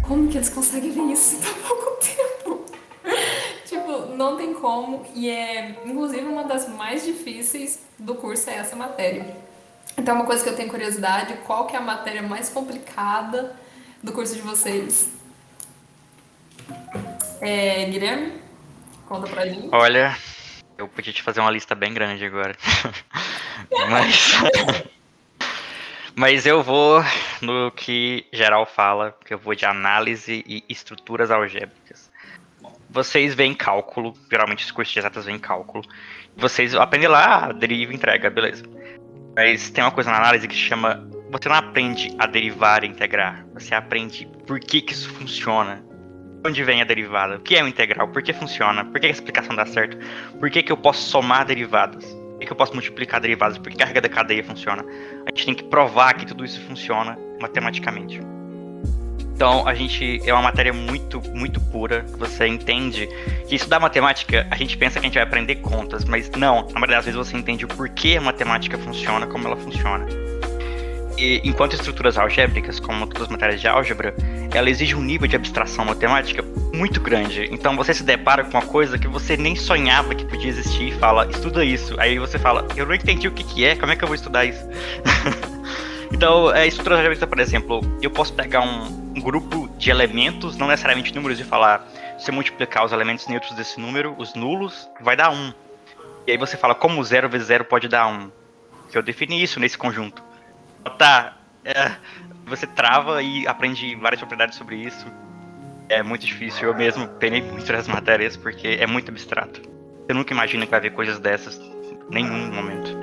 como 0.04 0.28
que 0.28 0.38
eles 0.38 0.50
conseguem 0.50 0.92
ver 0.92 1.12
isso 1.12 1.36
em 1.36 1.40
tão 1.40 1.54
pouco 1.56 2.00
tempo? 2.00 2.66
tipo, 3.66 4.16
não 4.16 4.38
tem 4.38 4.54
como 4.54 5.04
e 5.16 5.28
é 5.28 5.82
inclusive 5.86 6.26
uma 6.26 6.44
das 6.44 6.70
mais 6.70 7.04
difíceis 7.04 7.80
do 7.98 8.14
curso 8.14 8.48
é 8.52 8.58
essa 8.58 8.76
matéria. 8.76 9.26
Então, 9.98 10.16
uma 10.16 10.26
coisa 10.26 10.44
que 10.44 10.50
eu 10.50 10.56
tenho 10.56 10.70
curiosidade, 10.70 11.34
qual 11.46 11.66
que 11.66 11.76
é 11.76 11.80
a 11.80 11.82
matéria 11.82 12.22
mais 12.22 12.50
complicada 12.50 13.63
do 14.04 14.12
curso 14.12 14.36
de 14.36 14.42
vocês. 14.42 15.10
É, 17.40 17.86
Guilherme, 17.86 18.34
conta 19.08 19.28
pra 19.28 19.48
gente. 19.48 19.70
Olha, 19.72 20.16
eu 20.78 20.88
podia 20.88 21.14
te 21.14 21.24
fazer 21.24 21.40
uma 21.40 21.50
lista 21.50 21.74
bem 21.74 21.94
grande 21.94 22.26
agora. 22.26 22.56
Mas. 23.90 24.34
Mas 26.16 26.46
eu 26.46 26.62
vou 26.62 27.04
no 27.42 27.72
que 27.72 28.28
geral 28.32 28.66
fala, 28.68 29.18
que 29.26 29.34
eu 29.34 29.38
vou 29.38 29.56
de 29.56 29.66
análise 29.66 30.44
e 30.46 30.64
estruturas 30.70 31.32
algébricas. 31.32 32.12
Vocês 32.88 33.34
veem 33.34 33.56
cálculo, 33.56 34.14
geralmente 34.30 34.64
os 34.64 34.72
cursos 34.72 34.94
de 34.94 35.00
exatas 35.00 35.26
veem 35.26 35.40
cálculo. 35.40 35.84
Vocês 36.38 36.76
aprendem 36.76 37.08
lá, 37.08 37.52
deriva 37.52 37.94
entrega, 37.94 38.30
beleza. 38.30 38.64
Mas 39.36 39.72
tem 39.72 39.84
uma 39.84 39.92
coisa 39.92 40.12
na 40.12 40.18
análise 40.18 40.48
que 40.48 40.56
chama 40.56 41.10
você 41.34 41.50
não 41.50 41.56
aprende 41.56 42.14
a 42.20 42.28
derivar 42.28 42.84
e 42.84 42.88
integrar. 42.88 43.44
Você 43.56 43.74
aprende 43.74 44.30
por 44.46 44.60
que, 44.60 44.82
que 44.82 44.94
isso 44.94 45.10
funciona. 45.10 45.84
Onde 46.46 46.64
vem 46.64 46.82
a 46.82 46.86
derivada? 46.86 47.38
O 47.38 47.40
que 47.40 47.56
é 47.56 47.64
o 47.64 47.68
integral? 47.68 48.08
Por 48.10 48.22
que 48.22 48.32
funciona? 48.34 48.86
Por 48.86 49.00
que 49.00 49.08
a 49.08 49.10
explicação 49.10 49.56
dá 49.56 49.66
certo? 49.66 49.98
Por 50.40 50.52
que, 50.52 50.62
que 50.62 50.72
eu 50.72 50.78
posso 50.78 51.10
somar 51.10 51.46
derivadas? 51.46 52.06
Por 52.06 52.40
que, 52.40 52.46
que 52.46 52.52
eu 52.52 52.56
posso 52.56 52.74
multiplicar 52.74 53.20
derivadas? 53.20 53.58
Por 53.58 53.72
que 53.72 53.82
a 53.82 53.86
regra 53.86 54.02
da 54.02 54.10
cadeia 54.10 54.44
funciona? 54.44 54.86
A 55.26 55.30
gente 55.30 55.46
tem 55.46 55.56
que 55.56 55.64
provar 55.64 56.14
que 56.14 56.26
tudo 56.26 56.46
isso 56.46 56.62
funciona 56.68 57.18
matematicamente. 57.42 58.22
Então, 59.34 59.68
a 59.68 59.74
gente 59.74 60.22
é 60.30 60.34
uma 60.34 60.44
matéria 60.44 60.72
muito, 60.72 61.20
muito 61.32 61.60
pura. 61.60 62.06
Você 62.20 62.46
entende 62.46 63.08
que 63.48 63.56
estudar 63.56 63.80
matemática, 63.80 64.46
a 64.52 64.56
gente 64.56 64.78
pensa 64.78 65.00
que 65.00 65.06
a 65.06 65.10
gente 65.10 65.16
vai 65.16 65.24
aprender 65.24 65.56
contas, 65.56 66.06
mas 66.06 66.30
não. 66.32 66.68
Na 66.68 66.74
maioria 66.74 66.98
das 66.98 67.06
vezes 67.06 67.18
você 67.18 67.36
entende 67.36 67.66
o 67.66 67.68
porquê 67.68 68.18
a 68.18 68.22
matemática 68.22 68.78
funciona 68.78 69.26
como 69.26 69.48
ela 69.48 69.58
funciona. 69.58 70.06
E, 71.18 71.42
enquanto 71.44 71.74
estruturas 71.74 72.18
algébricas, 72.18 72.80
como 72.80 73.06
todas 73.06 73.24
as 73.24 73.30
matérias 73.30 73.62
de 73.62 73.68
álgebra, 73.68 74.16
ela 74.54 74.70
exige 74.70 74.96
um 74.96 75.02
nível 75.02 75.28
de 75.28 75.36
abstração 75.36 75.86
matemática 75.86 76.44
muito 76.74 77.00
grande. 77.00 77.48
Então 77.52 77.76
você 77.76 77.94
se 77.94 78.04
depara 78.04 78.44
com 78.44 78.52
uma 78.52 78.66
coisa 78.66 78.98
que 78.98 79.08
você 79.08 79.38
nem 79.38 79.56
sonhava 79.56 80.16
que 80.16 80.26
podia 80.26 80.50
existir 80.50 80.90
e 80.90 80.92
fala, 80.94 81.28
estuda 81.30 81.64
isso. 81.64 82.00
Aí 82.00 82.18
você 82.18 82.40
fala, 82.40 82.68
eu 82.76 82.86
não 82.86 82.96
entendi 82.96 83.28
o 83.28 83.32
que, 83.32 83.44
que 83.44 83.64
é, 83.64 83.76
como 83.76 83.92
é 83.92 83.96
que 83.96 84.04
eu 84.04 84.08
vou 84.08 84.16
estudar 84.16 84.46
isso? 84.46 84.64
então, 86.12 86.54
é, 86.54 86.68
estruturas 86.68 86.98
algébricas, 87.00 87.30
por 87.30 87.40
exemplo, 87.40 87.82
eu 88.02 88.10
posso 88.10 88.34
pegar 88.34 88.62
um, 88.62 89.14
um 89.16 89.22
grupo 89.22 89.70
de 89.78 89.92
elementos, 89.92 90.58
não 90.58 90.68
necessariamente 90.68 91.14
números, 91.14 91.40
e 91.40 91.44
falar, 91.44 91.88
se 92.18 92.32
eu 92.32 92.34
multiplicar 92.34 92.84
os 92.84 92.92
elementos 92.92 93.28
neutros 93.28 93.54
desse 93.54 93.80
número, 93.80 94.16
os 94.18 94.34
nulos, 94.34 94.90
vai 95.00 95.16
dar 95.16 95.30
1. 95.32 95.54
E 96.26 96.32
aí 96.32 96.38
você 96.38 96.58
fala, 96.58 96.74
como 96.74 97.04
0 97.04 97.30
vezes 97.30 97.48
0 97.48 97.66
pode 97.66 97.88
dar 97.88 98.08
1? 98.08 98.32
Que 98.90 98.98
eu 98.98 99.04
defini 99.04 99.42
isso 99.44 99.60
nesse 99.60 99.78
conjunto. 99.78 100.24
Tá, 100.98 101.38
é, 101.66 101.92
você 102.46 102.68
trava 102.68 103.22
e 103.22 103.48
aprende 103.48 103.96
várias 103.96 104.20
propriedades 104.20 104.58
sobre 104.58 104.76
isso. 104.76 105.06
É 105.90 106.02
muito 106.02 106.26
difícil, 106.26 106.70
eu 106.70 106.76
mesmo 106.76 107.08
penei 107.20 107.42
muito 107.42 107.72
nas 107.72 107.88
matérias 107.88 108.38
porque 108.38 108.78
é 108.80 108.88
muito 108.88 109.10
abstrato. 109.10 109.62
Eu 110.08 110.16
nunca 110.16 110.34
imagino 110.34 110.66
que 110.66 110.72
vai 110.72 110.80
ver 110.80 110.92
coisas 110.92 111.20
dessas 111.20 111.60
em 111.60 112.14
nenhum 112.14 112.54
momento. 112.54 112.98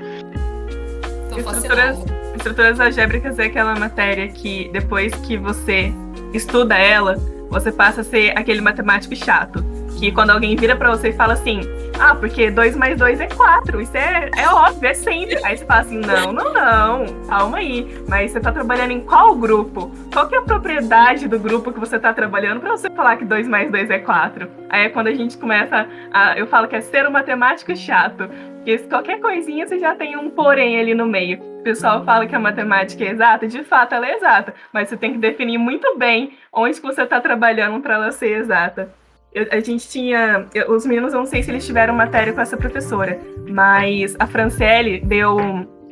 Estruturas, 1.36 1.98
estruturas 2.36 2.80
algébricas 2.80 3.38
é 3.38 3.44
aquela 3.44 3.74
matéria 3.76 4.28
que 4.28 4.68
depois 4.72 5.14
que 5.26 5.36
você 5.36 5.92
estuda 6.34 6.76
ela, 6.76 7.16
você 7.48 7.72
passa 7.72 8.02
a 8.02 8.04
ser 8.04 8.36
aquele 8.36 8.60
matemático 8.60 9.14
chato. 9.16 9.64
Que 9.98 10.10
quando 10.12 10.30
alguém 10.30 10.56
vira 10.56 10.76
para 10.76 10.90
você 10.90 11.10
e 11.10 11.12
fala 11.12 11.34
assim, 11.34 11.60
ah, 12.00 12.14
porque 12.14 12.50
2 12.50 12.76
mais 12.76 12.98
2 12.98 13.20
é 13.20 13.26
4. 13.26 13.78
Isso 13.82 13.94
é, 13.94 14.30
é 14.34 14.48
óbvio, 14.48 14.88
é 14.88 14.94
sempre. 14.94 15.38
Aí 15.44 15.58
você 15.58 15.66
fala 15.66 15.80
assim: 15.80 15.98
não, 15.98 16.32
não, 16.32 16.52
não. 16.52 17.04
Calma 17.28 17.58
aí. 17.58 17.86
Mas 18.08 18.30
você 18.32 18.40
tá 18.40 18.50
trabalhando 18.50 18.92
em 18.92 19.00
qual 19.00 19.34
grupo? 19.34 19.90
Qual 20.10 20.26
que 20.26 20.34
é 20.34 20.38
a 20.38 20.42
propriedade 20.42 21.28
do 21.28 21.38
grupo 21.38 21.70
que 21.70 21.78
você 21.78 21.98
tá 21.98 22.14
trabalhando 22.14 22.60
para 22.60 22.70
você 22.70 22.88
falar 22.88 23.18
que 23.18 23.24
2 23.26 23.46
mais 23.46 23.70
2 23.70 23.90
é 23.90 23.98
4? 23.98 24.48
Aí 24.70 24.86
é 24.86 24.88
quando 24.88 25.08
a 25.08 25.14
gente 25.14 25.36
começa 25.36 25.86
a. 26.10 26.38
Eu 26.38 26.46
falo 26.46 26.68
que 26.68 26.76
é 26.76 26.80
ser 26.80 27.06
um 27.06 27.10
matemático 27.10 27.76
chato. 27.76 28.30
Porque 28.56 28.78
qualquer 28.78 29.20
coisinha 29.20 29.66
você 29.66 29.78
já 29.78 29.94
tem 29.94 30.16
um 30.16 30.30
porém 30.30 30.80
ali 30.80 30.94
no 30.94 31.06
meio. 31.06 31.38
O 31.60 31.62
pessoal 31.62 32.02
fala 32.04 32.26
que 32.26 32.34
a 32.34 32.38
matemática 32.38 33.04
é 33.04 33.10
exata, 33.10 33.46
de 33.46 33.62
fato 33.62 33.94
ela 33.94 34.06
é 34.06 34.16
exata, 34.16 34.54
mas 34.72 34.88
você 34.88 34.96
tem 34.96 35.12
que 35.12 35.18
definir 35.18 35.58
muito 35.58 35.98
bem 35.98 36.32
onde 36.50 36.80
que 36.80 36.86
você 36.86 37.02
está 37.02 37.20
trabalhando 37.20 37.82
para 37.82 37.94
ela 37.94 38.10
ser 38.10 38.38
exata. 38.38 38.90
Eu, 39.32 39.46
a 39.52 39.60
gente 39.60 39.88
tinha. 39.88 40.46
Eu, 40.52 40.72
os 40.72 40.84
meninos, 40.84 41.12
eu 41.12 41.20
não 41.20 41.26
sei 41.26 41.42
se 41.42 41.50
eles 41.50 41.64
tiveram 41.64 41.94
matéria 41.94 42.32
com 42.32 42.40
essa 42.40 42.56
professora, 42.56 43.18
mas 43.48 44.16
a 44.18 44.26
Franciele 44.26 45.00
deu 45.00 45.38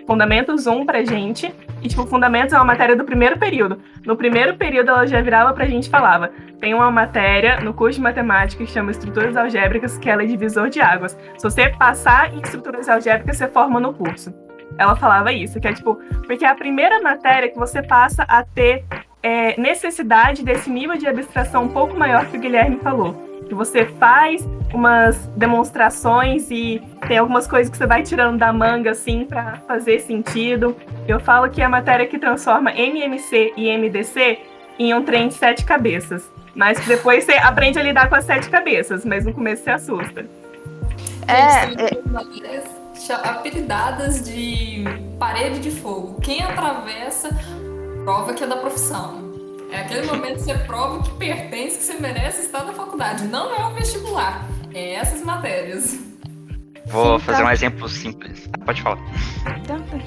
Fundamentos 0.07 0.66
1 0.66 0.85
pra 0.85 1.05
gente. 1.05 1.55
E, 1.81 1.88
tipo, 1.88 2.05
Fundamentos 2.07 2.53
é 2.53 2.57
uma 2.57 2.64
matéria 2.64 2.96
do 2.96 3.05
primeiro 3.05 3.38
período. 3.38 3.81
No 4.05 4.16
primeiro 4.16 4.57
período, 4.57 4.88
ela 4.88 5.07
já 5.07 5.20
virava 5.20 5.53
pra 5.53 5.66
gente 5.66 5.87
e 5.87 5.90
falava: 5.90 6.33
tem 6.61 6.74
uma 6.74 6.90
matéria 6.90 7.61
no 7.61 7.72
curso 7.72 7.98
de 7.98 8.03
matemática 8.03 8.64
que 8.64 8.70
chama 8.70 8.90
Estruturas 8.90 9.37
Algébricas, 9.37 9.96
que 9.96 10.11
ela 10.11 10.24
é 10.24 10.27
divisor 10.27 10.68
de 10.68 10.81
águas. 10.81 11.16
Se 11.37 11.42
você 11.44 11.68
passar 11.68 12.35
em 12.35 12.40
estruturas 12.40 12.88
algébricas, 12.88 13.37
você 13.37 13.46
forma 13.46 13.79
no 13.79 13.94
curso. 13.94 14.35
Ela 14.77 14.96
falava 14.96 15.33
isso, 15.33 15.61
que 15.61 15.68
é 15.68 15.72
tipo, 15.72 15.94
porque 16.27 16.44
é 16.44 16.48
a 16.48 16.55
primeira 16.55 17.01
matéria 17.01 17.48
que 17.48 17.59
você 17.59 17.83
passa 17.83 18.24
a 18.24 18.42
ter 18.42 18.85
é, 19.22 19.61
necessidade 19.61 20.44
desse 20.44 20.70
nível 20.70 20.96
de 20.96 21.07
abstração 21.07 21.64
um 21.64 21.68
pouco 21.68 21.96
maior 21.96 22.27
que 22.27 22.37
o 22.37 22.40
Guilherme 22.40 22.79
falou 22.79 23.27
que 23.48 23.54
você 23.54 23.87
faz 23.87 24.46
umas 24.72 25.16
demonstrações 25.37 26.50
e 26.50 26.82
tem 27.06 27.18
algumas 27.18 27.46
coisas 27.46 27.70
que 27.70 27.76
você 27.76 27.87
vai 27.87 28.02
tirando 28.02 28.38
da 28.38 28.52
manga 28.52 28.90
assim 28.90 29.24
para 29.24 29.56
fazer 29.66 30.00
sentido. 30.00 30.76
Eu 31.06 31.18
falo 31.18 31.48
que 31.50 31.62
é 31.62 31.64
a 31.64 31.68
matéria 31.68 32.06
que 32.06 32.18
transforma 32.18 32.70
MMC 32.70 33.54
e 33.56 33.76
MDC 33.76 34.38
em 34.78 34.94
um 34.94 35.02
trem 35.02 35.28
de 35.28 35.34
sete 35.34 35.64
cabeças, 35.64 36.30
mas 36.54 36.78
que 36.78 36.87
depois 36.87 37.24
você 37.24 37.32
aprende 37.32 37.78
a 37.78 37.82
lidar 37.82 38.08
com 38.08 38.14
as 38.14 38.24
sete 38.24 38.48
cabeças, 38.48 39.04
mas 39.04 39.24
no 39.24 39.32
começo 39.32 39.64
você 39.64 39.70
assusta. 39.70 40.26
É, 41.26 41.64
é... 41.84 43.18
apelidadas 43.24 44.24
de 44.24 44.84
parede 45.18 45.58
de 45.61 45.70
fogo. 45.70 46.20
Quem 46.20 46.42
atravessa 46.42 47.30
prova 48.04 48.32
que 48.32 48.44
é 48.44 48.46
da 48.46 48.56
profissão. 48.56 49.27
É 49.70 49.81
aquele 49.81 50.07
momento 50.07 50.37
que 50.37 50.44
você 50.44 50.54
prova 50.54 51.02
que 51.02 51.11
pertence, 51.11 51.78
que 51.78 51.85
você 51.85 51.94
merece 51.94 52.42
estar 52.42 52.64
na 52.64 52.72
faculdade. 52.72 53.24
Não 53.24 53.54
é 53.54 53.66
o 53.66 53.74
vestibular, 53.74 54.46
é 54.74 54.94
essas 54.94 55.22
matérias. 55.22 55.98
Vou 56.87 57.18
Sim, 57.18 57.26
fazer 57.26 57.42
tá. 57.42 57.48
um 57.48 57.50
exemplo 57.50 57.88
simples. 57.88 58.48
Pode 58.64 58.81
falar. 58.81 58.98
Tanto, 59.66 60.02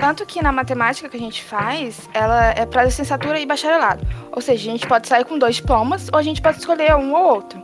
tanto 0.00 0.26
que 0.26 0.42
na 0.42 0.52
matemática 0.52 1.08
que 1.08 1.16
a 1.16 1.20
gente 1.20 1.42
faz, 1.44 2.08
ela 2.14 2.50
é 2.50 2.64
para 2.64 2.84
licenciatura 2.84 3.38
e 3.38 3.44
bacharelado. 3.44 4.06
Ou 4.32 4.40
seja, 4.40 4.68
a 4.68 4.72
gente 4.72 4.86
pode 4.86 5.06
sair 5.06 5.24
com 5.24 5.38
dois 5.38 5.56
diplomas 5.56 6.08
ou 6.12 6.18
a 6.18 6.22
gente 6.22 6.40
pode 6.40 6.58
escolher 6.58 6.94
um 6.96 7.14
ou 7.14 7.34
outro. 7.34 7.62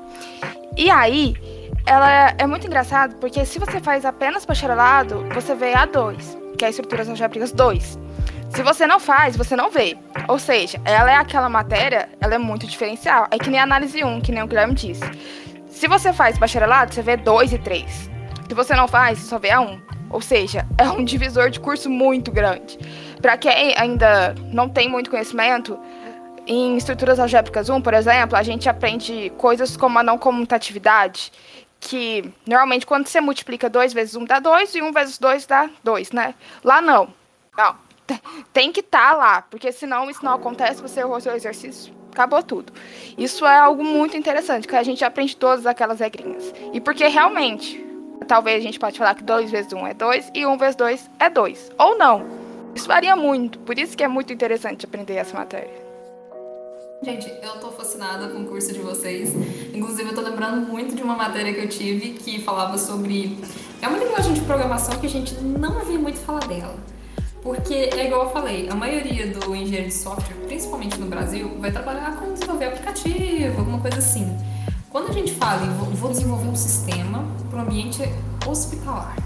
E 0.77 0.91
aí, 0.91 1.35
ela 1.87 2.35
é 2.39 2.47
muito 2.47 2.67
engraçado 2.67 3.17
porque 3.17 3.45
se 3.45 3.59
você 3.59 3.81
faz 3.81 4.05
apenas 4.05 4.45
bacharelado, 4.45 5.27
você 5.35 5.55
vê 5.55 5.73
A2, 5.73 6.57
que 6.57 6.65
é 6.65 6.69
a 6.69 6.71
estruturas 6.71 7.09
algébricas 7.09 7.51
2. 7.53 7.99
Se 8.55 8.63
você 8.63 8.87
não 8.87 9.01
faz, 9.01 9.35
você 9.35 9.57
não 9.57 9.71
vê. 9.71 9.97
Ou 10.29 10.39
seja, 10.39 10.79
ela 10.85 11.11
é 11.11 11.17
aquela 11.17 11.49
matéria, 11.49 12.11
ela 12.21 12.35
é 12.35 12.39
muito 12.39 12.67
diferencial. 12.67 13.27
É 13.31 13.39
que 13.39 13.49
nem 13.49 13.59
a 13.59 13.63
análise 13.63 14.05
1, 14.05 14.21
que 14.21 14.31
nem 14.31 14.43
o 14.43 14.47
Guilherme 14.47 14.75
disse. 14.75 15.03
Se 15.69 15.89
você 15.89 16.13
faz 16.13 16.37
bacharelado, 16.37 16.93
você 16.93 17.01
vê 17.01 17.17
2 17.17 17.55
e 17.55 17.59
3. 17.59 18.11
Se 18.47 18.55
você 18.55 18.75
não 18.75 18.87
faz, 18.87 19.19
você 19.19 19.29
só 19.29 19.39
vê 19.39 19.51
a 19.51 19.61
1. 19.61 19.81
Ou 20.11 20.21
seja, 20.21 20.67
é 20.77 20.85
um 20.85 21.03
divisor 21.03 21.49
de 21.49 21.59
curso 21.59 21.89
muito 21.89 22.31
grande. 22.31 22.79
Para 23.23 23.39
quem 23.39 23.75
ainda 23.75 24.35
não 24.53 24.69
tem 24.69 24.87
muito 24.87 25.09
conhecimento, 25.09 25.79
em 26.47 26.77
estruturas 26.77 27.19
algébricas 27.19 27.71
1, 27.71 27.81
por 27.81 27.95
exemplo, 27.95 28.37
a 28.37 28.43
gente 28.43 28.69
aprende 28.69 29.33
coisas 29.39 29.79
como 29.79 29.99
a 29.99 30.03
não 30.03 30.19
comutatividade, 30.19 31.33
que 31.81 32.31
normalmente 32.47 32.85
quando 32.85 33.07
você 33.07 33.21
multiplica 33.21 33.71
2 33.71 33.95
vezes 33.95 34.15
1 34.15 34.25
dá 34.27 34.41
2 34.41 34.75
e 34.75 34.83
1 34.83 34.93
vezes 34.93 35.19
2 35.19 35.47
dá 35.47 35.71
2, 35.83 36.13
né? 36.13 36.35
Lá 36.63 36.83
não. 36.83 37.09
Não, 37.57 37.77
tem 38.53 38.73
que 38.73 38.81
estar 38.81 39.13
tá 39.13 39.17
lá, 39.17 39.43
porque 39.43 39.73
senão 39.73 40.11
isso 40.11 40.25
não 40.25 40.35
acontece, 40.35 40.83
você 40.83 41.01
errou 41.01 41.21
seu 41.21 41.35
exercício, 41.35 41.93
acabou 42.11 42.43
tudo. 42.43 42.73
Isso 43.17 43.47
é 43.47 43.59
algo 43.59 43.85
muito 43.85 44.17
interessante, 44.17 44.67
que 44.67 44.77
a 44.77 44.83
gente 44.83 45.05
aprende 45.05 45.37
todas 45.37 45.67
aquelas 45.67 46.01
regrinhas. 46.01 46.53
E 46.73 46.81
porque 46.81 47.07
realmente, 47.07 47.85
talvez 48.27 48.59
a 48.59 48.63
gente 48.63 48.79
pode 48.79 48.99
falar 48.99 49.15
que 49.15 49.23
2 49.23 49.51
vezes 49.51 49.73
1 49.73 49.79
um 49.79 49.87
é 49.87 49.95
2 49.95 50.31
e 50.35 50.47
1 50.47 50.51
um 50.51 50.57
vezes 50.57 50.77
2 50.77 51.11
é 51.19 51.31
2. 51.31 51.73
Ou 51.79 51.99
não. 51.99 52.43
Isso 52.75 52.89
varia 52.89 53.15
muito, 53.15 53.59
por 53.59 53.79
isso 53.79 53.97
que 53.97 54.03
é 54.03 54.09
muito 54.09 54.33
interessante 54.33 54.87
aprender 54.87 55.15
essa 55.15 55.37
matéria. 55.37 55.83
Gente, 57.03 57.29
eu 57.43 57.59
tô 57.59 57.73
fascinada 57.73 58.29
com 58.29 58.43
o 58.43 58.47
curso 58.47 58.73
de 58.73 58.79
vocês. 58.79 59.35
Inclusive, 59.75 60.11
eu 60.11 60.15
tô 60.15 60.21
lembrando 60.21 60.65
muito 60.65 60.95
de 60.95 61.03
uma 61.03 61.17
matéria 61.17 61.53
que 61.53 61.59
eu 61.59 61.69
tive 61.69 62.11
que 62.11 62.41
falava 62.41 62.79
sobre. 62.79 63.37
É 63.83 63.89
uma 63.89 63.99
linguagem 63.99 64.33
de 64.33 64.41
programação 64.43 64.97
que 65.01 65.07
a 65.07 65.11
gente 65.11 65.35
não 65.41 65.81
ouviu 65.81 66.01
muito 66.01 66.21
falar 66.21 66.47
dela. 66.47 66.77
Porque 67.43 67.75
é 67.75 68.07
igual 68.07 68.25
eu 68.25 68.31
falei, 68.31 68.69
a 68.71 68.75
maioria 68.75 69.27
do 69.27 69.55
engenheiro 69.55 69.89
de 69.89 69.95
software, 69.95 70.37
principalmente 70.47 70.97
no 70.99 71.07
Brasil, 71.07 71.57
vai 71.59 71.73
trabalhar 71.73 72.17
com 72.17 72.33
desenvolver 72.33 72.67
aplicativo, 72.67 73.59
alguma 73.59 73.81
coisa 73.81 73.99
assim. 73.99 74.39
Quando 74.89 75.11
a 75.11 75.13
gente 75.13 75.33
fala 75.35 75.65
em 75.65 75.71
vou 75.97 76.11
desenvolver 76.11 76.49
um 76.49 76.55
sistema 76.55 77.27
para 77.51 77.59
um 77.59 77.63
ambiente 77.63 78.01
hospitalar, 78.47 79.17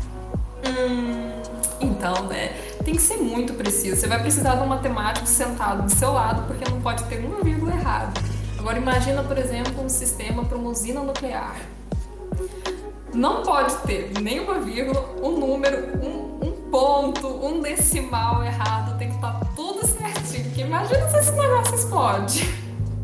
hum, 0.66 1.42
então, 1.79 2.24
né, 2.24 2.55
tem 2.85 2.94
que 2.94 3.02
ser 3.02 3.18
muito 3.18 3.52
preciso. 3.52 4.00
Você 4.00 4.07
vai 4.07 4.20
precisar 4.20 4.55
de 4.55 4.62
um 4.62 4.66
matemático 4.66 5.26
sentado 5.26 5.83
do 5.83 5.90
seu 5.90 6.12
lado, 6.12 6.46
porque 6.46 6.70
não 6.70 6.81
pode 6.81 7.05
ter 7.05 7.18
uma 7.18 7.42
vírgula 7.42 7.72
errada. 7.72 8.18
Agora, 8.59 8.79
imagina, 8.79 9.22
por 9.22 9.37
exemplo, 9.37 9.85
um 9.85 9.88
sistema 9.88 10.44
para 10.44 10.57
uma 10.57 10.70
usina 10.70 11.02
nuclear. 11.02 11.57
Não 13.12 13.42
pode 13.42 13.74
ter 13.79 14.12
nenhuma 14.22 14.59
vírgula, 14.61 15.16
um 15.22 15.38
número, 15.38 15.98
um 16.02 16.25
ponto, 16.70 17.26
um 17.26 17.61
decimal 17.61 18.44
errado, 18.44 18.98
tem 18.98 19.09
que 19.09 19.14
estar 19.14 19.33
tá 19.33 19.46
tudo 19.55 19.87
certinho. 19.87 20.44
Porque 20.44 20.61
imagina 20.62 21.09
se 21.09 21.18
esse 21.18 21.33
negócio 21.33 21.74
explode. 21.74 22.55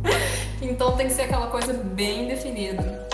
então 0.60 0.96
tem 0.96 1.06
que 1.06 1.12
ser 1.12 1.22
aquela 1.22 1.48
coisa 1.48 1.72
bem 1.72 2.28
definida. 2.28 3.08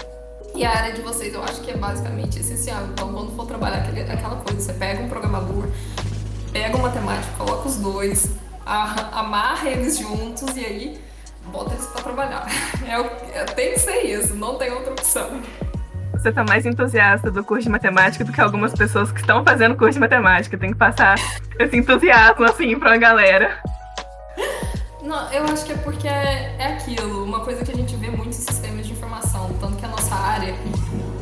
E 0.55 0.65
a 0.65 0.71
área 0.71 0.93
de 0.93 1.03
vocês 1.03 1.35
eu 1.35 1.43
acho 1.43 1.61
que 1.61 1.71
é 1.71 1.77
basicamente 1.77 2.41
essencial. 2.41 2.85
Então, 2.87 3.13
quando 3.13 3.35
for 3.37 3.47
trabalhar 3.47 3.79
aquele, 3.79 4.01
aquela 4.01 4.37
coisa, 4.37 4.61
você 4.61 4.73
pega 4.73 5.03
um 5.03 5.09
programador, 5.09 5.69
pega 6.53 6.77
um 6.77 6.83
matemático, 6.83 7.37
coloca 7.37 7.69
os 7.69 7.77
dois, 7.77 8.31
amarra 8.67 9.71
eles 9.71 9.99
juntos 9.99 10.57
e 10.57 10.65
aí 10.65 11.01
bota 11.53 11.75
eles 11.75 11.87
pra 11.87 12.03
trabalhar. 12.03 12.47
É, 12.89 13.41
é, 13.41 13.45
tem 13.45 13.75
que 13.75 13.81
ser 13.81 14.03
isso, 14.05 14.35
não 14.35 14.57
tem 14.57 14.73
outra 14.73 14.93
opção 14.93 15.43
você 16.19 16.33
tá 16.33 16.45
mais 16.45 16.67
entusiasta 16.67 17.31
do 17.31 17.45
curso 17.45 17.65
de 17.65 17.71
matemática 17.71 18.25
do 18.25 18.33
que 18.33 18.41
algumas 18.41 18.73
pessoas 18.73 19.13
que 19.13 19.21
estão 19.21 19.45
fazendo 19.45 19.77
curso 19.77 19.95
de 19.95 20.01
matemática. 20.01 20.59
Tem 20.59 20.71
que 20.71 20.77
passar 20.77 21.17
esse 21.59 21.77
entusiasmo, 21.77 22.45
assim, 22.45 22.79
pra 22.79 22.97
galera. 22.97 23.59
Não, 25.03 25.33
eu 25.33 25.45
acho 25.45 25.65
que 25.65 25.73
é 25.73 25.77
porque 25.77 26.09
é, 26.09 26.57
é 26.59 26.67
aquilo, 26.75 27.25
uma 27.25 27.41
coisa 27.41 27.65
que 27.65 27.71
a 27.71 27.75
gente 27.75 27.97
vê 27.97 28.11
muito 28.11 28.31
em 28.31 28.33
sistemas 28.33 28.87
de 28.87 28.93
informação, 28.93 29.55
tanto 29.61 29.77
que 29.77 29.85
a 29.85 29.89
nossa 29.89 30.15
área, 30.15 30.55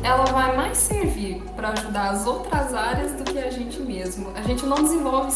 ela 0.03 0.25
vai 0.25 0.57
mais 0.57 0.77
servir 0.77 1.41
para 1.55 1.69
ajudar 1.69 2.09
as 2.09 2.25
outras 2.25 2.73
áreas 2.73 3.13
do 3.13 3.23
que 3.23 3.37
a 3.37 3.49
gente 3.49 3.79
mesmo. 3.79 4.33
A 4.35 4.41
gente 4.41 4.65
não 4.65 4.77
desenvolve 4.77 5.31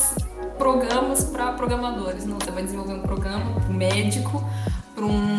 programas 0.57 1.23
para 1.25 1.53
programadores. 1.53 2.25
Não, 2.25 2.37
você 2.39 2.51
vai 2.51 2.63
desenvolver 2.63 2.93
um 2.93 3.01
programa 3.01 3.59
para 3.59 3.69
médico, 3.69 4.43
para 4.95 5.05
um 5.05 5.37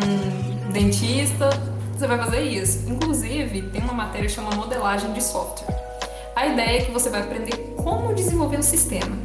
dentista. 0.72 1.50
Você 2.02 2.08
vai 2.08 2.18
fazer 2.18 2.40
isso. 2.40 2.90
Inclusive, 2.90 3.62
tem 3.70 3.80
uma 3.80 3.92
matéria 3.92 4.26
que 4.26 4.34
chama 4.34 4.50
modelagem 4.56 5.12
de 5.12 5.22
software. 5.22 5.72
A 6.34 6.48
ideia 6.48 6.78
é 6.80 6.84
que 6.84 6.90
você 6.90 7.08
vai 7.08 7.20
aprender 7.20 7.56
como 7.76 8.12
desenvolver 8.12 8.58
o 8.58 8.62
sistema. 8.64 9.16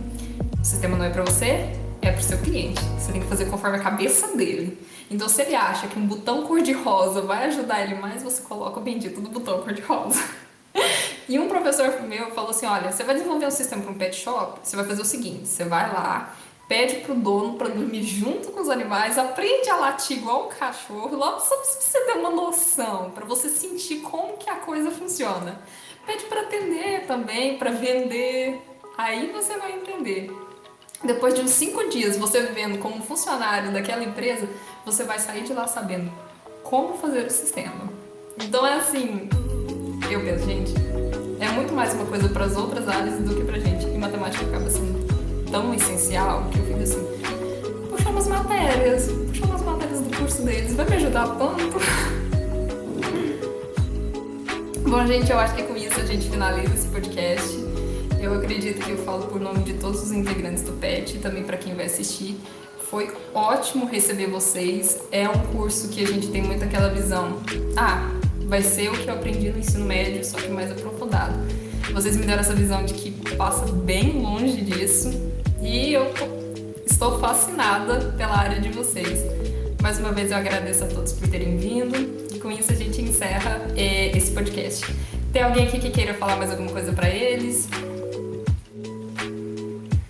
O 0.62 0.64
sistema 0.64 0.96
não 0.96 1.06
é 1.06 1.10
para 1.10 1.24
você, 1.24 1.76
é 2.04 2.12
para 2.12 2.20
o 2.20 2.22
seu 2.22 2.38
cliente. 2.38 2.80
Você 3.00 3.12
tem 3.12 3.22
que 3.22 3.28
fazer 3.28 3.46
conforme 3.46 3.78
a 3.78 3.80
cabeça 3.80 4.38
dele. 4.38 4.78
Então, 5.10 5.28
se 5.28 5.42
ele 5.42 5.56
acha 5.56 5.88
que 5.88 5.98
um 5.98 6.06
botão 6.06 6.44
cor-de-rosa 6.44 7.22
vai 7.22 7.46
ajudar 7.46 7.82
ele 7.82 7.96
mais, 7.96 8.22
você 8.22 8.44
coloca 8.44 8.80
o 8.80 8.84
bendito 8.84 9.22
do 9.22 9.30
botão 9.32 9.64
cor-de-rosa. 9.64 10.24
E 11.28 11.38
um 11.38 11.50
professor 11.50 12.02
meu 12.04 12.32
falou 12.32 12.52
assim: 12.52 12.66
olha, 12.68 12.90
você 12.90 13.04
vai 13.04 13.16
desenvolver 13.16 13.48
um 13.48 13.52
sistema 13.52 13.82
para 13.82 13.92
um 13.92 13.96
pet 13.96 14.16
shop, 14.16 14.60
você 14.64 14.78
vai 14.78 14.86
fazer 14.86 15.02
o 15.02 15.06
seguinte: 15.06 15.46
você 15.46 15.66
vai 15.66 15.92
lá, 15.92 16.34
pede 16.68 16.98
pro 16.98 17.16
dono 17.16 17.54
para 17.54 17.70
dormir 17.70 18.04
junto 18.04 18.52
com 18.52 18.60
os 18.60 18.70
animais, 18.70 19.18
aprende 19.18 19.70
a 19.70 19.78
latir 19.78 20.18
igual 20.18 20.48
um 20.48 20.50
cachorro, 20.50 21.16
logo 21.16 21.40
só 21.40 21.56
pra 21.56 21.66
você 21.66 22.00
ter 22.02 22.14
uma 22.14 22.30
noção, 22.30 23.12
para 23.12 23.26
você 23.26 23.50
sentir 23.50 24.02
como 24.02 24.38
que 24.38 24.50
a 24.50 24.56
coisa 24.56 24.92
funciona. 24.92 25.62
Pede 26.06 26.26
para 26.26 26.42
atender 26.42 27.06
também, 27.06 27.58
para 27.58 27.72
vender. 27.72 28.62
Aí 28.98 29.30
você 29.32 29.58
vai 29.58 29.74
entender. 29.74 30.32
Depois 31.04 31.34
de 31.34 31.42
uns 31.42 31.52
cinco 31.52 31.88
dias 31.90 32.18
você 32.18 32.42
vivendo 32.42 32.80
como 32.80 33.04
funcionário 33.04 33.72
daquela 33.72 34.04
empresa, 34.04 34.50
você 34.86 35.04
vai 35.04 35.20
sair 35.20 35.44
de 35.44 35.54
lá 35.54 35.68
sabendo 35.68 36.12
como 36.64 36.98
fazer 36.98 37.26
o 37.26 37.30
sistema. 37.30 37.90
Então 38.42 38.66
é 38.66 38.76
assim, 38.76 39.30
eu 40.10 40.22
penso, 40.22 40.46
gente, 40.46 40.74
é 41.40 41.50
muito 41.50 41.74
mais 41.74 41.94
uma 41.94 42.06
coisa 42.06 42.28
para 42.30 42.46
as 42.46 42.56
outras 42.56 42.88
áreas 42.88 43.20
do 43.20 43.36
que 43.36 43.44
pra 43.44 43.60
gente. 43.60 43.86
E 43.86 43.98
matemática 43.98 44.46
acaba 44.46 44.70
sendo 44.70 45.07
tão 45.52 45.74
essencial 45.74 46.46
que 46.52 46.60
eu 46.60 46.66
fico 46.66 46.84
assim, 46.84 47.08
puxa 47.90 48.10
umas 48.10 48.28
matérias, 48.28 49.10
puxa 49.28 49.46
umas 49.46 49.62
matérias 49.62 50.02
do 50.02 50.18
curso 50.18 50.42
deles, 50.44 50.76
vai 50.76 50.90
me 50.90 50.96
ajudar 50.96 51.28
tanto. 51.38 51.78
Bom, 54.88 55.06
gente, 55.06 55.32
eu 55.32 55.38
acho 55.38 55.56
que 55.56 55.64
com 55.64 55.76
isso 55.76 56.00
a 56.00 56.06
gente 56.06 56.30
finaliza 56.30 56.74
esse 56.74 56.88
podcast. 56.88 57.68
Eu 58.22 58.34
acredito 58.34 58.84
que 58.84 58.92
eu 58.92 58.98
falo 59.00 59.28
por 59.28 59.40
nome 59.40 59.64
de 59.64 59.74
todos 59.74 60.02
os 60.02 60.12
integrantes 60.12 60.64
do 60.64 60.72
PET 60.74 61.18
e 61.18 61.20
também 61.20 61.44
para 61.44 61.58
quem 61.58 61.76
vai 61.76 61.86
assistir. 61.86 62.38
Foi 62.90 63.12
ótimo 63.34 63.86
receber 63.86 64.28
vocês. 64.28 64.98
É 65.12 65.28
um 65.28 65.40
curso 65.52 65.90
que 65.90 66.02
a 66.02 66.08
gente 66.08 66.30
tem 66.30 66.42
muito 66.42 66.64
aquela 66.64 66.88
visão. 66.88 67.42
Ah, 67.76 68.10
vai 68.48 68.62
ser 68.62 68.90
o 68.90 68.94
que 68.94 69.10
eu 69.10 69.14
aprendi 69.14 69.50
no 69.50 69.60
ensino 69.60 69.86
médio, 69.86 70.24
só 70.24 70.38
que 70.38 70.48
mais 70.48 70.72
aprofundado. 70.72 71.34
Vocês 71.94 72.16
me 72.18 72.26
deram 72.26 72.42
essa 72.42 72.54
visão 72.54 72.86
de 72.86 72.94
que 72.94 73.12
passa 73.36 73.66
bem 73.72 74.22
longe 74.22 74.62
disso 74.62 75.10
e 75.62 75.94
eu 75.94 76.12
estou 76.86 77.20
fascinada 77.20 78.12
pela 78.18 78.38
área 78.38 78.60
de 78.60 78.70
vocês. 78.70 79.24
Mais 79.82 80.00
uma 80.00 80.12
vez 80.12 80.32
eu 80.32 80.38
agradeço 80.38 80.84
a 80.84 80.88
todos 80.88 81.14
por 81.14 81.28
terem 81.28 81.58
vindo 81.58 81.96
e 82.34 82.40
com 82.40 82.52
isso 82.52 82.72
a 82.72 82.76
gente 82.76 83.02
encerra 83.02 83.62
é, 83.76 84.16
esse 84.16 84.32
podcast. 84.32 84.86
Tem 85.32 85.44
alguém 85.44 85.68
aqui 85.68 85.80
que 85.80 85.90
queira 85.90 86.14
falar 86.14 86.36
mais 86.36 86.52
alguma 86.52 86.72
coisa 86.72 86.94
para 86.94 87.10
eles? 87.10 87.68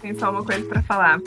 Tem 0.02 0.18
só 0.18 0.32
uma 0.32 0.44
coisa 0.44 0.66
para 0.66 0.82
falar. 0.84 1.20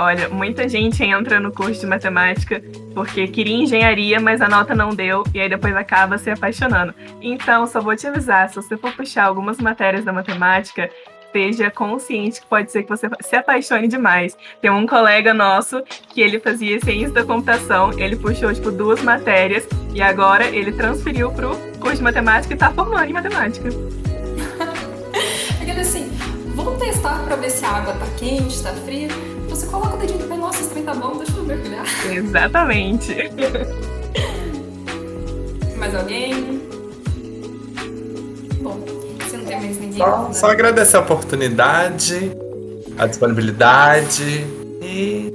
Olha, 0.00 0.28
muita 0.28 0.68
gente 0.68 1.02
entra 1.02 1.40
no 1.40 1.50
curso 1.50 1.80
de 1.80 1.86
matemática 1.86 2.62
porque 2.94 3.26
queria 3.26 3.56
engenharia, 3.56 4.20
mas 4.20 4.40
a 4.40 4.48
nota 4.48 4.72
não 4.72 4.90
deu 4.90 5.24
e 5.34 5.40
aí 5.40 5.48
depois 5.48 5.74
acaba 5.74 6.16
se 6.18 6.30
apaixonando. 6.30 6.94
Então, 7.20 7.66
só 7.66 7.80
vou 7.80 7.96
te 7.96 8.06
avisar, 8.06 8.48
se 8.48 8.54
você 8.54 8.76
for 8.76 8.92
puxar 8.92 9.24
algumas 9.24 9.58
matérias 9.58 10.04
da 10.04 10.12
matemática, 10.12 10.88
esteja 11.26 11.68
consciente 11.68 12.40
que 12.40 12.46
pode 12.46 12.70
ser 12.70 12.84
que 12.84 12.88
você 12.88 13.10
se 13.22 13.34
apaixone 13.34 13.88
demais. 13.88 14.38
Tem 14.62 14.70
um 14.70 14.86
colega 14.86 15.34
nosso 15.34 15.82
que 16.10 16.20
ele 16.20 16.38
fazia 16.38 16.78
ciência 16.78 17.10
da 17.10 17.24
computação, 17.24 17.90
ele 17.98 18.14
puxou 18.14 18.54
tipo 18.54 18.70
duas 18.70 19.02
matérias 19.02 19.66
e 19.92 20.00
agora 20.00 20.46
ele 20.46 20.70
transferiu 20.70 21.32
pro 21.32 21.56
curso 21.80 21.96
de 21.96 22.04
matemática 22.04 22.54
e 22.54 22.56
tá 22.56 22.70
formando 22.70 23.10
em 23.10 23.12
matemática. 23.12 23.68
Aquele 25.60 25.80
assim, 25.80 26.08
vamos 26.54 26.78
testar 26.78 27.18
para 27.24 27.34
ver 27.34 27.50
se 27.50 27.64
a 27.64 27.70
água 27.70 27.94
tá 27.94 28.06
quente, 28.16 28.62
tá 28.62 28.72
fria 28.72 29.08
você 29.58 29.66
coloca 29.66 29.96
o 29.96 29.98
dedinho 29.98 30.20
e 30.20 30.28
fala, 30.28 30.40
nossa, 30.40 30.60
esse 30.60 30.70
trem 30.70 30.84
tá 30.84 30.94
bom, 30.94 31.16
deixa 31.16 31.36
eu 31.36 31.42
mergulhar. 31.42 31.84
Exatamente. 32.12 33.14
mais 35.76 35.94
alguém? 35.94 36.62
Bom, 38.60 38.84
se 39.28 39.36
não 39.36 39.44
tem 39.44 39.60
mais 39.60 39.80
ninguém. 39.80 39.98
Só, 39.98 40.32
só 40.32 40.50
agradecer 40.50 40.96
a 40.96 41.00
oportunidade, 41.00 42.30
a 42.96 43.06
disponibilidade 43.06 44.46
e. 44.80 45.34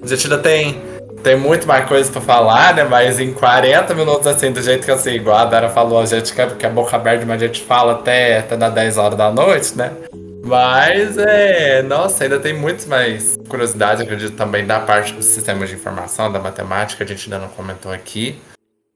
A 0.00 0.06
gente 0.06 0.26
ainda 0.26 0.38
tem, 0.38 0.80
tem 1.24 1.36
muito 1.36 1.66
mais 1.66 1.88
coisa 1.88 2.10
pra 2.10 2.20
falar, 2.20 2.72
né? 2.74 2.84
Mas 2.84 3.18
em 3.18 3.32
40 3.32 3.94
minutos, 3.94 4.28
assim, 4.28 4.52
do 4.52 4.62
jeito 4.62 4.84
que 4.84 4.90
eu 4.90 4.98
sei, 4.98 5.16
igual 5.16 5.38
a 5.38 5.44
Dara 5.44 5.68
falou, 5.68 6.00
a 6.00 6.06
gente 6.06 6.32
quer 6.32 6.46
porque 6.46 6.64
a 6.64 6.70
boca 6.70 6.94
aberta, 6.94 7.26
mas 7.26 7.42
a 7.42 7.46
gente 7.46 7.62
fala 7.64 7.92
até, 7.92 8.38
até 8.38 8.56
dar 8.56 8.70
10 8.70 8.96
horas 8.96 9.18
da 9.18 9.30
noite, 9.32 9.76
né? 9.76 9.90
Mas 10.44 11.18
é. 11.18 11.82
Nossa, 11.82 12.24
ainda 12.24 12.38
tem 12.38 12.54
muito 12.54 12.88
mais 12.88 13.36
curiosidade, 13.48 14.02
acredito, 14.02 14.36
também 14.36 14.66
da 14.66 14.80
parte 14.80 15.12
do 15.12 15.22
sistema 15.22 15.66
de 15.66 15.74
informação, 15.74 16.30
da 16.30 16.38
matemática, 16.38 17.04
a 17.04 17.06
gente 17.06 17.24
ainda 17.32 17.46
não 17.46 17.52
comentou 17.52 17.92
aqui. 17.92 18.40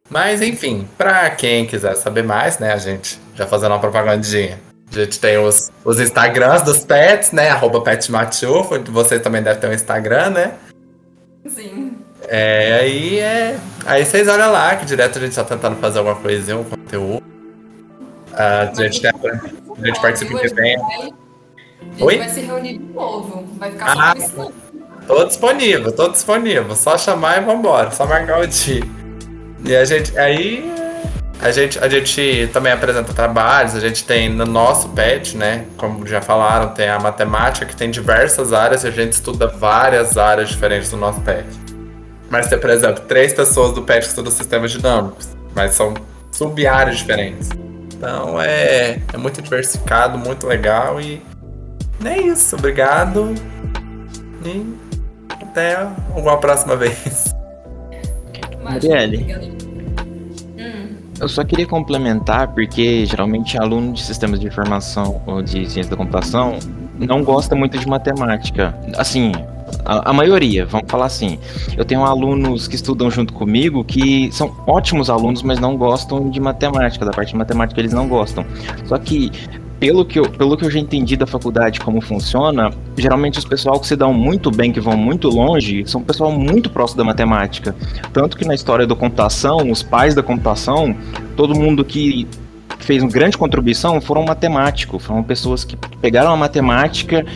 Mas 0.09 0.43
enfim, 0.43 0.89
para 0.99 1.31
quem 1.31 1.67
quiser 1.67 1.95
saber 1.97 2.23
mais, 2.23 2.59
né, 2.59 2.73
a 2.73 2.77
gente 2.77 3.19
já 3.35 3.47
fazendo 3.47 3.73
uma 3.73 3.81
propagandinha. 3.81 4.59
A 4.91 4.95
gente 4.95 5.19
tem 5.19 5.39
os, 5.39 5.71
os 5.85 5.99
Instagrams 5.99 6.63
dos 6.63 6.85
pets, 6.85 7.33
né? 7.33 7.49
Arroba 7.49 7.81
petmatufo. 7.81 8.79
Você 8.91 9.19
também 9.19 9.43
deve 9.43 9.59
ter 9.59 9.67
um 9.67 9.73
Instagram, 9.73 10.31
né? 10.31 10.53
Sim. 11.49 11.97
É, 12.29 12.79
aí 12.81 13.19
é. 13.19 13.59
Aí 13.87 14.05
vocês 14.05 14.29
olham 14.29 14.53
lá, 14.53 14.77
que 14.77 14.85
direto 14.85 15.19
a 15.19 15.21
gente 15.23 15.35
tá 15.35 15.45
tentando 15.45 15.77
fazer 15.77 15.99
alguma 15.99 16.17
coisinha, 16.17 16.59
um 16.59 16.65
conteúdo. 16.65 17.25
Uh, 18.33 18.37
a 18.37 18.73
gente, 18.75 19.07
a 19.07 19.87
gente 19.87 20.01
participa 20.01 20.39
de 20.39 20.47
eventos. 20.47 21.22
A 22.01 22.05
Oi? 22.05 22.19
vai 22.19 22.29
se 22.29 22.41
reunir 22.41 22.79
de 22.79 22.85
novo. 22.85 23.45
Vai 23.59 23.71
ficar 23.71 23.95
ah, 23.97 24.15
só 24.19 24.51
Tô 25.07 25.25
disponível, 25.25 25.93
tô 25.93 26.09
disponível. 26.09 26.75
Só 26.77 26.97
chamar 26.97 27.43
e 27.43 27.45
vambora. 27.45 27.91
Só 27.91 28.07
marcar 28.07 28.41
o 28.41 28.47
dia. 28.47 28.83
E 29.65 29.77
a 29.77 29.85
gente. 29.85 30.17
Aí. 30.19 30.71
A 31.41 31.51
gente, 31.51 31.77
a 31.81 31.89
gente 31.89 32.49
também 32.53 32.73
apresenta 32.73 33.13
trabalhos, 33.13 33.75
a 33.75 33.81
gente 33.81 34.05
tem 34.05 34.29
no 34.29 34.47
nosso 34.47 34.91
PET, 34.91 35.37
né? 35.37 35.65
Como 35.77 36.07
já 36.07 36.21
falaram, 36.21 36.69
tem 36.69 36.89
a 36.89 37.01
matemática, 37.01 37.67
que 37.67 37.75
tem 37.75 37.91
diversas 37.91 38.53
áreas, 38.53 38.85
e 38.85 38.87
a 38.87 38.93
gente 38.93 39.15
estuda 39.15 39.49
várias 39.49 40.17
áreas 40.17 40.51
diferentes 40.51 40.91
do 40.93 40.97
nosso 40.97 41.21
PET. 41.23 41.45
Mas 42.31 42.47
tem, 42.47 42.61
por 42.61 42.71
exemplo, 42.71 43.03
três 43.09 43.33
pessoas 43.33 43.73
do 43.73 43.83
PET 43.83 44.03
que 44.03 44.11
estudam 44.11 44.31
sistemas 44.31 44.71
dinâmicos, 44.71 45.31
mas 45.53 45.75
são 45.75 45.95
sub-áreas 46.31 46.99
diferentes. 46.99 47.49
Então 47.93 48.41
é, 48.41 49.01
é 49.13 49.17
muito 49.17 49.43
diversificado, 49.43 50.17
muito 50.17 50.47
legal 50.47 51.01
e 51.01 51.21
é 52.09 52.21
isso, 52.21 52.57
obrigado. 52.57 53.35
E 54.45 54.67
até 55.53 55.87
uma 56.17 56.39
próxima 56.39 56.77
vez. 56.77 57.35
Marielle. 58.63 59.37
Hum. 60.59 60.97
Eu 61.21 61.29
só 61.29 61.45
queria 61.45 61.67
complementar, 61.67 62.49
porque 62.49 63.05
geralmente 63.07 63.59
aluno 63.59 63.93
de 63.93 64.03
sistemas 64.03 64.41
de 64.41 64.47
informação 64.47 65.23
ou 65.27 65.43
de 65.43 65.69
ciência 65.69 65.91
da 65.91 65.97
computação 65.97 66.59
não 66.99 67.23
gosta 67.23 67.55
muito 67.55 67.79
de 67.79 67.87
matemática. 67.87 68.75
Assim, 68.97 69.33
a, 69.85 70.11
a, 70.11 70.13
maioria, 70.13 70.65
vamos 70.67 70.91
falar 70.91 71.07
assim. 71.07 71.39
Eu 71.77 71.85
tenho 71.85 72.05
alunos 72.05 72.69
que 72.69 72.75
estudam 72.75 73.11
junto 73.11 73.33
comigo 73.33 73.85
que 73.85 74.31
são 74.33 74.55
ótimos 74.67 75.11
alunos, 75.11 75.43
mas 75.43 75.59
não 75.59 75.77
gostam 75.77 76.31
de 76.31 76.41
matemática. 76.41 77.05
Da 77.05 77.13
parte 77.13 77.31
de 77.31 77.37
matemática 77.37 77.81
eles 77.81 77.93
não 77.93 78.09
gostam. 78.09 78.45
Só 78.87 78.99
que 78.99 79.31
pelo 79.83 80.05
que, 80.05 80.21
eu, 80.21 80.31
pelo 80.31 80.57
que 80.57 80.65
eu 80.65 80.71
já 80.71 80.79
entendi 80.79 81.17
da 81.17 81.27
faculdade 81.27 81.81
como 81.81 82.01
funciona, 82.01 82.71
geralmente 82.97 83.41
os 83.41 83.45
pessoal 83.45 83.81
que 83.81 83.89
se 83.89 83.97
dão 83.97 84.15
muito 84.15 84.49
bem, 84.49 84.71
que 84.71 84.79
vão 84.81 84.97
muito 84.97 85.29
longe, 85.29 85.83
são 85.89 86.01
pessoal 86.01 86.31
muito 86.31 86.71
próximo 86.71 86.99
da 86.99 87.05
matemática. 87.05 87.75
Tanto 88.13 88.37
que 88.37 88.45
na 88.45 88.55
história 88.55 88.87
da 88.87 88.95
computação, 88.95 89.69
os 89.73 89.83
pais 89.83 90.15
da 90.15 90.23
computação, 90.23 90.95
todo 91.37 91.53
mundo 91.53 91.85
que 91.85 92.29
fez 92.79 93.03
uma 93.03 93.11
grande 93.11 93.37
contribuição 93.37 94.01
foram 94.01 94.23
matemáticos, 94.23 95.05
foram 95.05 95.21
pessoas 95.25 95.65
que 95.65 95.77
pegaram 96.01 96.31
a 96.33 96.37
matemática 96.37 97.27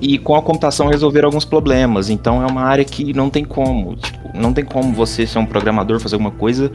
e 0.00 0.18
com 0.18 0.34
a 0.34 0.42
computação 0.42 0.88
resolveram 0.88 1.28
alguns 1.28 1.44
problemas. 1.44 2.10
Então 2.10 2.42
é 2.42 2.46
uma 2.46 2.62
área 2.62 2.84
que 2.84 3.12
não 3.12 3.28
tem 3.28 3.44
como, 3.44 3.96
tipo, 3.96 4.18
não 4.34 4.52
tem 4.52 4.64
como 4.64 4.92
você 4.92 5.26
ser 5.26 5.38
um 5.38 5.46
programador 5.46 6.00
fazer 6.00 6.16
alguma 6.16 6.30
coisa, 6.30 6.70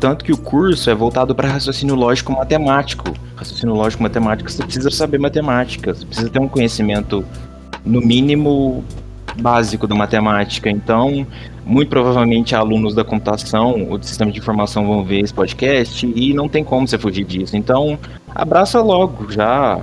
tanto 0.00 0.24
que 0.24 0.32
o 0.32 0.36
curso 0.36 0.90
é 0.90 0.94
voltado 0.94 1.34
para 1.34 1.48
raciocínio 1.48 1.94
lógico 1.94 2.32
matemático 2.32 3.12
raciocínio 3.38 3.74
lógico 3.74 4.02
matemático, 4.02 4.50
você 4.50 4.64
precisa 4.64 4.90
saber 4.90 5.18
matemática, 5.18 5.94
você 5.94 6.04
precisa 6.04 6.28
ter 6.28 6.40
um 6.40 6.48
conhecimento, 6.48 7.24
no 7.84 8.00
mínimo, 8.00 8.84
básico 9.40 9.86
da 9.86 9.94
matemática. 9.94 10.68
Então, 10.68 11.26
muito 11.64 11.88
provavelmente 11.88 12.54
alunos 12.54 12.94
da 12.94 13.04
computação 13.04 13.86
ou 13.88 13.98
de 13.98 14.06
sistema 14.06 14.32
de 14.32 14.38
informação 14.38 14.86
vão 14.86 15.04
ver 15.04 15.20
esse 15.20 15.32
podcast 15.32 16.10
e 16.14 16.34
não 16.34 16.48
tem 16.48 16.64
como 16.64 16.86
você 16.86 16.98
fugir 16.98 17.24
disso. 17.24 17.56
Então, 17.56 17.98
abraça 18.34 18.80
logo, 18.82 19.30
já 19.30 19.80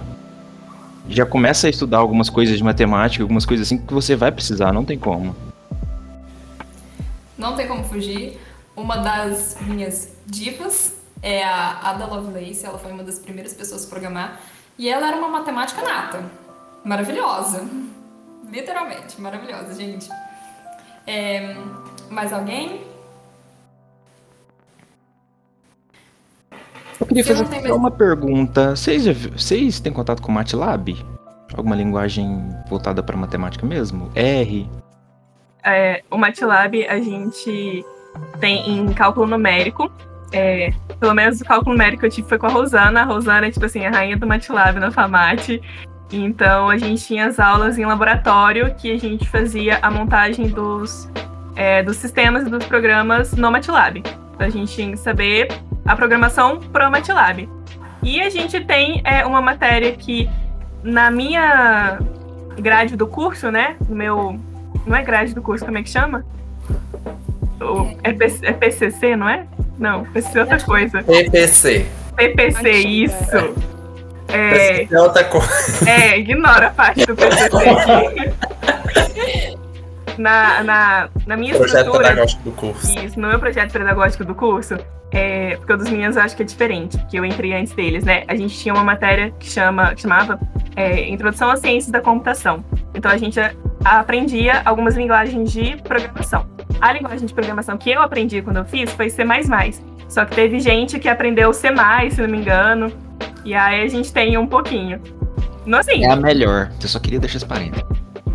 já 1.07 1.25
começa 1.25 1.67
a 1.67 1.69
estudar 1.69 1.97
algumas 1.97 2.29
coisas 2.29 2.57
de 2.57 2.63
matemática, 2.63 3.23
algumas 3.23 3.45
coisas 3.45 3.67
assim 3.67 3.77
que 3.77 3.93
você 3.93 4.15
vai 4.15 4.31
precisar, 4.31 4.71
não 4.71 4.83
tem 4.83 4.97
como. 4.97 5.35
Não 7.37 7.55
tem 7.55 7.67
como 7.67 7.83
fugir. 7.83 8.39
Uma 8.75 8.97
das 8.97 9.57
minhas 9.61 10.09
divas 10.25 10.95
é 11.21 11.43
a 11.43 11.79
Ada 11.89 12.05
Lovelace, 12.05 12.65
ela 12.65 12.77
foi 12.77 12.91
uma 12.91 13.03
das 13.03 13.19
primeiras 13.19 13.53
pessoas 13.53 13.85
a 13.85 13.89
programar. 13.89 14.39
E 14.77 14.89
ela 14.89 15.07
era 15.07 15.17
uma 15.17 15.29
matemática 15.29 15.81
nata. 15.81 16.23
Maravilhosa. 16.83 17.67
Literalmente, 18.51 19.19
maravilhosa, 19.19 19.73
gente. 19.73 20.09
É, 21.07 21.55
mais 22.09 22.33
alguém? 22.33 22.94
Eu 26.99 27.07
queria 27.07 27.23
fazer 27.23 27.45
tem 27.45 27.59
só 27.59 27.63
mesmo- 27.63 27.75
uma 27.77 27.91
pergunta. 27.91 28.75
Vocês, 28.75 29.05
vocês 29.05 29.79
têm 29.79 29.91
contato 29.91 30.21
com 30.21 30.31
MATLAB? 30.31 30.95
Alguma 31.55 31.75
linguagem 31.75 32.43
voltada 32.69 33.01
para 33.03 33.15
matemática 33.17 33.65
mesmo? 33.65 34.09
R? 34.15 34.69
É, 35.63 36.03
o 36.11 36.17
MATLAB 36.17 36.85
a 36.87 36.99
gente 36.99 37.85
tem 38.39 38.69
em 38.69 38.93
cálculo 38.93 39.27
numérico. 39.27 39.91
É, 40.31 40.73
pelo 40.99 41.13
menos 41.13 41.39
o 41.41 41.45
cálculo 41.45 41.71
numérico 41.71 42.05
eu 42.05 42.09
tive 42.09 42.27
foi 42.27 42.37
com 42.37 42.47
a 42.47 42.49
Rosana. 42.49 43.01
A 43.01 43.03
Rosana 43.05 43.47
é, 43.47 43.51
tipo 43.51 43.65
assim, 43.65 43.85
a 43.85 43.91
rainha 43.91 44.17
do 44.17 44.25
MATLAB 44.27 44.79
na 44.79 44.91
FAMAT. 44.91 45.61
Então 46.11 46.69
a 46.69 46.77
gente 46.77 47.05
tinha 47.05 47.27
as 47.27 47.39
aulas 47.39 47.77
em 47.77 47.85
laboratório 47.85 48.73
que 48.75 48.91
a 48.91 48.97
gente 48.97 49.27
fazia 49.27 49.79
a 49.81 49.89
montagem 49.89 50.47
dos, 50.47 51.09
é, 51.55 51.81
dos 51.83 51.97
sistemas 51.97 52.45
e 52.45 52.49
dos 52.49 52.65
programas 52.65 53.33
no 53.33 53.49
MATLAB. 53.51 54.03
Então 54.35 54.47
a 54.47 54.49
gente 54.49 54.97
saber 54.97 55.47
a 55.85 55.95
programação 55.95 56.59
pro 56.59 56.91
MATLAB. 56.91 57.49
E 58.03 58.21
a 58.21 58.29
gente 58.29 58.59
tem 58.63 59.01
é, 59.03 59.25
uma 59.25 59.41
matéria 59.41 59.91
que 59.93 60.29
na 60.83 61.09
minha 61.09 61.97
grade 62.59 62.95
do 62.95 63.07
curso, 63.07 63.49
né? 63.49 63.75
No 63.89 63.95
meu. 63.95 64.39
Não 64.85 64.95
é 64.95 65.01
grade 65.01 65.33
do 65.33 65.41
curso, 65.41 65.65
como 65.65 65.77
é 65.77 65.83
que 65.83 65.89
chama? 65.89 66.23
O, 67.59 67.95
é, 68.03 68.09
é 68.43 68.53
PCC, 68.53 69.15
não 69.15 69.27
é? 69.27 69.45
Não, 69.79 70.03
PCC 70.05 70.37
é 70.37 70.41
outra 70.41 70.59
coisa. 70.61 71.01
PPC. 71.01 71.85
PPC, 72.15 72.59
Antiga, 72.59 72.87
isso. 72.87 73.55
É, 74.27 74.83
é 74.83 75.01
outra 75.01 75.23
coisa. 75.23 75.89
é, 75.89 76.19
ignora 76.19 76.67
a 76.67 76.71
parte 76.71 77.05
do 77.05 77.15
PCC 77.15 77.57
aqui. 77.57 79.54
Na, 80.17 80.63
na, 80.63 81.09
na 81.27 81.37
minha 81.37 81.55
Projeto 81.55 81.77
estrutura. 81.77 82.09
pedagógico 82.09 82.43
do 82.43 82.51
curso. 82.51 82.99
Isso, 82.99 83.19
no 83.19 83.27
meu 83.27 83.39
projeto 83.39 83.71
pedagógico 83.71 84.23
do 84.23 84.33
curso, 84.35 84.77
é, 85.11 85.55
porque 85.57 85.73
o 85.73 85.77
dos 85.77 85.89
meninos 85.89 86.15
eu 86.15 86.21
acho 86.21 86.35
que 86.35 86.43
é 86.43 86.45
diferente, 86.45 86.97
porque 86.97 87.19
eu 87.19 87.25
entrei 87.25 87.53
antes 87.53 87.73
deles, 87.73 88.03
né? 88.03 88.23
A 88.27 88.35
gente 88.35 88.57
tinha 88.57 88.73
uma 88.73 88.83
matéria 88.83 89.31
que, 89.39 89.49
chama, 89.49 89.93
que 89.93 90.01
chamava 90.01 90.39
é, 90.75 91.07
Introdução 91.09 91.49
às 91.51 91.59
Ciências 91.59 91.91
da 91.91 92.01
Computação. 92.01 92.63
Então 92.93 93.11
a 93.11 93.17
gente 93.17 93.39
aprendia 93.83 94.61
algumas 94.65 94.95
linguagens 94.95 95.51
de 95.51 95.77
programação. 95.83 96.45
A 96.81 96.91
linguagem 96.91 97.25
de 97.25 97.33
programação 97.33 97.77
que 97.77 97.91
eu 97.91 98.01
aprendi 98.01 98.41
quando 98.41 98.57
eu 98.57 98.65
fiz 98.65 98.91
foi 98.91 99.09
C++. 99.09 99.23
Só 100.09 100.25
que 100.25 100.35
teve 100.35 100.59
gente 100.59 100.99
que 100.99 101.07
aprendeu 101.09 101.51
C+, 101.53 101.69
se 102.11 102.21
não 102.21 102.29
me 102.29 102.37
engano, 102.37 102.91
e 103.43 103.53
aí 103.53 103.81
a 103.81 103.87
gente 103.87 104.11
tem 104.11 104.37
um 104.37 104.47
pouquinho. 104.47 105.01
Não 105.65 105.79
assim, 105.79 106.03
É 106.03 106.11
a 106.11 106.15
melhor. 106.15 106.71
Eu 106.81 106.87
só 106.87 106.99
queria 106.99 107.19
deixar 107.19 107.37
esse 107.37 107.45
parênteses. 107.45 107.83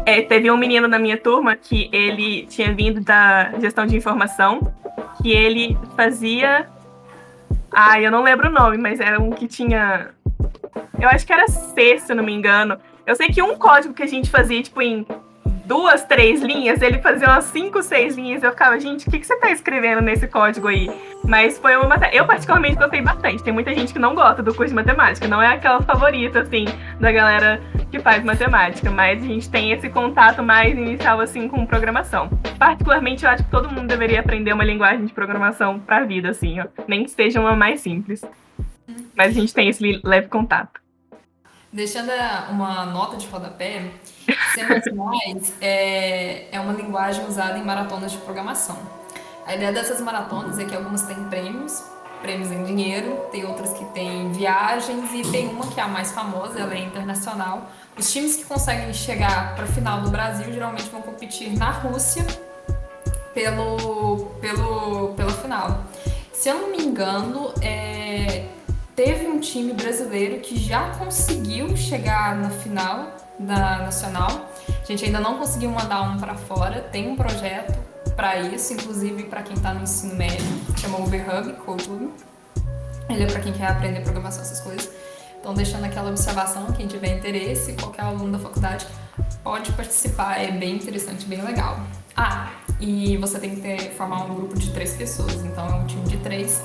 É, 0.06 0.22
teve 0.22 0.50
um 0.50 0.56
menino 0.56 0.88
na 0.88 0.98
minha 0.98 1.16
turma 1.16 1.56
que 1.56 1.88
ele 1.92 2.46
tinha 2.46 2.74
vindo 2.74 3.00
da 3.00 3.52
gestão 3.60 3.86
de 3.86 3.96
informação, 3.96 4.72
que 5.22 5.30
ele 5.30 5.76
fazia. 5.96 6.68
Ah, 7.70 8.00
eu 8.00 8.10
não 8.10 8.22
lembro 8.22 8.48
o 8.48 8.52
nome, 8.52 8.76
mas 8.76 9.00
era 9.00 9.20
um 9.20 9.30
que 9.30 9.46
tinha. 9.46 10.10
Eu 11.00 11.08
acho 11.08 11.26
que 11.26 11.32
era 11.32 11.46
C, 11.48 11.98
se 11.98 12.14
não 12.14 12.24
me 12.24 12.32
engano. 12.32 12.78
Eu 13.06 13.14
sei 13.16 13.28
que 13.28 13.42
um 13.42 13.56
código 13.56 13.94
que 13.94 14.02
a 14.02 14.06
gente 14.06 14.30
fazia, 14.30 14.62
tipo, 14.62 14.80
em 14.82 15.06
duas, 15.70 16.02
três 16.02 16.42
linhas, 16.42 16.82
ele 16.82 16.98
fazia 16.98 17.28
umas 17.28 17.44
cinco, 17.44 17.80
seis 17.80 18.16
linhas. 18.16 18.42
Eu 18.42 18.50
ficava, 18.50 18.80
gente, 18.80 19.06
o 19.06 19.10
que, 19.10 19.20
que 19.20 19.24
você 19.24 19.36
tá 19.36 19.52
escrevendo 19.52 20.00
nesse 20.00 20.26
código 20.26 20.66
aí? 20.66 20.90
Mas 21.22 21.58
foi 21.58 21.76
uma 21.76 21.86
matéria. 21.86 22.16
Eu, 22.16 22.26
particularmente, 22.26 22.74
gostei 22.74 23.00
bastante. 23.00 23.40
Tem 23.40 23.52
muita 23.52 23.72
gente 23.72 23.92
que 23.92 23.98
não 24.00 24.12
gosta 24.12 24.42
do 24.42 24.52
curso 24.52 24.70
de 24.70 24.74
matemática. 24.74 25.28
Não 25.28 25.40
é 25.40 25.46
aquela 25.46 25.80
favorita, 25.80 26.40
assim, 26.40 26.64
da 26.98 27.12
galera 27.12 27.62
que 27.88 28.00
faz 28.00 28.24
matemática. 28.24 28.90
Mas 28.90 29.22
a 29.22 29.26
gente 29.26 29.48
tem 29.48 29.70
esse 29.70 29.88
contato 29.88 30.42
mais 30.42 30.76
inicial, 30.76 31.20
assim, 31.20 31.46
com 31.46 31.64
programação. 31.64 32.28
Particularmente, 32.58 33.24
eu 33.24 33.30
acho 33.30 33.44
que 33.44 33.50
todo 33.50 33.70
mundo 33.70 33.86
deveria 33.86 34.18
aprender 34.18 34.52
uma 34.52 34.64
linguagem 34.64 35.04
de 35.04 35.12
programação 35.12 35.78
pra 35.78 36.02
vida, 36.02 36.30
assim, 36.30 36.58
ó. 36.58 36.66
Nem 36.88 37.04
que 37.04 37.12
seja 37.12 37.40
uma 37.40 37.54
mais 37.54 37.80
simples. 37.80 38.24
Mas 39.14 39.28
a 39.28 39.40
gente 39.40 39.54
tem 39.54 39.68
esse 39.68 40.00
leve 40.02 40.26
contato. 40.26 40.80
Deixando 41.72 42.10
uma 42.50 42.84
nota 42.86 43.16
de 43.16 43.28
rodapé, 43.28 43.92
C++ 44.54 44.60
é, 45.60 46.48
é 46.50 46.60
uma 46.60 46.72
linguagem 46.72 47.26
usada 47.26 47.58
em 47.58 47.64
maratonas 47.64 48.12
de 48.12 48.18
programação. 48.18 48.78
A 49.46 49.54
ideia 49.54 49.72
dessas 49.72 50.00
maratonas 50.00 50.58
é 50.58 50.64
que 50.64 50.74
algumas 50.74 51.02
têm 51.02 51.16
prêmios, 51.24 51.82
prêmios 52.20 52.50
em 52.50 52.64
dinheiro, 52.64 53.26
tem 53.32 53.44
outras 53.44 53.72
que 53.72 53.84
têm 53.86 54.30
viagens 54.32 55.10
e 55.12 55.22
tem 55.30 55.48
uma 55.48 55.66
que 55.66 55.80
é 55.80 55.82
a 55.82 55.88
mais 55.88 56.12
famosa, 56.12 56.60
ela 56.60 56.74
é 56.74 56.78
internacional. 56.78 57.68
Os 57.98 58.12
times 58.12 58.36
que 58.36 58.44
conseguem 58.44 58.92
chegar 58.92 59.54
para 59.54 59.64
a 59.64 59.68
final 59.68 60.02
do 60.02 60.10
Brasil 60.10 60.52
geralmente 60.52 60.88
vão 60.90 61.02
competir 61.02 61.56
na 61.56 61.70
Rússia 61.70 62.24
pelo, 63.34 64.26
pelo, 64.40 65.14
pela 65.14 65.32
final. 65.32 65.84
Se 66.32 66.48
eu 66.48 66.58
não 66.58 66.70
me 66.70 66.82
engano, 66.82 67.52
é, 67.60 68.46
teve 68.94 69.26
um 69.26 69.40
time 69.40 69.72
brasileiro 69.72 70.40
que 70.40 70.56
já 70.56 70.90
conseguiu 70.90 71.76
chegar 71.76 72.36
na 72.36 72.50
final 72.50 73.16
da 73.40 73.78
nacional. 73.78 74.50
A 74.68 74.86
gente 74.86 75.04
ainda 75.04 75.20
não 75.20 75.38
conseguiu 75.38 75.70
mandar 75.70 76.02
um 76.02 76.18
para 76.18 76.34
fora. 76.34 76.80
Tem 76.80 77.08
um 77.08 77.16
projeto 77.16 77.78
para 78.14 78.38
isso, 78.38 78.72
inclusive 78.72 79.24
para 79.24 79.42
quem 79.42 79.54
está 79.54 79.72
no 79.72 79.82
ensino 79.82 80.14
médio, 80.14 80.44
chama 80.78 80.98
Uberhub 80.98 81.52
Code. 81.64 82.10
Ele 83.08 83.22
é 83.24 83.26
para 83.26 83.40
quem 83.40 83.52
quer 83.52 83.68
aprender 83.68 84.00
programação 84.00 84.42
essas 84.42 84.60
coisas. 84.60 84.90
Então, 85.40 85.54
deixando 85.54 85.84
aquela 85.84 86.10
observação, 86.10 86.66
quem 86.72 86.86
tiver 86.86 87.16
interesse, 87.16 87.72
qualquer 87.72 88.02
aluno 88.02 88.32
da 88.32 88.38
faculdade 88.38 88.86
pode 89.42 89.72
participar, 89.72 90.38
é 90.38 90.50
bem 90.50 90.76
interessante, 90.76 91.24
bem 91.24 91.42
legal. 91.42 91.80
Ah, 92.14 92.50
e 92.78 93.16
você 93.16 93.38
tem 93.38 93.54
que 93.54 93.62
ter, 93.62 93.94
formar 93.94 94.24
um 94.24 94.34
grupo 94.34 94.58
de 94.58 94.70
três 94.70 94.92
pessoas, 94.94 95.36
então 95.36 95.66
é 95.66 95.74
um 95.76 95.86
time 95.86 96.06
de 96.06 96.18
três. 96.18 96.62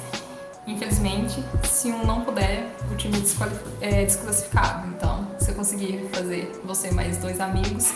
Infelizmente, 0.67 1.43
se 1.63 1.91
um 1.91 2.05
não 2.05 2.21
puder, 2.21 2.65
o 2.91 2.95
time 2.95 3.17
é 3.81 4.03
desclassificado. 4.03 4.87
Então, 4.87 5.27
se 5.39 5.51
eu 5.51 5.55
conseguir 5.55 6.09
fazer 6.11 6.59
você 6.63 6.91
mais 6.91 7.17
dois 7.17 7.39
amigos, 7.39 7.93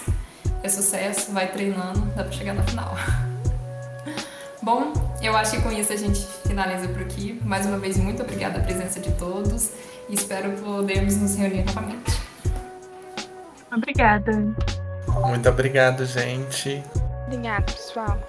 é 0.62 0.70
sucesso, 0.70 1.32
vai 1.32 1.48
treinando, 1.52 2.02
dá 2.16 2.24
pra 2.24 2.32
chegar 2.32 2.54
na 2.54 2.64
final. 2.64 2.96
Bom, 4.62 4.94
eu 5.22 5.36
acho 5.36 5.52
que 5.52 5.62
com 5.62 5.72
isso 5.72 5.92
a 5.92 5.96
gente 5.96 6.26
finaliza 6.46 6.88
por 6.90 7.02
aqui. 7.02 7.40
Mais 7.44 7.66
uma 7.66 7.80
vez, 7.80 7.98
muito 7.98 8.22
obrigada 8.22 8.60
a 8.60 8.64
presença 8.64 9.00
de 9.00 9.12
todos 9.14 9.72
e 10.08 10.14
espero 10.14 10.52
podermos 10.52 11.16
nos 11.18 11.36
reunir 11.36 11.64
novamente. 11.64 12.20
Obrigada. 13.72 14.32
Muito 15.26 15.50
obrigado, 15.50 16.06
gente. 16.06 16.84
Obrigada, 17.26 17.64
pessoal. 17.64 18.20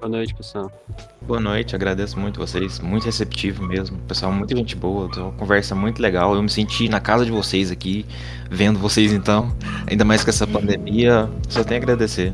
Boa 0.00 0.08
noite, 0.08 0.34
pessoal. 0.34 0.72
Boa 1.20 1.38
noite, 1.38 1.76
agradeço 1.76 2.18
muito 2.18 2.40
vocês, 2.40 2.80
muito 2.80 3.04
receptivo 3.04 3.62
mesmo. 3.62 3.98
Pessoal, 4.08 4.32
muita 4.32 4.56
gente 4.56 4.74
boa, 4.74 5.10
uma 5.14 5.32
conversa 5.32 5.74
muito 5.74 6.00
legal. 6.00 6.34
Eu 6.34 6.42
me 6.42 6.48
senti 6.48 6.88
na 6.88 7.00
casa 7.00 7.22
de 7.22 7.30
vocês 7.30 7.70
aqui, 7.70 8.06
vendo 8.50 8.78
vocês 8.78 9.12
então. 9.12 9.54
Ainda 9.86 10.02
mais 10.02 10.24
com 10.24 10.30
essa 10.30 10.46
pandemia, 10.46 11.28
só 11.50 11.62
tenho 11.62 11.82
a 11.82 11.82
agradecer. 11.82 12.32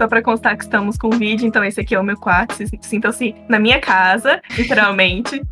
Só 0.00 0.08
pra 0.08 0.22
constar 0.22 0.56
que 0.56 0.64
estamos 0.64 0.96
com 0.96 1.10
vídeo, 1.10 1.46
então 1.46 1.62
esse 1.62 1.78
aqui 1.78 1.94
é 1.94 2.00
o 2.00 2.02
meu 2.02 2.16
quarto. 2.16 2.56
Vocês 2.56 2.70
Sintam-se 2.80 3.34
na 3.46 3.58
minha 3.58 3.78
casa, 3.78 4.40
literalmente. 4.56 5.42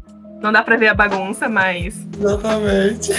Não 0.40 0.50
dá 0.50 0.62
pra 0.62 0.78
ver 0.78 0.88
a 0.88 0.94
bagunça, 0.94 1.46
mas. 1.46 2.06
Exatamente. 2.18 3.12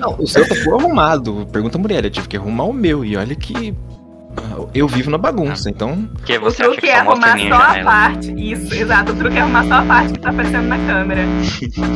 Não, 0.00 0.16
o 0.18 0.26
seu 0.26 0.48
tá 0.48 0.54
arrumado. 0.74 1.46
Pergunta 1.52 1.78
a 1.78 1.80
Muriel, 1.80 2.02
eu 2.02 2.10
tive 2.10 2.26
que 2.26 2.36
arrumar 2.36 2.64
o 2.64 2.72
meu. 2.72 3.04
E 3.04 3.16
olha 3.16 3.36
que 3.36 3.72
eu 4.74 4.88
vivo 4.88 5.10
na 5.10 5.18
bagunça, 5.18 5.68
então. 5.68 6.08
Porque 6.14 6.36
O 6.38 6.40
você 6.40 6.62
acha 6.62 6.70
truque 6.72 6.86
que 6.86 6.92
é 6.92 6.96
arrumar 6.98 7.38
só 7.38 7.54
a 7.54 7.72
né? 7.72 7.84
parte. 7.84 8.32
Isso, 8.36 8.74
exato. 8.74 9.12
O 9.12 9.16
truque 9.16 9.36
é 9.36 9.40
arrumar 9.40 9.64
só 9.66 9.74
a 9.74 9.82
parte 9.82 10.12
que 10.14 10.18
tá 10.20 10.30
aparecendo 10.30 10.66
na 10.68 10.78
câmera. 10.78 11.22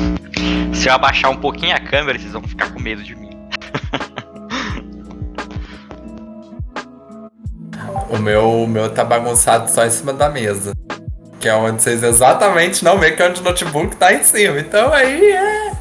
Se 0.72 0.89
eu 0.89 0.93
abaixar 0.95 1.30
um 1.30 1.37
pouquinho 1.37 1.74
a 1.74 1.80
câmera, 1.80 2.18
vocês 2.18 2.32
vão 2.32 2.43
ficar 2.43 2.70
com 2.72 2.80
medo 2.80 3.03
de 3.03 3.14
mim. 3.16 3.30
O 8.09 8.18
meu, 8.18 8.62
o 8.62 8.68
meu 8.68 8.89
tá 8.91 9.05
bagunçado 9.05 9.68
só 9.70 9.84
em 9.84 9.91
cima 9.91 10.12
da 10.12 10.28
mesa. 10.28 10.72
Que 11.41 11.49
é 11.49 11.55
onde 11.55 11.82
vocês 11.82 12.03
exatamente 12.03 12.84
não 12.84 12.99
veem 12.99 13.16
que 13.16 13.22
é 13.22 13.28
onde 13.28 13.41
o 13.41 13.45
notebook 13.45 13.97
tá 13.97 14.12
em 14.12 14.22
cima. 14.22 14.61
Então 14.61 14.93
aí 14.93 15.32
é. 15.32 15.72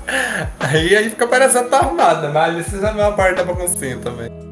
Aí, 0.60 0.96
aí 0.96 1.10
fica 1.10 1.28
parecendo 1.28 1.66
que 1.66 1.72
tá 1.72 1.80
arrumado, 1.80 2.30
mas 2.34 2.44
ali 2.44 2.64
vocês 2.64 2.82
já 2.82 2.92
vê 2.92 3.02
uma 3.02 3.12
parte 3.12 3.36
da 3.38 3.44
baguncinha 3.44 3.98
também. 3.98 4.45